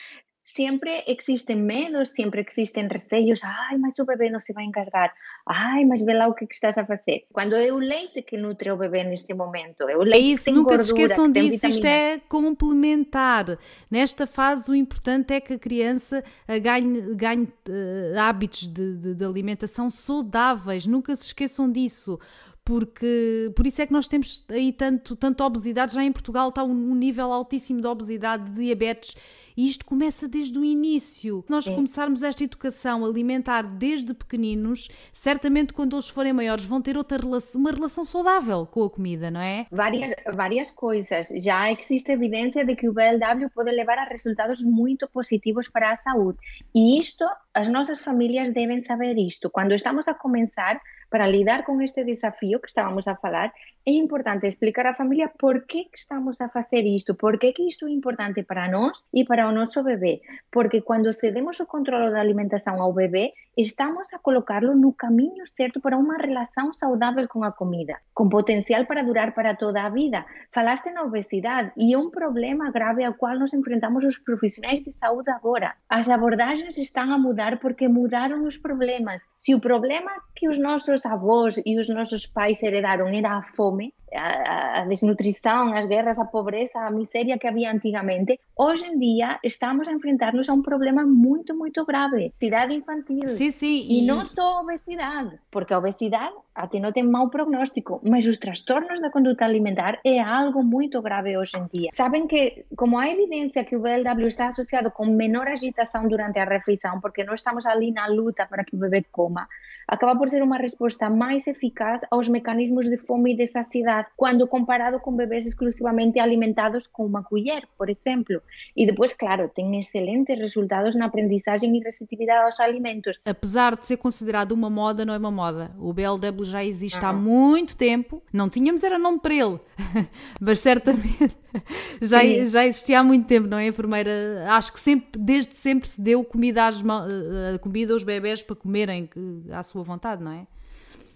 sempre 0.44 1.02
existem 1.06 1.56
medos, 1.56 2.10
sempre 2.10 2.44
existem 2.46 2.86
receios. 2.86 3.40
Ai, 3.42 3.78
mas 3.78 3.98
o 3.98 4.04
bebê 4.04 4.28
não 4.28 4.38
se 4.38 4.52
vai 4.52 4.64
engasgar. 4.64 5.14
Ai, 5.46 5.86
mas 5.86 6.02
vê 6.02 6.12
lá 6.12 6.28
o 6.28 6.34
que, 6.34 6.46
que 6.46 6.54
estás 6.54 6.76
a 6.76 6.84
fazer. 6.84 7.24
Quando 7.32 7.56
é 7.56 7.72
o 7.72 7.78
leite 7.78 8.22
que 8.22 8.36
nutre 8.36 8.70
o 8.70 8.76
bebê 8.76 9.02
neste 9.04 9.32
momento. 9.32 9.88
É, 9.88 9.96
o 9.96 10.02
leite 10.02 10.16
é 10.16 10.20
isso, 10.20 10.50
nunca 10.50 10.76
gordura, 10.76 10.84
se 10.84 10.92
esqueçam 10.92 11.30
disso. 11.30 11.66
Isto 11.66 11.86
é 11.86 12.20
complementar. 12.28 13.58
Nesta 13.90 14.26
fase, 14.26 14.70
o 14.70 14.74
importante 14.74 15.32
é 15.32 15.40
que 15.40 15.54
a 15.54 15.58
criança 15.58 16.22
eh, 16.46 16.58
ganhe, 16.60 17.14
ganhe 17.14 17.44
uh, 17.44 18.20
hábitos 18.20 18.68
de, 18.68 18.96
de, 18.98 19.14
de 19.14 19.24
alimentação 19.24 19.88
saudáveis. 19.88 20.86
Nunca 20.86 21.16
se 21.16 21.24
esqueçam 21.24 21.72
disso 21.72 22.18
porque 22.64 23.52
por 23.54 23.66
isso 23.66 23.82
é 23.82 23.86
que 23.86 23.92
nós 23.92 24.08
temos 24.08 24.42
aí 24.48 24.72
tanto, 24.72 25.14
tanto 25.14 25.44
obesidade, 25.44 25.94
já 25.94 26.02
em 26.02 26.10
Portugal 26.10 26.48
está 26.48 26.64
um, 26.64 26.94
nível 26.94 27.30
altíssimo 27.30 27.80
de 27.80 27.86
obesidade, 27.86 28.50
de 28.50 28.52
diabetes, 28.52 29.14
e 29.56 29.66
isto 29.66 29.84
começa 29.84 30.26
desde 30.26 30.58
o 30.58 30.64
início. 30.64 31.44
Se 31.46 31.50
nós 31.50 31.64
Sim. 31.66 31.74
começarmos 31.76 32.22
esta 32.22 32.42
educação 32.42 33.04
alimentar 33.04 33.62
desde 33.62 34.12
pequeninos, 34.14 34.88
certamente 35.12 35.72
quando 35.72 35.94
eles 35.94 36.08
forem 36.08 36.32
maiores 36.32 36.64
vão 36.64 36.80
ter 36.80 36.96
outra 36.96 37.18
relação, 37.18 37.60
uma 37.60 37.70
relação 37.70 38.04
saudável 38.04 38.66
com 38.66 38.82
a 38.82 38.90
comida, 38.90 39.30
não 39.30 39.40
é? 39.40 39.66
Várias, 39.70 40.12
várias 40.34 40.70
coisas. 40.70 41.28
Já 41.36 41.70
existe 41.70 42.10
evidência 42.10 42.64
de 42.64 42.74
que 42.74 42.88
o 42.88 42.92
BLW 42.92 43.48
pode 43.54 43.70
levar 43.70 43.98
a 43.98 44.04
resultados 44.04 44.60
muito 44.62 45.06
positivos 45.08 45.68
para 45.68 45.92
a 45.92 45.96
saúde. 45.96 46.38
E 46.74 46.98
isto, 46.98 47.24
as 47.52 47.68
nossas 47.68 47.98
famílias 47.98 48.50
devem 48.50 48.80
saber 48.80 49.16
isto. 49.18 49.50
Quando 49.50 49.72
estamos 49.72 50.08
a 50.08 50.14
começar, 50.14 50.80
para 51.14 51.28
lidar 51.28 51.62
con 51.62 51.80
este 51.80 52.02
desafío 52.02 52.60
que 52.60 52.66
estábamos 52.66 53.06
a 53.06 53.14
falar, 53.14 53.54
é 53.86 53.92
importante 53.94 54.50
explicar 54.50 54.90
á 54.90 54.98
familia 54.98 55.30
por 55.30 55.62
que, 55.62 55.86
estamos 55.94 56.42
a 56.42 56.50
facer 56.50 56.82
isto, 56.90 57.14
por 57.14 57.38
que, 57.38 57.54
que 57.54 57.70
isto 57.70 57.86
importante 57.86 58.42
para 58.42 58.66
nós 58.66 59.06
e 59.14 59.22
para 59.22 59.46
o 59.46 59.54
noso 59.54 59.86
bebé. 59.86 60.26
Porque 60.50 60.82
cando 60.82 61.14
cedemos 61.14 61.62
o 61.62 61.70
controlo 61.70 62.10
da 62.10 62.18
alimentación 62.18 62.82
ao 62.82 62.90
bebé, 62.90 63.38
estamos 63.56 64.12
a 64.12 64.18
colocarlo 64.18 64.74
no 64.74 64.92
camiño 64.92 65.46
certo 65.46 65.78
para 65.80 65.98
unha 65.98 66.18
relación 66.18 66.74
saudável 66.74 67.30
con 67.30 67.46
a 67.46 67.54
comida, 67.54 68.02
con 68.10 68.26
potencial 68.28 68.86
para 68.86 69.06
durar 69.06 69.34
para 69.34 69.54
toda 69.54 69.86
a 69.86 69.90
vida. 69.90 70.26
Falaste 70.50 70.90
na 70.90 71.06
obesidade 71.06 71.70
e 71.78 71.94
é 71.94 71.98
un 71.98 72.10
problema 72.10 72.74
grave 72.74 73.06
ao 73.06 73.14
qual 73.14 73.38
nos 73.38 73.54
enfrentamos 73.54 74.02
os 74.02 74.18
profesionais 74.18 74.82
de 74.82 74.90
saúde 74.90 75.30
agora. 75.30 75.78
As 75.86 76.10
abordagens 76.10 76.78
están 76.78 77.14
a 77.14 77.18
mudar 77.18 77.62
porque 77.62 77.86
mudaron 77.86 78.42
os 78.42 78.58
problemas. 78.58 79.22
Se 79.38 79.54
o 79.54 79.62
problema 79.62 80.10
que 80.34 80.50
os 80.50 80.58
nosos 80.58 81.06
avós 81.06 81.62
e 81.62 81.78
os 81.78 81.88
nosos 81.88 82.26
pais 82.26 82.62
heredaron 82.62 83.08
era 83.14 83.38
a 83.38 83.42
fome, 83.42 83.94
a, 84.14 84.80
a, 84.80 84.84
desnutrição, 84.86 85.74
as 85.74 85.86
guerras, 85.86 86.18
a 86.18 86.24
pobreza, 86.24 86.78
a 86.80 86.90
miséria 86.90 87.38
que 87.38 87.46
havia 87.46 87.72
antigamente, 87.72 88.38
hoje 88.56 88.86
em 88.86 88.98
dia 88.98 89.38
estamos 89.42 89.88
a 89.88 89.92
enfrentar-nos 89.92 90.48
a 90.48 90.52
um 90.52 90.62
problema 90.62 91.04
muito, 91.04 91.54
muito 91.54 91.84
grave. 91.84 92.32
Obesidade 92.36 92.74
infantil. 92.74 93.26
Sim, 93.26 93.50
sim. 93.50 93.86
E, 93.88 94.02
e 94.02 94.06
não 94.06 94.24
só 94.24 94.60
obesidade, 94.60 95.38
porque 95.50 95.74
a 95.74 95.78
obesidade 95.78 96.34
até 96.54 96.78
não 96.78 96.92
tem 96.92 97.02
mau 97.02 97.28
prognóstico, 97.28 98.00
mas 98.04 98.26
os 98.26 98.36
transtornos 98.36 99.00
da 99.00 99.10
conduta 99.10 99.44
alimentar 99.44 99.98
é 100.04 100.20
algo 100.20 100.62
muito 100.62 101.02
grave 101.02 101.36
hoje 101.36 101.56
em 101.58 101.66
dia. 101.72 101.90
Sabem 101.92 102.26
que, 102.26 102.64
como 102.76 102.98
há 102.98 103.08
evidência 103.08 103.64
que 103.64 103.76
o 103.76 103.80
BLW 103.80 104.28
está 104.28 104.46
associado 104.46 104.90
com 104.90 105.04
menor 105.06 105.48
agitação 105.48 106.06
durante 106.06 106.38
a 106.38 106.44
refeição, 106.44 107.00
porque 107.00 107.24
não 107.24 107.34
estamos 107.34 107.66
ali 107.66 107.90
na 107.90 108.06
luta 108.06 108.46
para 108.46 108.64
que 108.64 108.76
o 108.76 108.78
bebê 108.78 109.04
coma, 109.10 109.48
acaba 109.86 110.16
por 110.16 110.28
ser 110.28 110.42
uma 110.42 110.56
resposta 110.56 111.10
mais 111.10 111.46
eficaz 111.46 112.02
aos 112.10 112.28
mecanismos 112.28 112.88
de 112.88 112.98
fome 112.98 113.32
e 113.32 113.36
de 113.36 113.46
saciedade, 113.46 114.03
quando 114.16 114.46
comparado 114.46 114.98
com 115.00 115.14
bebês 115.14 115.46
exclusivamente 115.46 116.18
alimentados 116.18 116.86
com 116.86 117.04
uma 117.04 117.22
colher, 117.22 117.66
por 117.76 117.88
exemplo. 117.88 118.40
E 118.76 118.86
depois, 118.86 119.12
claro, 119.12 119.48
tem 119.48 119.78
excelentes 119.78 120.38
resultados 120.38 120.94
na 120.94 121.06
aprendizagem 121.06 121.76
e 121.76 121.80
receptividade 121.80 122.44
aos 122.44 122.60
alimentos. 122.60 123.18
Apesar 123.24 123.76
de 123.76 123.86
ser 123.86 123.96
considerado 123.96 124.52
uma 124.52 124.70
moda, 124.70 125.04
não 125.04 125.14
é 125.14 125.18
uma 125.18 125.30
moda. 125.30 125.70
O 125.78 125.92
BLW 125.92 126.44
já 126.44 126.64
existe 126.64 127.04
há 127.04 127.12
muito 127.12 127.76
tempo. 127.76 128.22
Não 128.32 128.48
tínhamos 128.48 128.82
era 128.84 128.98
nome 128.98 129.20
para 129.20 129.34
ele, 129.34 129.60
mas 130.40 130.60
certamente 130.60 131.36
já, 132.00 132.24
já 132.46 132.66
existia 132.66 133.00
há 133.00 133.04
muito 133.04 133.26
tempo, 133.26 133.46
não 133.46 133.58
é, 133.58 133.66
enfermeira? 133.66 134.46
Acho 134.48 134.72
que 134.72 134.80
sempre, 134.80 135.20
desde 135.20 135.54
sempre 135.54 135.88
se 135.88 136.00
deu 136.00 136.24
comida, 136.24 136.66
às, 136.66 136.80
eh, 136.80 137.58
comida 137.58 137.92
aos 137.92 138.02
bebés 138.02 138.42
para 138.42 138.56
comerem 138.56 139.08
à 139.52 139.62
sua 139.62 139.82
vontade, 139.82 140.22
não 140.22 140.32
é? 140.32 140.46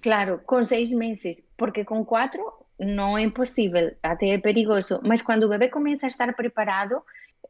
Claro, 0.01 0.41
com 0.47 0.63
seis 0.63 0.93
meses, 0.93 1.47
porque 1.57 1.85
com 1.85 2.05
quatro 2.05 2.41
não 2.79 3.19
é 3.19 3.29
possível, 3.31 3.93
até 4.03 4.29
é 4.31 4.39
perigoso, 4.39 5.01
mas 5.03 5.23
quando 5.23 5.45
o 5.45 5.49
bebê 5.49 5.69
começa 5.69 6.07
a 6.07 6.09
estar 6.09 6.33
preparado, 6.35 7.03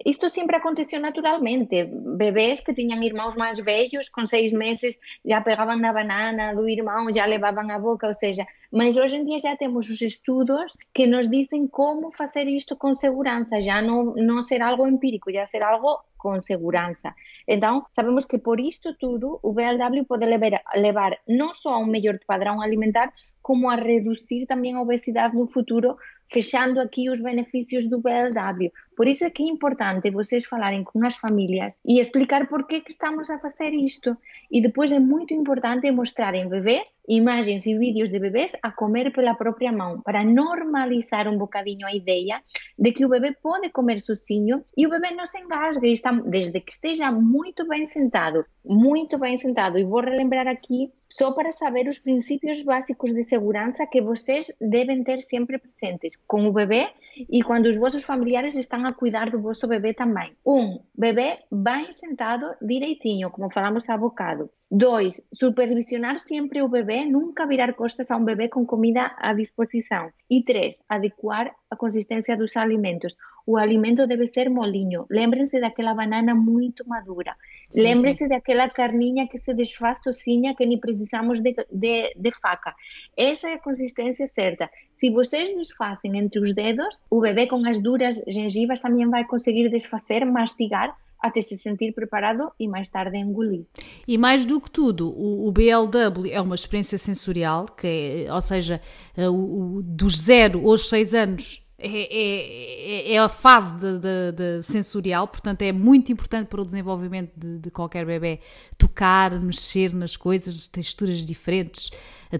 isto 0.05 0.29
sempre 0.29 0.57
aconteceu 0.57 1.01
naturalmente. 1.01 1.85
Bebês 2.16 2.61
que 2.61 2.72
tinham 2.72 3.03
irmãos 3.03 3.35
mais 3.37 3.59
velhos, 3.59 4.09
com 4.09 4.26
seis 4.26 4.53
meses, 4.53 4.99
já 5.24 5.41
pegavam 5.41 5.76
na 5.76 5.93
banana 5.93 6.55
do 6.55 6.68
irmão, 6.68 7.12
já 7.12 7.26
levavam 7.26 7.68
à 7.70 7.79
boca, 7.79 8.07
ou 8.07 8.14
seja, 8.14 8.47
mas 8.70 8.97
hoje 8.97 9.16
em 9.16 9.24
dia 9.24 9.41
já 9.41 9.57
temos 9.57 9.89
os 9.91 10.01
estudos 10.01 10.72
que 10.95 11.07
nos 11.07 11.29
dizem 11.29 11.66
como 11.66 12.12
fazer 12.12 12.47
isto 12.47 12.76
com 12.76 12.95
segurança, 12.95 13.61
já 13.61 13.83
não, 13.83 14.14
não 14.14 14.43
ser 14.43 14.62
algo 14.62 14.87
empírico, 14.87 15.33
já 15.33 15.45
ser 15.47 15.64
algo 15.64 15.99
com 16.16 16.41
segurança. 16.41 17.14
Então, 17.47 17.85
sabemos 17.93 18.24
que 18.24 18.39
por 18.39 18.61
isto 18.61 18.95
tudo, 18.95 19.41
o 19.43 19.53
BLW 19.53 20.05
pode 20.05 20.26
levar, 20.26 20.62
levar 20.76 21.18
não 21.26 21.53
só 21.53 21.74
a 21.74 21.79
um 21.79 21.87
melhor 21.87 22.18
padrão 22.26 22.61
alimentar, 22.61 23.12
como 23.49 23.71
a 23.71 23.77
reduzir 23.77 24.45
também 24.45 24.75
a 24.75 24.83
obesidade 24.83 25.35
no 25.35 25.47
futuro, 25.49 25.97
fechando 26.31 26.81
aqui 26.81 27.11
os 27.11 27.20
benefícios 27.20 27.89
do 27.89 28.01
BLW. 28.01 28.70
Por 28.97 29.07
isso 29.07 29.24
é 29.24 29.31
que 29.31 29.43
é 29.43 29.47
importante 29.47 30.11
vocês 30.11 30.45
falarem 30.45 30.83
com 30.83 31.05
as 31.07 31.16
famílias 31.16 31.76
e 31.87 32.01
explicar 32.01 32.49
por 32.49 32.66
que, 32.66 32.83
estamos 32.89 33.31
a 33.31 33.39
fazer 33.39 33.72
isto. 33.72 34.16
E 34.51 34.61
depois 34.61 34.91
é 34.93 34.99
muito 34.99 35.33
importante 35.33 35.91
mostrar 35.93 36.35
em 36.35 36.49
bebês 36.49 36.99
imagens 37.09 37.64
e 37.64 37.79
vídeos 37.79 38.11
de 38.11 38.18
bebês 38.18 38.53
a 38.62 38.70
comer 38.70 39.12
pela 39.12 39.35
própria 39.35 39.72
mão, 39.72 40.01
para 40.03 40.24
normalizar 40.24 41.29
um 41.29 41.39
bocadinho 41.39 41.87
a 41.87 41.95
ideia 41.95 42.43
de 42.79 42.93
que 42.93 43.05
o 43.05 43.09
bebê 43.09 43.37
pode 43.41 43.70
comer 43.70 44.01
sozinho 44.01 44.64
e 44.76 44.87
o 44.87 44.91
bebê 44.91 45.12
não 45.12 45.26
se 45.26 45.39
engasgue, 45.39 45.93
está, 45.93 46.12
desde 46.12 46.61
que 46.61 46.72
esteja 46.72 47.11
muito 47.11 47.66
bem 47.66 47.87
sentado, 47.87 48.45
muito 48.64 49.18
bem 49.18 49.39
sentado. 49.39 49.79
E 49.79 49.85
vou 49.85 50.01
relembrar 50.01 50.49
aqui 50.49 50.93
só 51.09 51.33
para 51.33 51.53
saber 51.53 51.89
os 51.89 51.99
princípios 51.99 52.62
básicos 52.62 53.12
de 53.14 53.22
segurança 53.22 53.87
que 53.87 54.03
vocês 54.03 54.53
devem 54.61 55.03
ter 55.03 55.20
sempre 55.22 55.59
presentes 55.59 56.18
com 56.27 56.47
o 56.47 56.53
bebê 56.53 56.89
e 57.31 57.43
quando 57.43 57.66
os 57.66 57.77
vossos 57.77 58.05
familiares 58.05 58.55
estão 58.55 58.85
a 58.85 58.93
cuidar 58.93 59.31
do 59.31 59.41
vosso 59.41 59.66
bebê 59.66 59.95
também. 59.95 60.33
Um, 60.47 60.79
bebê 60.97 61.39
bem 61.51 61.93
sentado 61.93 62.55
direitinho, 62.61 63.31
como 63.31 63.51
falamos 63.51 63.89
há 63.89 63.97
bocado. 63.97 64.51
Dois, 64.71 65.27
supervisionar 65.33 66.19
sempre 66.21 66.62
o 66.62 66.69
bebê, 66.69 67.05
nunca 67.05 67.47
virar 67.47 67.73
costas 67.75 68.11
a 68.11 68.16
um 68.16 68.25
bebê 68.25 68.49
com 68.49 68.64
comida 68.64 69.14
à 69.19 69.33
disposição. 69.33 70.11
E 70.31 70.43
três, 70.43 70.79
adequar 70.89 71.53
a 71.71 71.77
consistência 71.77 72.37
dos 72.37 72.57
alimentos. 72.57 73.16
O 73.51 73.57
alimento 73.57 74.07
deve 74.07 74.27
ser 74.27 74.51
molinho. 74.51 75.07
Lembrem-se 75.09 75.59
daquela 75.59 75.95
banana 75.95 76.35
muito 76.35 76.87
madura. 76.87 77.35
Lembrem-se 77.75 78.29
daquela 78.29 78.69
carninha 78.69 79.27
que 79.27 79.39
se 79.39 79.55
desfaz 79.55 80.01
sozinha, 80.05 80.55
que 80.55 80.67
nem 80.67 80.79
precisamos 80.79 81.41
de, 81.41 81.57
de, 81.73 82.13
de 82.15 82.33
faca. 82.43 82.75
Essa 83.17 83.49
é 83.49 83.55
a 83.55 83.59
consistência 83.59 84.27
certa. 84.27 84.69
Se 84.97 85.09
vocês 85.09 85.57
desfazem 85.57 86.19
entre 86.19 86.39
os 86.41 86.55
dedos, 86.55 86.99
o 87.09 87.23
bebê 87.23 87.47
com 87.47 87.67
as 87.67 87.81
duras 87.81 88.23
gengivas 88.29 88.81
também 88.81 89.09
vai 89.09 89.25
conseguir 89.25 89.71
desfazer, 89.71 90.27
mastigar 90.27 90.95
até 91.19 91.41
se 91.41 91.57
sentir 91.57 91.95
preparado 91.95 92.53
e 92.61 92.69
mais 92.69 92.91
tarde 92.91 93.17
engolir. 93.17 93.65
E 94.07 94.19
mais 94.19 94.45
do 94.45 94.61
que 94.61 94.71
tudo, 94.71 95.09
o, 95.09 95.49
o 95.49 95.53
BLW 95.53 96.31
é 96.31 96.41
uma 96.41 96.55
experiência 96.55 96.99
sensorial, 96.99 97.65
que 97.65 98.27
é, 98.27 98.33
ou 98.33 98.43
seja, 98.43 98.79
é, 99.17 99.27
o, 99.27 99.79
o, 99.79 99.83
dos 99.83 100.19
zero 100.19 100.69
aos 100.69 100.87
seis 100.87 101.15
anos 101.15 101.67
é, 101.81 101.89
é, 101.89 103.12
é, 103.12 103.18
a 103.18 103.29
fase 103.29 103.72
de, 103.74 103.99
de, 103.99 104.33
de 104.33 104.62
sensorial, 104.62 105.29
portanto 105.29 105.62
é 105.62 105.70
muito 105.70 106.11
importante 106.11 106.49
para 106.49 106.61
o 106.61 106.64
desenvolvimento 106.64 107.31
de, 107.37 107.59
de, 107.61 107.70
qualquer 107.70 108.05
bebê 108.05 108.41
tocar, 108.76 109.39
mexer 109.41 109.95
nas 109.95 110.16
coisas, 110.16 110.66
texturas 110.66 111.24
diferentes, 111.24 111.93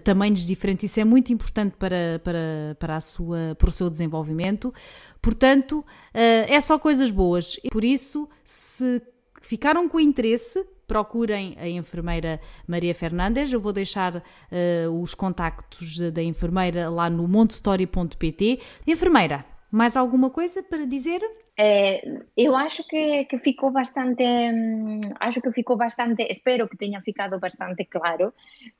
tamanhos 0.03 0.45
diferentes, 0.45 0.91
isso 0.91 0.99
é 0.99 1.05
muito 1.05 1.31
importante 1.31 1.77
para, 1.77 2.19
para, 2.21 2.75
para, 2.77 2.97
a 2.97 3.01
sua, 3.01 3.55
para 3.57 3.69
o 3.69 3.71
seu 3.71 3.89
desenvolvimento. 3.89 4.73
Portanto, 5.21 5.85
eh, 6.13 6.53
é 6.53 6.61
só 6.61 6.77
coisas 6.77 7.09
boas. 7.09 7.57
Por 7.71 7.83
isso, 7.83 8.29
se 8.43 9.01
ficaram 9.41 9.89
com 9.89 9.99
interesse, 9.99 10.63
procurem 10.89 11.55
a 11.59 11.69
enfermeira 11.69 12.41
Maria 12.67 12.95
Fernandes. 12.95 13.53
Eu 13.53 13.61
vou 13.61 13.71
deixar 13.71 14.15
uh, 14.15 15.01
os 15.01 15.13
contactos 15.13 15.99
da 16.11 16.23
enfermeira 16.23 16.89
lá 16.89 17.09
no 17.09 17.27
montestory.pt. 17.27 18.59
Enfermeira, 18.87 19.45
mais 19.71 19.95
alguma 19.95 20.31
coisa 20.31 20.63
para 20.63 20.85
dizer? 20.85 21.21
É, 21.61 22.01
eu 22.37 22.55
acho 22.55 22.87
que, 22.87 23.25
que 23.25 23.37
ficou 23.37 23.69
bastante, 23.69 24.23
hum, 24.23 25.01
acho 25.19 25.41
que 25.41 25.51
ficou 25.51 25.75
bastante, 25.75 26.23
espero 26.29 26.69
que 26.69 26.77
tenha 26.77 27.01
ficado 27.01 27.37
bastante 27.37 27.83
claro, 27.83 28.33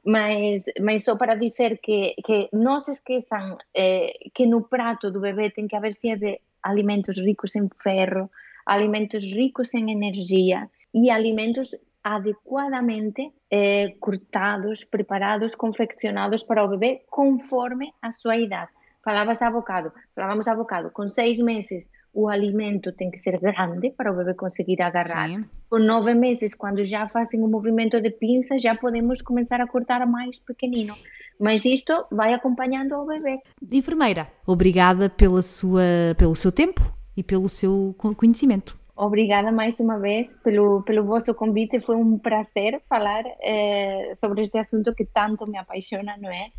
mas, 0.05 0.63
mas 0.79 1.03
só 1.03 1.17
para 1.17 1.35
dizer 1.35 1.79
que, 1.83 2.15
que 2.25 2.47
não 2.53 2.79
se 2.79 2.91
esqueçam 2.91 3.57
é, 3.75 4.13
que 4.33 4.45
no 4.45 4.61
prato 4.63 5.11
do 5.11 5.19
bebê 5.19 5.49
tem 5.49 5.67
que 5.67 5.75
haver 5.75 5.91
sempre 5.91 6.39
alimentos 6.63 7.17
ricos 7.17 7.53
em 7.57 7.67
ferro, 7.83 8.31
alimentos 8.65 9.23
ricos 9.23 9.73
em 9.73 9.91
energia 9.91 10.69
e 10.93 11.09
alimentos 11.09 11.75
adequadamente 12.15 13.31
eh, 13.51 13.95
cortados, 13.99 14.83
preparados, 14.83 15.55
confeccionados 15.55 16.43
para 16.43 16.63
o 16.63 16.69
bebê 16.69 17.03
conforme 17.09 17.93
a 18.01 18.11
sua 18.11 18.37
idade. 18.37 18.71
Falavas 19.03 19.41
há 19.41 19.49
bocado, 19.49 19.91
falávamos 20.15 20.47
há 20.47 20.55
bocado, 20.55 20.91
com 20.91 21.07
seis 21.07 21.39
meses 21.39 21.89
o 22.13 22.27
alimento 22.27 22.91
tem 22.91 23.11
que 23.11 23.17
ser 23.17 23.39
grande 23.39 23.91
para 23.91 24.11
o 24.11 24.15
bebê 24.15 24.33
conseguir 24.33 24.81
agarrar. 24.81 25.29
Sim. 25.29 25.45
Com 25.69 25.79
nove 25.79 26.13
meses, 26.15 26.55
quando 26.55 26.83
já 26.83 27.07
fazem 27.07 27.41
o 27.41 27.45
um 27.45 27.49
movimento 27.49 28.01
de 28.01 28.09
pinça, 28.09 28.57
já 28.57 28.75
podemos 28.75 29.21
começar 29.21 29.61
a 29.61 29.67
cortar 29.67 30.05
mais 30.07 30.39
pequenino. 30.39 30.95
Mas 31.39 31.63
isto 31.63 32.05
vai 32.11 32.33
acompanhando 32.33 32.93
ao 32.93 33.05
bebê. 33.05 33.39
Enfermeira, 33.71 34.27
obrigada 34.45 35.09
pela 35.09 35.41
sua, 35.41 35.83
pelo 36.17 36.35
seu 36.35 36.51
tempo 36.51 36.81
e 37.15 37.23
pelo 37.23 37.47
seu 37.47 37.95
conhecimento. 38.17 38.78
Obrigada 39.01 39.49
mais 39.49 39.79
uma 39.79 39.97
vez 39.97 40.35
pelo, 40.43 40.83
pelo 40.83 41.05
vosso 41.05 41.33
convite. 41.33 41.79
Foi 41.79 41.95
um 41.95 42.17
prazer 42.17 42.81
falar 42.89 43.23
eh, 43.41 44.11
sobre 44.13 44.43
este 44.43 44.57
assunto 44.57 44.93
que 44.93 45.05
tanto 45.05 45.47
me 45.47 45.57
apaixona, 45.57 46.17
não 46.19 46.29
é? 46.29 46.51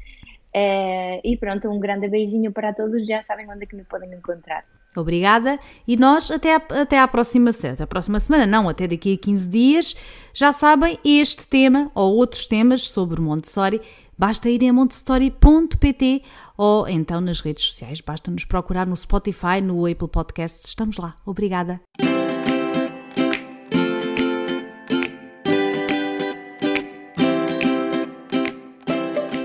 Eh, 0.55 1.20
e 1.22 1.36
pronto, 1.36 1.68
um 1.68 1.78
grande 1.78 2.09
beijinho 2.09 2.51
para 2.51 2.72
todos. 2.72 3.07
Já 3.07 3.20
sabem 3.20 3.47
onde 3.47 3.64
é 3.64 3.66
que 3.66 3.76
me 3.76 3.84
podem 3.84 4.11
encontrar. 4.14 4.64
Obrigada 4.97 5.59
e 5.86 5.99
nós 5.99 6.30
até, 6.30 6.55
a, 6.55 6.62
até 6.80 6.99
à 6.99 7.07
próxima 7.07 7.53
semana. 7.53 7.86
Próxima 7.86 8.18
semana, 8.18 8.47
não, 8.47 8.70
até 8.70 8.88
daqui 8.88 9.12
a 9.12 9.18
15 9.18 9.51
dias. 9.51 9.97
Já 10.32 10.51
sabem, 10.51 10.99
este 11.05 11.47
tema 11.47 11.93
ou 11.95 12.16
outros 12.16 12.47
temas 12.47 12.88
sobre 12.88 13.20
Montessori, 13.20 13.82
basta 14.16 14.49
irem 14.49 14.70
a 14.70 14.72
montessori.pt 14.72 16.22
ou 16.57 16.88
então 16.88 17.20
nas 17.20 17.41
redes 17.41 17.64
sociais. 17.64 18.01
Basta 18.01 18.30
nos 18.30 18.47
procurar 18.47 18.86
no 18.86 18.97
Spotify, 18.97 19.61
no 19.62 19.84
Apple 19.84 20.09
Podcasts. 20.09 20.66
Estamos 20.68 20.97
lá. 20.97 21.14
Obrigada. 21.26 21.82